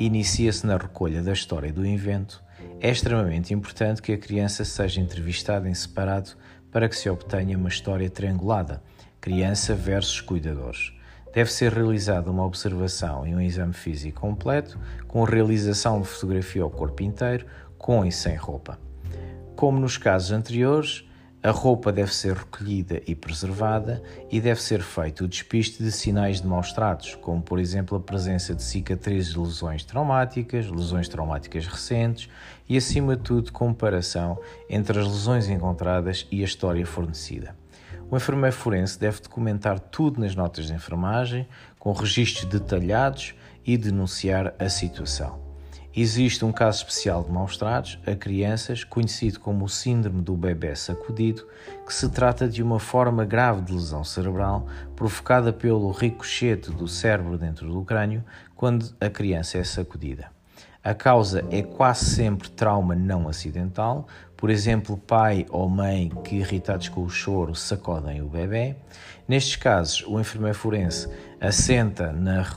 inicia-se 0.06 0.66
na 0.66 0.78
recolha 0.78 1.22
da 1.22 1.34
história 1.34 1.72
do 1.72 1.86
invento, 1.86 2.44
é 2.80 2.90
extremamente 2.90 3.54
importante 3.54 4.02
que 4.02 4.12
a 4.12 4.18
criança 4.18 4.66
seja 4.66 5.00
entrevistada 5.02 5.70
em 5.70 5.74
separado 5.74 6.32
para 6.72 6.88
que 6.90 6.96
se 6.96 7.10
obtenha 7.10 7.58
uma 7.58 7.70
história 7.70 8.10
triangulada, 8.10 8.82
criança 9.20 9.76
versus 9.76 10.22
cuidadores. 10.22 10.94
Deve 11.34 11.52
ser 11.52 11.72
realizada 11.72 12.32
uma 12.32 12.46
observação 12.46 13.26
e 13.26 13.36
um 13.36 13.40
exame 13.40 13.74
físico 13.74 14.22
completo, 14.22 14.80
com 15.08 15.24
realização 15.24 16.02
de 16.02 16.08
fotografia 16.08 16.64
ao 16.64 16.70
corpo 16.70 17.04
inteiro, 17.04 17.46
com 17.78 18.06
e 18.06 18.12
sem 18.12 18.36
roupa. 18.36 18.80
Como 19.56 19.80
nos 19.80 19.98
casos 19.98 20.32
anteriores, 20.32 21.06
a 21.44 21.50
roupa 21.50 21.92
deve 21.92 22.14
ser 22.14 22.36
recolhida 22.36 23.02
e 23.08 23.16
preservada 23.16 24.02
e 24.30 24.40
deve 24.40 24.62
ser 24.62 24.82
feito 24.82 25.24
o 25.24 25.28
despiste 25.28 25.82
de 25.82 25.92
sinais 25.92 26.40
de 26.40 26.48
maus 26.48 26.72
tratos, 26.72 27.16
como 27.16 27.42
por 27.42 27.60
exemplo 27.60 27.98
a 27.98 28.00
presença 28.00 28.54
de 28.54 28.62
cicatrizes 28.62 29.34
de 29.34 29.40
lesões 29.40 29.84
traumáticas, 29.84 30.70
lesões 30.70 31.08
traumáticas 31.08 31.66
recentes 31.66 32.30
e, 32.70 32.78
acima 32.78 33.16
de 33.16 33.24
tudo, 33.24 33.52
comparação 33.52 34.40
entre 34.70 35.00
as 35.00 35.08
lesões 35.08 35.50
encontradas 35.50 36.28
e 36.32 36.42
a 36.42 36.46
história 36.46 36.86
fornecida. 36.86 37.56
O 38.10 38.16
enfermeiro 38.16 38.56
forense 38.56 39.00
deve 39.00 39.22
documentar 39.22 39.80
tudo 39.80 40.20
nas 40.20 40.36
notas 40.36 40.68
de 40.68 40.74
enfermagem, 40.74 41.48
com 41.80 41.92
registros 41.92 42.46
detalhados 42.46 43.34
e 43.66 43.78
denunciar 43.78 44.54
a 44.60 44.70
situação. 44.70 45.51
Existe 45.94 46.46
um 46.46 46.54
caso 46.54 46.78
especial 46.78 47.22
de 47.22 47.32
maus-tratos 47.32 48.00
a 48.08 48.16
crianças, 48.16 48.86
conhecido 48.86 49.42
como 49.42 49.66
o 49.66 49.70
síndrome 49.70 50.22
do 50.22 50.38
bebê 50.38 50.74
sacudido, 50.74 51.46
que 51.86 51.94
se 51.94 52.08
trata 52.10 52.48
de 52.48 52.64
uma 52.64 52.80
forma 52.80 53.26
grave 53.26 53.62
de 53.62 53.74
lesão 53.74 54.02
cerebral 54.02 54.66
provocada 54.96 55.52
pelo 55.52 55.92
ricochete 55.92 56.72
do 56.72 56.88
cérebro 56.88 57.38
dentro 57.38 57.70
do 57.70 57.84
crânio 57.84 58.24
quando 58.56 58.96
a 59.02 59.10
criança 59.10 59.58
é 59.58 59.64
sacudida. 59.66 60.32
A 60.82 60.94
causa 60.94 61.46
é 61.52 61.62
quase 61.62 62.06
sempre 62.06 62.50
trauma 62.50 62.96
não 62.96 63.28
acidental, 63.28 64.08
por 64.38 64.50
exemplo, 64.50 64.98
pai 64.98 65.46
ou 65.50 65.70
mãe 65.70 66.10
que, 66.24 66.38
irritados 66.38 66.90
com 66.90 67.04
o 67.04 67.10
choro, 67.10 67.54
sacodem 67.54 68.22
o 68.22 68.30
bebê. 68.30 68.76
Nestes 69.28 69.58
casos, 69.58 70.04
o 70.08 70.20
enfermeiro 70.20 70.58
forense 70.58 71.08
assenta 71.40 72.12
na 72.12 72.48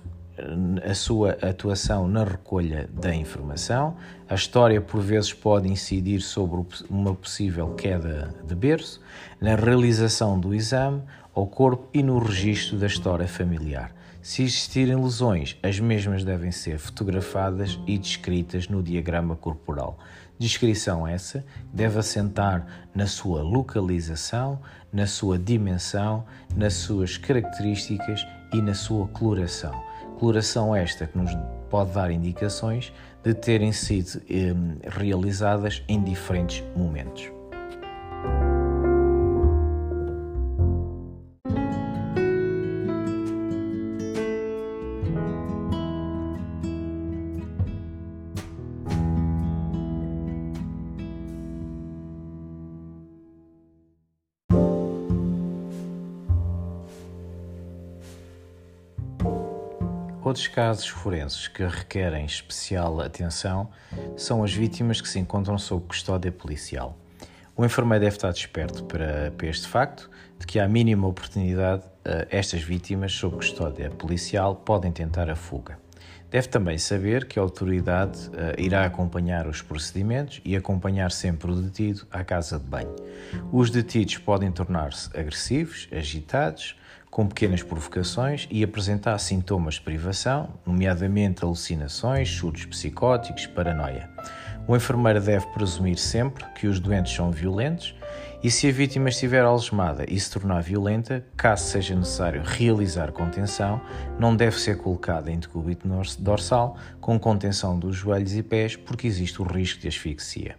a 0.84 0.94
sua 0.94 1.32
atuação 1.42 2.08
na 2.08 2.24
recolha 2.24 2.88
da 2.92 3.14
informação. 3.14 3.96
A 4.28 4.34
história, 4.34 4.80
por 4.80 5.00
vezes, 5.00 5.32
pode 5.32 5.68
incidir 5.68 6.20
sobre 6.20 6.64
uma 6.90 7.14
possível 7.14 7.74
queda 7.74 8.34
de 8.46 8.54
berço, 8.54 9.00
na 9.40 9.54
realização 9.54 10.38
do 10.38 10.54
exame 10.54 11.02
ao 11.34 11.46
corpo 11.46 11.88
e 11.92 12.02
no 12.02 12.18
registro 12.18 12.78
da 12.78 12.86
história 12.86 13.28
familiar. 13.28 13.94
Se 14.22 14.42
existirem 14.42 14.96
lesões, 14.96 15.56
as 15.62 15.78
mesmas 15.78 16.24
devem 16.24 16.50
ser 16.50 16.78
fotografadas 16.78 17.78
e 17.86 17.98
descritas 17.98 18.68
no 18.68 18.82
diagrama 18.82 19.36
corporal. 19.36 19.98
Descrição 20.38 21.06
essa 21.06 21.44
deve 21.72 21.98
assentar 21.98 22.66
na 22.94 23.06
sua 23.06 23.42
localização, 23.42 24.58
na 24.92 25.06
sua 25.06 25.38
dimensão, 25.38 26.24
nas 26.56 26.74
suas 26.74 27.16
características 27.18 28.26
e 28.52 28.62
na 28.62 28.74
sua 28.74 29.06
coloração 29.08 29.93
coloração 30.18 30.74
esta 30.74 31.06
que 31.06 31.18
nos 31.18 31.30
pode 31.70 31.92
dar 31.92 32.10
indicações 32.10 32.92
de 33.22 33.34
terem 33.34 33.72
sido 33.72 34.20
eh, 34.30 34.54
realizadas 34.88 35.82
em 35.88 36.02
diferentes 36.02 36.62
momentos. 36.76 37.30
Outros 60.34 60.48
casos 60.48 60.88
forenses 60.88 61.46
que 61.46 61.64
requerem 61.64 62.26
especial 62.26 63.00
atenção 63.00 63.70
são 64.16 64.42
as 64.42 64.52
vítimas 64.52 65.00
que 65.00 65.08
se 65.08 65.20
encontram 65.20 65.56
sob 65.56 65.86
custódia 65.86 66.32
policial. 66.32 66.98
O 67.56 67.64
enfermeiro 67.64 68.02
deve 68.02 68.16
estar 68.16 68.32
desperto 68.32 68.82
para, 68.82 69.30
para 69.30 69.46
este 69.46 69.68
facto 69.68 70.10
de 70.36 70.44
que, 70.44 70.58
à 70.58 70.66
mínima 70.66 71.06
oportunidade, 71.06 71.84
eh, 72.04 72.26
estas 72.32 72.62
vítimas 72.62 73.12
sob 73.12 73.36
custódia 73.36 73.90
policial 73.90 74.56
podem 74.56 74.90
tentar 74.90 75.30
a 75.30 75.36
fuga. 75.36 75.78
Deve 76.32 76.48
também 76.48 76.78
saber 76.78 77.26
que 77.28 77.38
a 77.38 77.42
autoridade 77.42 78.28
uh, 78.30 78.60
irá 78.60 78.84
acompanhar 78.84 79.46
os 79.46 79.62
procedimentos 79.62 80.40
e 80.44 80.56
acompanhar 80.56 81.12
sempre 81.12 81.48
o 81.48 81.54
detido 81.54 82.08
à 82.10 82.24
casa 82.24 82.58
de 82.58 82.64
banho. 82.64 82.96
Os 83.52 83.70
detidos 83.70 84.18
podem 84.18 84.50
tornar-se 84.50 85.16
agressivos, 85.16 85.86
agitados, 85.92 86.74
com 87.14 87.28
pequenas 87.28 87.62
provocações 87.62 88.48
e 88.50 88.64
apresentar 88.64 89.16
sintomas 89.18 89.74
de 89.74 89.82
privação, 89.82 90.48
nomeadamente 90.66 91.44
alucinações, 91.44 92.28
surtos 92.28 92.64
psicóticos, 92.64 93.46
paranoia. 93.46 94.10
O 94.66 94.74
enfermeiro 94.74 95.20
deve 95.20 95.46
presumir 95.52 95.96
sempre 95.96 96.44
que 96.56 96.66
os 96.66 96.80
doentes 96.80 97.14
são 97.14 97.30
violentos 97.30 97.94
e, 98.42 98.50
se 98.50 98.68
a 98.68 98.72
vítima 98.72 99.10
estiver 99.10 99.44
algemada 99.44 100.04
e 100.08 100.18
se 100.18 100.28
tornar 100.28 100.60
violenta, 100.60 101.24
caso 101.36 101.66
seja 101.66 101.94
necessário 101.94 102.42
realizar 102.44 103.12
contenção, 103.12 103.80
não 104.18 104.34
deve 104.34 104.58
ser 104.58 104.78
colocada 104.78 105.30
em 105.30 105.38
decúbito 105.38 105.86
dorsal 106.18 106.76
com 107.00 107.16
contenção 107.16 107.78
dos 107.78 107.94
joelhos 107.94 108.34
e 108.34 108.42
pés, 108.42 108.74
porque 108.74 109.06
existe 109.06 109.40
o 109.40 109.44
risco 109.44 109.80
de 109.80 109.86
asfixia. 109.86 110.56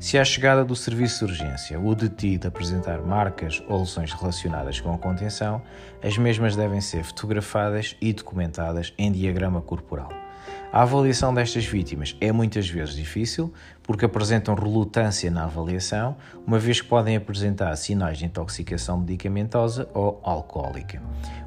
Se 0.00 0.16
à 0.16 0.24
chegada 0.24 0.64
do 0.64 0.74
serviço 0.74 1.26
de 1.26 1.32
urgência 1.32 1.78
o 1.78 1.94
detido 1.94 2.48
apresentar 2.48 3.02
marcas 3.02 3.62
ou 3.68 3.80
lesões 3.80 4.14
relacionadas 4.14 4.80
com 4.80 4.94
a 4.94 4.96
contenção, 4.96 5.60
as 6.02 6.16
mesmas 6.16 6.56
devem 6.56 6.80
ser 6.80 7.04
fotografadas 7.04 7.94
e 8.00 8.10
documentadas 8.10 8.94
em 8.96 9.12
diagrama 9.12 9.60
corporal. 9.60 10.08
A 10.72 10.82
avaliação 10.82 11.34
destas 11.34 11.66
vítimas 11.66 12.16
é 12.18 12.32
muitas 12.32 12.66
vezes 12.66 12.94
difícil 12.94 13.52
porque 13.82 14.06
apresentam 14.06 14.54
relutância 14.54 15.30
na 15.30 15.44
avaliação, 15.44 16.16
uma 16.46 16.58
vez 16.58 16.80
que 16.80 16.88
podem 16.88 17.14
apresentar 17.14 17.76
sinais 17.76 18.16
de 18.16 18.24
intoxicação 18.24 18.98
medicamentosa 18.98 19.86
ou 19.92 20.18
alcoólica. 20.24 21.02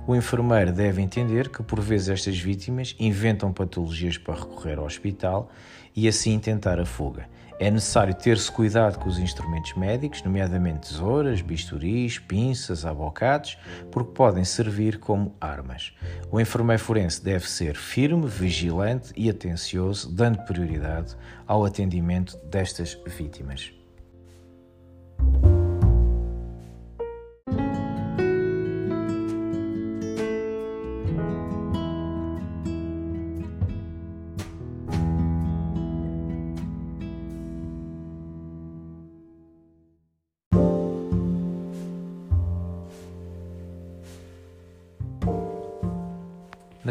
O 0.05 0.15
enfermeiro 0.15 0.71
deve 0.71 1.01
entender 1.01 1.49
que 1.49 1.63
por 1.63 1.81
vezes 1.81 2.09
estas 2.09 2.37
vítimas 2.37 2.95
inventam 2.99 3.51
patologias 3.51 4.15
para 4.19 4.35
recorrer 4.35 4.77
ao 4.77 4.85
hospital 4.85 5.49
e 5.95 6.07
assim 6.07 6.37
tentar 6.37 6.79
a 6.79 6.85
fuga. 6.85 7.27
É 7.63 7.71
necessário 7.71 8.13
ter-se 8.13 8.51
cuidado 8.51 8.99
com 8.99 9.07
os 9.07 9.17
instrumentos 9.17 9.73
médicos, 9.75 10.21
nomeadamente 10.21 10.89
tesouras, 10.89 11.41
bisturis, 11.41 12.19
pinças, 12.19 12.85
abocados, 12.85 13.57
porque 13.89 14.11
podem 14.11 14.43
servir 14.43 14.99
como 14.99 15.33
armas. 15.39 15.93
O 16.29 16.41
enfermeiro 16.41 16.83
forense 16.83 17.23
deve 17.23 17.49
ser 17.49 17.77
firme, 17.77 18.27
vigilante 18.27 19.13
e 19.15 19.29
atencioso, 19.29 20.13
dando 20.13 20.39
prioridade 20.39 21.15
ao 21.47 21.63
atendimento 21.63 22.35
destas 22.49 22.99
vítimas. 23.07 23.71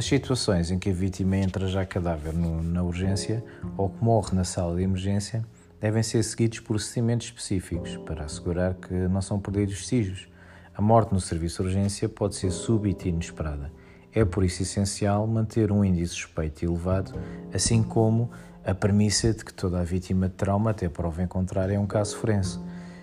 Nas 0.02 0.08
situações 0.08 0.72
em 0.72 0.80
que 0.80 0.90
a 0.90 0.92
vítima 0.92 1.36
entra 1.36 1.68
já 1.68 1.86
cadáver 1.86 2.32
no, 2.32 2.60
na 2.60 2.82
urgência 2.82 3.40
ou 3.76 3.88
que 3.88 4.02
morre 4.02 4.34
na 4.34 4.42
sala 4.42 4.74
de 4.74 4.82
emergência, 4.82 5.44
devem 5.80 6.02
ser 6.02 6.24
seguidos 6.24 6.58
procedimentos 6.58 7.28
específicos 7.28 7.96
para 7.98 8.24
assegurar 8.24 8.74
que 8.74 8.92
não 8.92 9.22
são 9.22 9.38
perdidos 9.38 9.74
vestígios. 9.74 10.26
A 10.74 10.82
morte 10.82 11.12
no 11.12 11.20
serviço 11.20 11.62
de 11.62 11.68
urgência 11.68 12.08
pode 12.08 12.34
ser 12.34 12.50
súbita 12.50 13.06
e 13.06 13.10
inesperada. 13.10 13.70
É 14.12 14.24
por 14.24 14.42
isso 14.42 14.62
essencial 14.62 15.24
manter 15.24 15.70
um 15.70 15.84
índice 15.84 16.14
suspeito 16.14 16.64
elevado, 16.64 17.12
assim 17.54 17.80
como 17.80 18.28
a 18.64 18.74
premissa 18.74 19.32
de 19.32 19.44
que 19.44 19.54
toda 19.54 19.78
a 19.78 19.84
vítima 19.84 20.28
de 20.28 20.34
trauma, 20.34 20.70
até 20.70 20.88
prova 20.88 21.22
em 21.22 21.28
contrário, 21.28 21.76
é 21.76 21.78
um 21.78 21.86
caso 21.86 22.16
forense. 22.16 22.58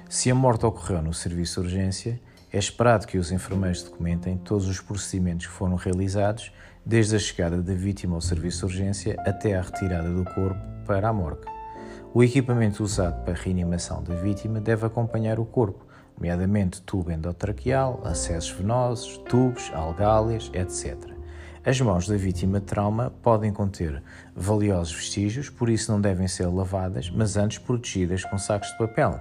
Se 0.10 0.30
a 0.30 0.36
morte 0.36 0.66
ocorreu 0.66 1.02
no 1.02 1.14
serviço 1.14 1.62
de 1.62 1.68
urgência, 1.68 2.20
é 2.52 2.58
esperado 2.58 3.08
que 3.08 3.18
os 3.18 3.32
enfermeiros 3.32 3.84
documentem 3.84 4.36
todos 4.38 4.68
os 4.68 4.82
procedimentos 4.82 5.46
que 5.46 5.54
foram 5.54 5.76
realizados 5.76 6.52
desde 6.86 7.16
a 7.16 7.20
chegada 7.20 7.62
da 7.62 7.74
vítima 7.74 8.16
ao 8.16 8.22
serviço 8.22 8.60
de 8.60 8.66
urgência 8.66 9.16
até 9.26 9.56
a 9.56 9.62
retirada 9.62 10.10
do 10.10 10.24
corpo 10.26 10.60
para 10.86 11.10
a 11.10 11.14
morgue. 11.14 11.46
O 12.14 12.24
equipamento 12.24 12.84
usado 12.84 13.24
para 13.24 13.34
a 13.34 13.38
reanimação 13.38 14.02
da 14.02 14.16
vítima 14.16 14.60
deve 14.60 14.86
acompanhar 14.86 15.40
o 15.40 15.46
corpo, 15.46 15.86
nomeadamente 16.18 16.82
tubo 16.82 17.12
endotraqueal, 17.12 18.02
acessos 18.04 18.50
venosos, 18.52 19.18
tubos, 19.30 19.72
algálias, 19.74 20.50
etc. 20.54 20.98
As 21.64 21.80
mãos 21.80 22.08
da 22.08 22.16
vítima 22.16 22.60
de 22.60 22.66
trauma 22.66 23.14
podem 23.22 23.54
conter 23.54 24.02
valiosos 24.36 24.94
vestígios, 24.94 25.50
por 25.50 25.70
isso 25.70 25.92
não 25.92 26.02
devem 26.02 26.28
ser 26.28 26.48
lavadas, 26.48 27.12
mas 27.12 27.38
antes 27.38 27.60
protegidas 27.60 28.24
com 28.24 28.38
sacos 28.38 28.70
de 28.70 28.78
papel. 28.78 29.20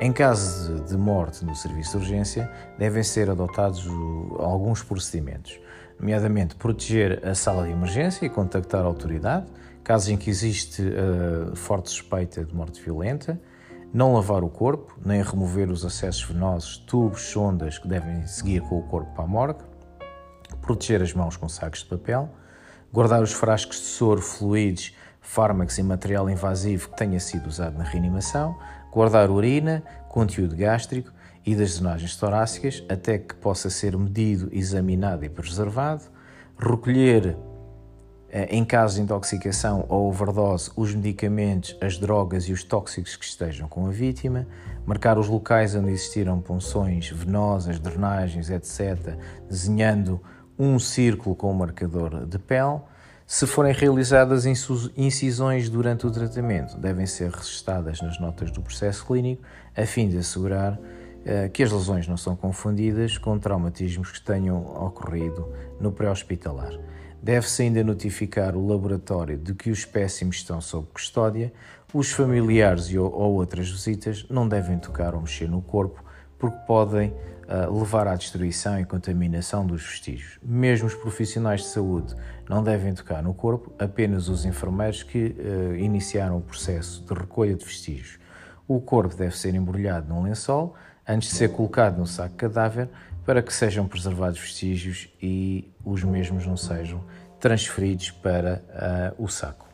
Em 0.00 0.12
caso 0.12 0.80
de 0.84 0.96
morte 0.96 1.44
no 1.44 1.54
serviço 1.54 1.98
de 1.98 2.04
urgência, 2.04 2.50
devem 2.78 3.02
ser 3.02 3.28
adotados 3.28 3.86
alguns 4.38 4.82
procedimentos 4.82 5.60
nomeadamente 5.98 6.54
proteger 6.56 7.26
a 7.26 7.34
sala 7.34 7.64
de 7.64 7.72
emergência 7.72 8.26
e 8.26 8.28
contactar 8.28 8.82
a 8.82 8.86
autoridade, 8.86 9.46
caso 9.82 10.12
em 10.12 10.16
que 10.16 10.30
existe 10.30 10.82
uh, 10.82 11.54
forte 11.54 11.90
suspeita 11.90 12.44
de 12.44 12.54
morte 12.54 12.80
violenta, 12.80 13.40
não 13.92 14.12
lavar 14.12 14.42
o 14.42 14.48
corpo, 14.48 14.98
nem 15.04 15.22
remover 15.22 15.70
os 15.70 15.84
acessos 15.84 16.24
venosos, 16.24 16.78
tubos, 16.78 17.22
sondas 17.22 17.78
que 17.78 17.86
devem 17.86 18.26
seguir 18.26 18.60
com 18.62 18.78
o 18.78 18.82
corpo 18.82 19.14
para 19.14 19.24
a 19.24 19.26
morgue, 19.26 19.62
proteger 20.60 21.00
as 21.00 21.12
mãos 21.12 21.36
com 21.36 21.48
sacos 21.48 21.80
de 21.80 21.86
papel, 21.86 22.28
guardar 22.92 23.22
os 23.22 23.32
frascos 23.32 23.76
de 23.76 23.84
soro, 23.84 24.20
fluidos, 24.20 24.94
fármacos 25.20 25.78
e 25.78 25.82
material 25.82 26.28
invasivo 26.28 26.90
que 26.90 26.96
tenha 26.96 27.20
sido 27.20 27.46
usado 27.46 27.78
na 27.78 27.84
reanimação, 27.84 28.58
guardar 28.90 29.30
urina, 29.30 29.82
conteúdo 30.08 30.56
gástrico 30.56 31.13
e 31.44 31.54
das 31.54 31.74
drenagens 31.74 32.16
torácicas 32.16 32.84
até 32.88 33.18
que 33.18 33.34
possa 33.34 33.68
ser 33.68 33.96
medido, 33.96 34.48
examinado 34.52 35.24
e 35.24 35.28
preservado, 35.28 36.04
recolher 36.58 37.36
eh, 38.30 38.48
em 38.50 38.64
caso 38.64 38.96
de 38.96 39.02
intoxicação 39.02 39.86
ou 39.88 40.08
overdose 40.08 40.70
os 40.74 40.92
medicamentos, 40.92 41.76
as 41.80 41.98
drogas 41.98 42.44
e 42.44 42.52
os 42.52 42.64
tóxicos 42.64 43.14
que 43.14 43.24
estejam 43.24 43.68
com 43.68 43.86
a 43.86 43.90
vítima, 43.90 44.44
marcar 44.84 45.18
os 45.18 45.28
locais 45.28 45.74
onde 45.76 45.90
existiram 45.90 46.40
punções 46.40 47.10
venosas, 47.10 47.78
drenagens, 47.78 48.50
etc., 48.50 49.16
desenhando 49.48 50.20
um 50.58 50.80
círculo 50.80 51.36
com 51.36 51.46
o 51.46 51.50
um 51.50 51.54
marcador 51.54 52.26
de 52.26 52.38
pele. 52.38 52.80
Se 53.24 53.46
forem 53.46 53.72
realizadas 53.72 54.44
incisões 54.44 55.68
durante 55.68 56.04
o 56.04 56.10
tratamento, 56.10 56.76
devem 56.76 57.06
ser 57.06 57.30
registadas 57.30 58.02
nas 58.02 58.18
notas 58.20 58.50
do 58.50 58.60
processo 58.60 59.06
clínico, 59.06 59.42
a 59.76 59.86
fim 59.86 60.08
de 60.08 60.18
assegurar 60.18 60.78
que 61.52 61.62
as 61.62 61.72
lesões 61.72 62.06
não 62.06 62.16
são 62.16 62.36
confundidas 62.36 63.16
com 63.16 63.38
traumatismos 63.38 64.10
que 64.10 64.20
tenham 64.20 64.58
ocorrido 64.84 65.48
no 65.80 65.90
pré-hospitalar. 65.90 66.72
Deve-se 67.22 67.62
ainda 67.62 67.82
notificar 67.82 68.54
o 68.54 68.66
laboratório 68.66 69.38
de 69.38 69.54
que 69.54 69.70
os 69.70 69.78
espécimes 69.78 70.36
estão 70.36 70.60
sob 70.60 70.86
custódia. 70.92 71.50
Os 71.94 72.12
familiares 72.12 72.92
ou 72.94 73.32
outras 73.32 73.70
visitas 73.70 74.26
não 74.28 74.46
devem 74.46 74.78
tocar 74.78 75.14
ou 75.14 75.22
mexer 75.22 75.48
no 75.48 75.62
corpo 75.62 76.04
porque 76.38 76.58
podem 76.66 77.08
uh, 77.08 77.78
levar 77.78 78.06
à 78.06 78.14
destruição 78.14 78.78
e 78.78 78.84
contaminação 78.84 79.66
dos 79.66 79.82
vestígios. 79.82 80.38
Mesmo 80.42 80.86
os 80.86 80.94
profissionais 80.94 81.62
de 81.62 81.68
saúde 81.68 82.14
não 82.46 82.62
devem 82.62 82.92
tocar 82.92 83.22
no 83.22 83.32
corpo, 83.32 83.72
apenas 83.78 84.28
os 84.28 84.44
enfermeiros 84.44 85.02
que 85.02 85.34
uh, 85.38 85.74
iniciaram 85.76 86.36
o 86.36 86.42
processo 86.42 87.02
de 87.02 87.14
recolha 87.14 87.54
de 87.54 87.64
vestígios. 87.64 88.18
O 88.68 88.80
corpo 88.82 89.16
deve 89.16 89.34
ser 89.34 89.54
embrulhado 89.54 90.08
num 90.08 90.22
lençol 90.22 90.74
antes 91.06 91.30
de 91.30 91.36
ser 91.36 91.50
colocado 91.50 91.98
no 91.98 92.06
saco 92.06 92.34
cadáver 92.34 92.88
para 93.24 93.42
que 93.42 93.52
sejam 93.52 93.86
preservados 93.86 94.38
vestígios 94.38 95.08
e 95.22 95.70
os 95.84 96.02
mesmos 96.02 96.46
não 96.46 96.56
sejam 96.56 97.02
transferidos 97.40 98.10
para 98.10 98.62
uh, 99.18 99.24
o 99.24 99.28
saco. 99.28 99.66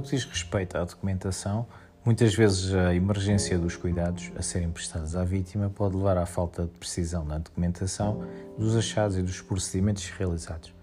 No 0.00 0.04
que 0.04 0.16
diz 0.16 0.24
respeito 0.24 0.78
à 0.78 0.84
documentação, 0.84 1.66
muitas 2.02 2.34
vezes 2.34 2.72
a 2.72 2.94
emergência 2.94 3.58
dos 3.58 3.76
cuidados 3.76 4.32
a 4.34 4.40
serem 4.40 4.70
prestados 4.70 5.14
à 5.14 5.24
vítima 5.24 5.68
pode 5.68 5.94
levar 5.94 6.16
à 6.16 6.24
falta 6.24 6.62
de 6.62 6.70
precisão 6.70 7.22
na 7.22 7.36
documentação 7.36 8.24
dos 8.56 8.74
achados 8.74 9.18
e 9.18 9.22
dos 9.22 9.42
procedimentos 9.42 10.08
realizados. 10.08 10.74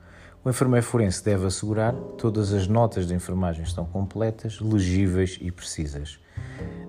O 0.46 0.50
enfermeiro 0.52 0.86
forense 0.86 1.26
deve 1.26 1.48
assegurar 1.48 1.96
que 1.96 2.18
todas 2.20 2.54
as 2.54 2.68
notas 2.68 3.08
de 3.08 3.16
enfermagem 3.16 3.64
estão 3.64 3.86
completas, 3.86 4.62
legíveis 4.62 5.40
e 5.42 5.52
precisas. 5.52 6.20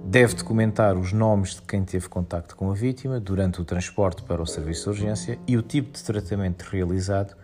Deve 0.04 0.34
documentar 0.34 0.98
os 0.98 1.14
nomes 1.14 1.54
de 1.54 1.62
quem 1.62 1.82
teve 1.82 2.10
contacto 2.10 2.56
com 2.56 2.70
a 2.70 2.74
vítima 2.74 3.18
durante 3.18 3.58
o 3.62 3.64
transporte 3.64 4.22
para 4.22 4.42
o 4.42 4.46
serviço 4.46 4.82
de 4.82 4.88
urgência 4.90 5.38
e 5.46 5.56
o 5.56 5.62
tipo 5.62 5.96
de 5.96 6.04
tratamento 6.04 6.64
realizado, 6.64 7.34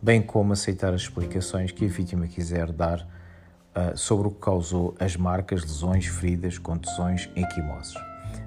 bem 0.00 0.22
como 0.22 0.52
aceitar 0.52 0.94
as 0.94 1.00
explicações 1.00 1.72
que 1.72 1.86
a 1.86 1.88
vítima 1.88 2.28
quiser 2.28 2.70
dar 2.70 3.17
sobre 3.94 4.28
o 4.28 4.30
que 4.30 4.40
causou 4.40 4.94
as 4.98 5.16
marcas, 5.16 5.62
lesões, 5.62 6.06
feridas, 6.06 6.58
contusões 6.58 7.28
equimoses. 7.34 7.94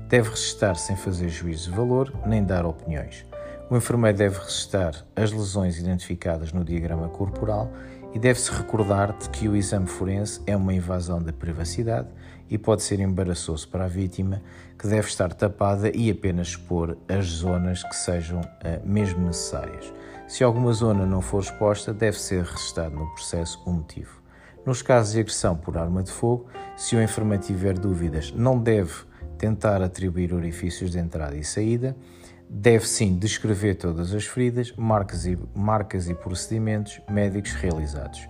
Deve 0.08 0.30
resistar 0.30 0.76
sem 0.76 0.96
fazer 0.96 1.30
juízo 1.30 1.70
de 1.70 1.76
valor 1.76 2.14
nem 2.26 2.44
dar 2.44 2.66
opiniões. 2.66 3.26
O 3.70 3.78
enfermeiro 3.78 4.18
deve 4.18 4.38
resistar 4.38 5.06
as 5.16 5.32
lesões 5.32 5.80
identificadas 5.80 6.52
no 6.52 6.66
diagrama 6.66 7.08
corporal 7.08 7.72
e 8.14 8.20
deve-se 8.20 8.52
recordar 8.52 9.18
de 9.18 9.30
que 9.30 9.48
o 9.48 9.56
exame 9.56 9.88
forense 9.88 10.42
é 10.46 10.56
uma 10.56 10.74
invasão 10.74 11.22
da 11.22 11.32
privacidade 11.32 12.10
e 12.50 12.58
pode 12.58 12.84
ser 12.84 13.00
embaraçoso 13.00 13.70
para 13.70 13.86
a 13.86 13.88
vítima, 13.88 14.42
que 14.78 14.86
deve 14.86 15.08
estar 15.08 15.34
tapada 15.34 15.90
e 15.96 16.12
apenas 16.12 16.50
expor 16.50 16.98
as 17.08 17.26
zonas 17.26 17.82
que 17.82 17.96
sejam 17.96 18.42
uh, 18.42 18.46
mesmo 18.86 19.26
necessárias. 19.26 19.94
Se 20.28 20.44
alguma 20.44 20.74
zona 20.74 21.06
não 21.06 21.22
for 21.22 21.42
exposta, 21.42 21.94
deve 21.94 22.20
ser 22.20 22.44
registado 22.44 22.96
no 22.96 23.08
processo 23.14 23.62
o 23.66 23.72
motivo. 23.72 24.21
Nos 24.66 24.82
casos 24.82 25.14
de 25.14 25.20
agressão 25.20 25.56
por 25.56 25.78
arma 25.78 26.04
de 26.04 26.12
fogo, 26.12 26.48
se 26.76 26.96
o 26.96 27.02
enfermeiro 27.02 27.44
tiver 27.44 27.78
dúvidas, 27.78 28.32
não 28.32 28.60
deve 28.60 28.94
tentar 29.38 29.82
atribuir 29.82 30.34
orifícios 30.34 30.92
de 30.92 31.00
entrada 31.00 31.36
e 31.36 31.44
saída, 31.44 31.96
deve 32.48 32.88
sim 32.88 33.18
descrever 33.18 33.76
todas 33.76 34.14
as 34.14 34.26
feridas, 34.26 34.72
marcas 34.78 35.26
e, 35.26 35.38
marcas 35.56 36.10
e 36.10 36.14
procedimentos 36.14 37.02
médicos 37.10 37.54
realizados. 37.54 38.28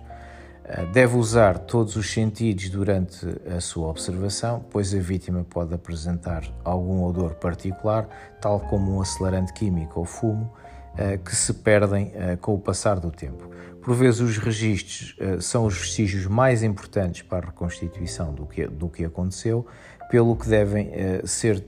Ah, 0.64 0.84
deve 0.84 1.16
usar 1.16 1.58
todos 1.58 1.96
os 1.96 2.10
sentidos 2.10 2.70
durante 2.70 3.26
a 3.54 3.60
sua 3.60 3.88
observação, 3.88 4.64
pois 4.70 4.94
a 4.94 4.98
vítima 4.98 5.44
pode 5.44 5.74
apresentar 5.74 6.44
algum 6.64 7.02
odor 7.02 7.34
particular, 7.34 8.08
tal 8.40 8.60
como 8.60 8.96
um 8.96 9.00
acelerante 9.02 9.52
químico 9.52 10.00
ou 10.00 10.06
fumo, 10.06 10.50
ah, 10.94 11.18
que 11.18 11.34
se 11.34 11.52
perdem 11.52 12.12
ah, 12.16 12.36
com 12.36 12.54
o 12.54 12.58
passar 12.58 13.00
do 13.00 13.10
tempo. 13.10 13.50
Por 13.82 13.94
vezes, 13.94 14.20
os 14.20 14.38
registros 14.38 15.16
são 15.40 15.66
os 15.66 15.76
vestígios 15.76 16.26
mais 16.26 16.62
importantes 16.62 17.22
para 17.22 17.46
a 17.46 17.50
reconstituição 17.50 18.32
do 18.32 18.46
que, 18.46 18.66
do 18.66 18.88
que 18.88 19.04
aconteceu, 19.04 19.66
pelo 20.10 20.36
que 20.36 20.48
devem 20.48 20.90
ser 21.24 21.64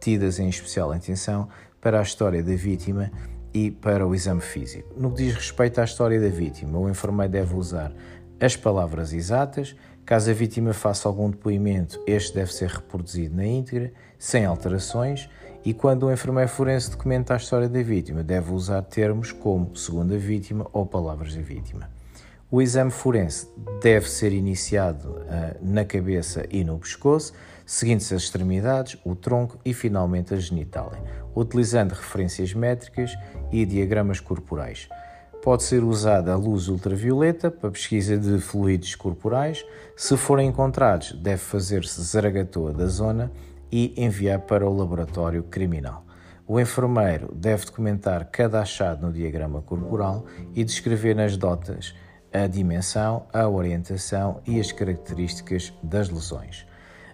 tidas 0.00 0.38
em 0.38 0.48
especial 0.48 0.92
atenção 0.92 1.48
para 1.80 1.98
a 1.98 2.02
história 2.02 2.42
da 2.42 2.54
vítima 2.54 3.10
e 3.52 3.70
para 3.70 4.06
o 4.06 4.14
exame 4.14 4.40
físico. 4.40 4.94
No 4.96 5.10
que 5.10 5.24
diz 5.24 5.34
respeito 5.34 5.80
à 5.80 5.84
história 5.84 6.20
da 6.20 6.28
vítima, 6.28 6.78
o 6.78 6.88
enfermeiro 6.88 7.32
deve 7.32 7.54
usar 7.54 7.92
as 8.40 8.54
palavras 8.54 9.12
exatas. 9.12 9.74
Caso 10.06 10.30
a 10.30 10.34
vítima 10.34 10.72
faça 10.72 11.08
algum 11.08 11.28
depoimento, 11.30 12.02
este 12.06 12.34
deve 12.34 12.52
ser 12.52 12.68
reproduzido 12.68 13.36
na 13.36 13.46
íntegra, 13.46 13.92
sem 14.18 14.44
alterações. 14.44 15.28
E 15.64 15.74
quando 15.74 16.04
o 16.06 16.12
enfermeiro 16.12 16.48
forense 16.48 16.90
documenta 16.90 17.34
a 17.34 17.36
história 17.36 17.68
da 17.68 17.82
vítima, 17.82 18.22
deve 18.22 18.52
usar 18.52 18.80
termos 18.82 19.30
como 19.30 19.76
segundo 19.76 20.14
a 20.14 20.16
vítima 20.16 20.66
ou 20.72 20.86
palavras 20.86 21.34
da 21.34 21.42
vítima. 21.42 21.90
O 22.50 22.60
exame 22.62 22.90
forense 22.90 23.46
deve 23.80 24.10
ser 24.10 24.32
iniciado 24.32 25.10
uh, 25.10 25.56
na 25.60 25.84
cabeça 25.84 26.44
e 26.50 26.64
no 26.64 26.78
pescoço, 26.78 27.32
seguindo-se 27.64 28.14
as 28.14 28.22
extremidades, 28.22 28.98
o 29.04 29.14
tronco 29.14 29.58
e 29.64 29.72
finalmente 29.72 30.34
a 30.34 30.36
genitália, 30.36 30.98
utilizando 31.36 31.92
referências 31.92 32.54
métricas 32.54 33.16
e 33.52 33.64
diagramas 33.64 34.18
corporais. 34.18 34.88
Pode 35.42 35.62
ser 35.62 35.84
usada 35.84 36.32
a 36.32 36.36
luz 36.36 36.68
ultravioleta 36.68 37.50
para 37.50 37.70
pesquisa 37.70 38.18
de 38.18 38.40
fluidos 38.40 38.94
corporais. 38.94 39.64
Se 39.96 40.16
forem 40.16 40.48
encontrados, 40.48 41.12
deve 41.12 41.40
fazer-se 41.40 42.02
zaragatoa 42.02 42.72
da 42.72 42.86
zona 42.86 43.30
e 43.70 43.94
enviar 43.96 44.40
para 44.40 44.68
o 44.68 44.76
laboratório 44.76 45.42
criminal. 45.44 46.04
O 46.46 46.58
enfermeiro 46.58 47.32
deve 47.34 47.66
documentar 47.66 48.28
cada 48.30 48.60
achado 48.60 49.06
no 49.06 49.12
diagrama 49.12 49.62
corporal 49.62 50.26
e 50.54 50.64
descrever 50.64 51.14
nas 51.14 51.36
dotas 51.36 51.94
a 52.32 52.46
dimensão, 52.46 53.26
a 53.32 53.48
orientação 53.48 54.40
e 54.46 54.58
as 54.58 54.72
características 54.72 55.72
das 55.82 56.08
lesões. 56.08 56.66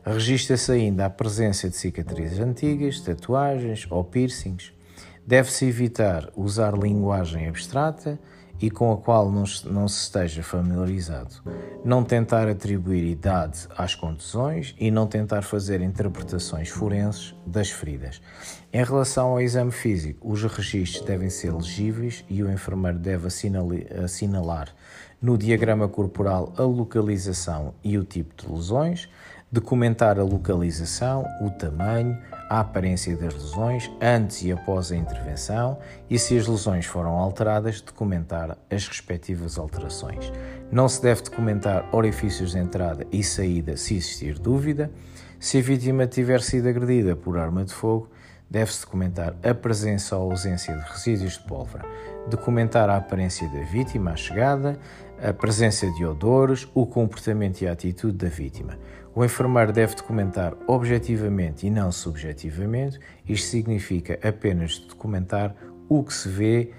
Registra-se 0.04 0.72
ainda 0.72 1.06
a 1.06 1.10
presença 1.10 1.68
de 1.68 1.76
cicatrizes 1.76 2.38
antigas, 2.38 3.00
tatuagens 3.00 3.86
ou 3.90 4.04
piercings. 4.04 4.72
Deve-se 5.26 5.66
evitar 5.66 6.30
usar 6.36 6.72
linguagem 6.78 7.48
abstrata 7.48 8.18
e 8.60 8.70
com 8.70 8.92
a 8.92 8.96
qual 8.96 9.30
não, 9.30 9.44
não 9.64 9.88
se 9.88 10.02
esteja 10.02 10.42
familiarizado. 10.42 11.34
Não 11.84 12.02
tentar 12.02 12.48
atribuir 12.48 13.04
idade 13.04 13.68
às 13.76 13.94
contusões 13.94 14.74
e 14.78 14.90
não 14.90 15.06
tentar 15.06 15.42
fazer 15.42 15.80
interpretações 15.80 16.68
forenses 16.68 17.34
das 17.46 17.70
feridas. 17.70 18.20
Em 18.72 18.84
relação 18.84 19.28
ao 19.28 19.40
exame 19.40 19.70
físico, 19.70 20.30
os 20.30 20.42
registros 20.42 21.04
devem 21.04 21.30
ser 21.30 21.52
legíveis 21.52 22.24
e 22.28 22.42
o 22.42 22.50
enfermeiro 22.50 22.98
deve 22.98 23.28
assinalar 24.02 24.74
no 25.20 25.38
diagrama 25.38 25.88
corporal 25.88 26.52
a 26.56 26.62
localização 26.62 27.74
e 27.82 27.96
o 27.96 28.04
tipo 28.04 28.34
de 28.36 28.52
lesões, 28.52 29.08
documentar 29.50 30.18
a 30.18 30.22
localização, 30.22 31.24
o 31.40 31.50
tamanho, 31.50 32.18
a 32.50 32.60
aparência 32.60 33.16
das 33.16 33.34
lesões 33.34 33.90
antes 34.00 34.42
e 34.42 34.52
após 34.52 34.90
a 34.90 34.96
intervenção 34.96 35.78
e, 36.10 36.18
se 36.18 36.36
as 36.36 36.46
lesões 36.46 36.86
foram 36.86 37.12
alteradas, 37.12 37.80
documentar 37.80 38.56
as 38.70 38.86
respectivas 38.86 39.58
alterações. 39.58 40.32
Não 40.70 40.88
se 40.88 41.00
deve 41.00 41.22
documentar 41.22 41.88
orifícios 41.92 42.52
de 42.52 42.58
entrada 42.58 43.06
e 43.12 43.22
saída 43.22 43.76
se 43.76 43.96
existir 43.96 44.38
dúvida. 44.38 44.90
Se 45.38 45.58
a 45.58 45.62
vítima 45.62 46.06
tiver 46.06 46.40
sido 46.40 46.68
agredida 46.68 47.14
por 47.14 47.38
arma 47.38 47.64
de 47.64 47.72
fogo, 47.72 48.10
deve-se 48.48 48.82
documentar 48.82 49.34
a 49.42 49.54
presença 49.54 50.16
ou 50.16 50.30
ausência 50.30 50.74
de 50.76 50.88
resíduos 50.90 51.32
de 51.32 51.40
pólvora, 51.40 51.84
documentar 52.28 52.88
a 52.88 52.96
aparência 52.96 53.48
da 53.48 53.60
vítima 53.62 54.12
à 54.12 54.16
chegada, 54.16 54.78
a 55.22 55.32
presença 55.32 55.90
de 55.92 56.04
odores, 56.04 56.68
o 56.74 56.86
comportamento 56.86 57.62
e 57.62 57.68
a 57.68 57.72
atitude 57.72 58.16
da 58.16 58.28
vítima. 58.28 58.78
O 59.16 59.24
enfermeiro 59.24 59.72
deve 59.72 59.94
documentar 59.94 60.52
objetivamente 60.66 61.66
e 61.66 61.70
não 61.70 61.90
subjetivamente. 61.90 63.00
Isto 63.26 63.48
significa 63.48 64.18
apenas 64.22 64.78
documentar 64.78 65.56
o 65.88 66.04
que 66.04 66.12
se 66.12 66.28
vê, 66.28 66.72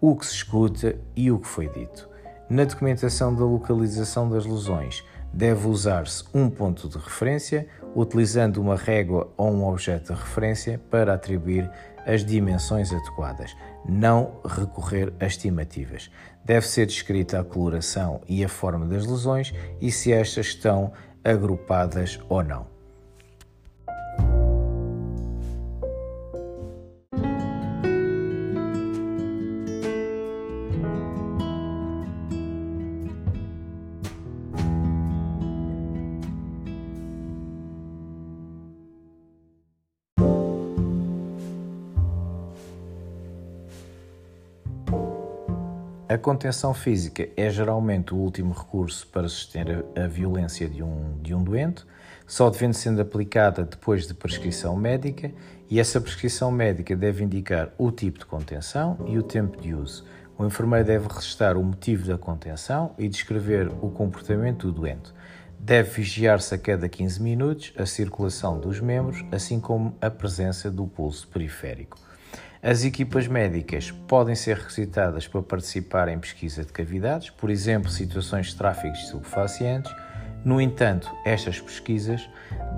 o 0.00 0.14
que 0.14 0.24
se 0.24 0.34
escuta 0.34 0.94
e 1.16 1.32
o 1.32 1.40
que 1.40 1.48
foi 1.48 1.68
dito. 1.68 2.08
Na 2.48 2.62
documentação 2.62 3.34
da 3.34 3.44
localização 3.44 4.30
das 4.30 4.46
lesões, 4.46 5.04
deve 5.32 5.66
usar-se 5.66 6.24
um 6.32 6.48
ponto 6.48 6.88
de 6.88 6.96
referência, 6.96 7.66
utilizando 7.92 8.58
uma 8.58 8.76
régua 8.76 9.28
ou 9.36 9.50
um 9.50 9.66
objeto 9.66 10.14
de 10.14 10.20
referência 10.20 10.80
para 10.90 11.14
atribuir 11.14 11.68
as 12.06 12.24
dimensões 12.24 12.92
adequadas, 12.92 13.56
não 13.84 14.40
recorrer 14.44 15.12
a 15.18 15.26
estimativas. 15.26 16.08
Deve 16.44 16.66
ser 16.66 16.86
descrita 16.86 17.40
a 17.40 17.44
coloração 17.44 18.20
e 18.28 18.44
a 18.44 18.48
forma 18.48 18.86
das 18.86 19.06
lesões 19.06 19.52
e 19.80 19.90
se 19.90 20.12
estas 20.12 20.46
estão 20.46 20.92
agrupadas 21.24 22.18
ou 22.28 22.42
não. 22.42 22.79
Contenção 46.20 46.72
física 46.72 47.28
é 47.36 47.50
geralmente 47.50 48.14
o 48.14 48.16
último 48.16 48.54
recurso 48.54 49.06
para 49.08 49.28
suster 49.28 49.84
a 49.96 50.06
violência 50.06 50.68
de 50.68 50.82
um, 50.82 51.18
de 51.20 51.34
um 51.34 51.42
doente, 51.42 51.84
só 52.26 52.48
devendo 52.48 52.74
sendo 52.74 53.00
aplicada 53.00 53.64
depois 53.64 54.06
de 54.06 54.14
prescrição 54.14 54.76
médica, 54.76 55.32
e 55.68 55.80
essa 55.80 56.00
prescrição 56.00 56.52
médica 56.52 56.94
deve 56.94 57.24
indicar 57.24 57.70
o 57.76 57.90
tipo 57.90 58.20
de 58.20 58.26
contenção 58.26 58.98
e 59.08 59.18
o 59.18 59.22
tempo 59.22 59.60
de 59.60 59.74
uso. 59.74 60.04
O 60.38 60.46
enfermeiro 60.46 60.86
deve 60.86 61.08
registrar 61.08 61.56
o 61.56 61.64
motivo 61.64 62.06
da 62.06 62.16
contenção 62.16 62.94
e 62.96 63.08
descrever 63.08 63.68
o 63.80 63.90
comportamento 63.90 64.68
do 64.68 64.72
doente. 64.72 65.12
Deve 65.58 65.90
vigiar-se 65.90 66.54
a 66.54 66.58
cada 66.58 66.88
15 66.88 67.20
minutos 67.20 67.72
a 67.76 67.84
circulação 67.84 68.58
dos 68.58 68.80
membros, 68.80 69.24
assim 69.32 69.60
como 69.60 69.94
a 70.00 70.08
presença 70.08 70.70
do 70.70 70.86
pulso 70.86 71.28
periférico. 71.28 72.09
As 72.62 72.84
equipas 72.84 73.26
médicas 73.26 73.90
podem 74.06 74.34
ser 74.34 74.58
requisitadas 74.58 75.26
para 75.26 75.40
participar 75.40 76.08
em 76.08 76.18
pesquisa 76.18 76.62
de 76.62 76.70
cavidades, 76.70 77.30
por 77.30 77.48
exemplo, 77.48 77.90
situações 77.90 78.48
de 78.48 78.56
tráfico 78.56 78.92
de 78.92 78.98
estupefacientes. 78.98 79.90
No 80.44 80.60
entanto, 80.60 81.10
estas 81.24 81.58
pesquisas 81.58 82.28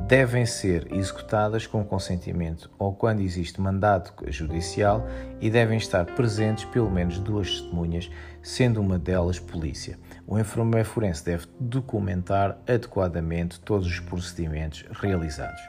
devem 0.06 0.46
ser 0.46 0.86
executadas 0.92 1.66
com 1.66 1.84
consentimento 1.84 2.70
ou 2.78 2.94
quando 2.94 3.22
existe 3.22 3.60
mandado 3.60 4.12
judicial 4.28 5.04
e 5.40 5.50
devem 5.50 5.78
estar 5.78 6.06
presentes 6.06 6.64
pelo 6.66 6.88
menos 6.88 7.18
duas 7.18 7.50
testemunhas, 7.50 8.08
sendo 8.40 8.80
uma 8.80 9.00
delas 9.00 9.40
polícia. 9.40 9.98
O 10.28 10.38
enfermeiro 10.38 10.88
forense 10.88 11.24
deve 11.24 11.46
documentar 11.58 12.56
adequadamente 12.68 13.58
todos 13.58 13.88
os 13.88 13.98
procedimentos 13.98 14.84
realizados. 14.92 15.60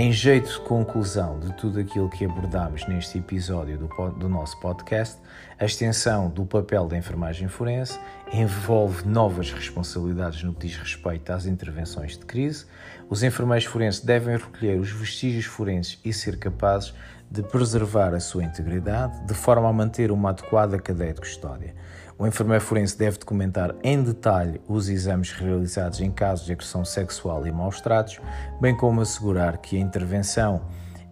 Em 0.00 0.12
jeito 0.12 0.48
de 0.48 0.60
conclusão 0.60 1.40
de 1.40 1.52
tudo 1.54 1.80
aquilo 1.80 2.08
que 2.08 2.24
abordámos 2.24 2.86
neste 2.86 3.18
episódio 3.18 3.76
do, 3.76 3.88
do, 4.10 4.28
nosso 4.28 4.56
podcast, 4.60 5.18
a 5.58 5.64
extensão 5.64 6.30
do 6.30 6.46
papel 6.46 6.86
da 6.86 6.96
enfermagem 6.96 7.48
forense 7.48 7.98
envolve 8.32 9.04
novas 9.08 9.50
responsabilidades 9.50 10.40
no 10.44 10.54
que 10.54 10.68
diz 10.68 10.76
respeito 10.76 11.32
às 11.32 11.46
intervenções 11.46 12.16
de 12.16 12.24
crise. 12.24 12.64
Os 13.10 13.24
enfermeiros 13.24 13.64
forenses 13.64 14.00
devem 14.00 14.36
recolher 14.36 14.78
os 14.78 14.92
vestígios 14.92 15.46
forenses 15.46 15.98
e 16.04 16.12
ser 16.12 16.38
capazes 16.38 16.94
de 17.28 17.42
preservar 17.42 18.14
a 18.14 18.20
sua 18.20 18.44
integridade, 18.44 19.26
de 19.26 19.34
forma 19.34 19.68
a 19.68 19.72
manter 19.72 20.12
uma 20.12 20.30
adequada 20.30 20.78
cadeia 20.78 21.12
de 21.12 21.20
custódia. 21.22 21.74
O 22.18 22.26
enfermeiro 22.26 22.64
forense 22.64 22.98
deve 22.98 23.16
documentar 23.16 23.72
em 23.80 24.02
detalhe 24.02 24.60
os 24.66 24.88
exames 24.88 25.30
realizados 25.30 26.00
em 26.00 26.10
casos 26.10 26.46
de 26.46 26.52
agressão 26.52 26.84
sexual 26.84 27.46
e 27.46 27.52
maus 27.52 27.80
tratos, 27.80 28.18
bem 28.60 28.76
como 28.76 29.00
assegurar 29.00 29.58
que 29.58 29.76
a 29.76 29.80
intervenção 29.80 30.62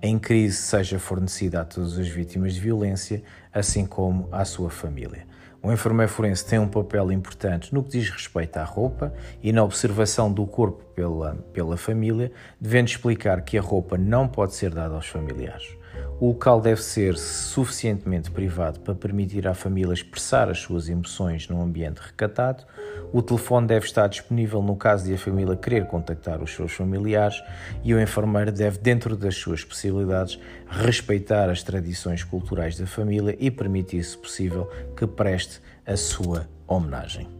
em 0.03 0.19
crise 0.19 0.57
seja 0.57 0.99
fornecida 0.99 1.61
a 1.61 1.65
todas 1.65 1.97
as 1.97 2.09
vítimas 2.09 2.55
de 2.55 2.61
violência, 2.61 3.23
assim 3.55 3.87
como 3.87 4.29
à 4.33 4.45
sua 4.45 4.69
família. 4.69 5.25
O 5.63 5.73
enfermeiro 5.73 6.11
forense 6.11 6.45
tem 6.45 6.59
um 6.59 6.67
papel 6.67 7.13
importante 7.13 7.73
no 7.73 7.85
que 7.85 7.91
diz 7.91 8.11
respeito 8.11 8.57
à 8.57 8.65
roupa 8.65 9.15
e 9.41 9.53
na 9.53 9.63
observação 9.63 10.33
do 10.33 10.45
corpo 10.45 10.85
pela, 10.87 11.37
pela 11.53 11.77
família, 11.77 12.33
devendo 12.61 12.89
explicar 12.89 13.43
que 13.43 13.57
a 13.57 13.63
roupa 13.63 13.97
não 13.97 14.27
pode 14.27 14.55
ser 14.55 14.75
dada 14.75 14.97
aos 14.97 15.07
familiares. 15.07 15.76
O 16.19 16.29
local 16.29 16.61
deve 16.61 16.83
ser 16.83 17.17
suficientemente 17.17 18.31
privado 18.31 18.81
para 18.81 18.95
permitir 18.95 19.47
à 19.47 19.53
família 19.53 19.93
expressar 19.93 20.49
as 20.49 20.59
suas 20.59 20.89
emoções 20.89 21.47
num 21.49 21.61
ambiente 21.61 21.99
recatado. 21.99 22.65
O 23.13 23.21
telefone 23.21 23.67
deve 23.67 23.85
estar 23.85 24.07
disponível 24.07 24.63
no 24.63 24.77
caso 24.77 25.05
de 25.05 25.15
a 25.15 25.19
família 25.19 25.55
querer 25.57 25.87
contactar 25.87 26.43
os 26.43 26.55
seus 26.55 26.73
familiares 26.73 27.43
e 27.85 27.93
o 27.93 28.01
enfermeiro 28.01 28.51
deve, 28.51 28.79
dentro 28.79 29.15
das 29.15 29.37
suas 29.37 29.63
possibilidades, 29.63 30.39
respeitar 30.67 31.51
as 31.51 31.63
tradições 31.63 32.25
culturais 32.25 32.79
da 32.79 32.87
família 32.87 33.37
e 33.39 33.51
permitir, 33.51 34.03
se 34.03 34.17
possível, 34.17 34.71
que 34.97 35.07
preste 35.07 35.61
a 35.85 35.97
sua 35.97 36.49
homenagem. 36.67 37.36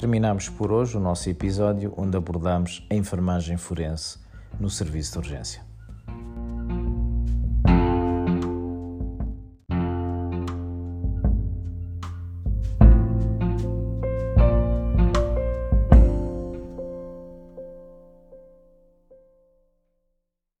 Terminamos 0.00 0.48
por 0.48 0.72
hoje 0.72 0.96
o 0.96 1.00
nosso 1.00 1.28
episódio 1.28 1.92
onde 1.94 2.16
abordamos 2.16 2.82
a 2.88 2.94
enfermagem 2.94 3.58
forense 3.58 4.18
no 4.58 4.70
serviço 4.70 5.12
de 5.12 5.18
urgência. 5.18 5.69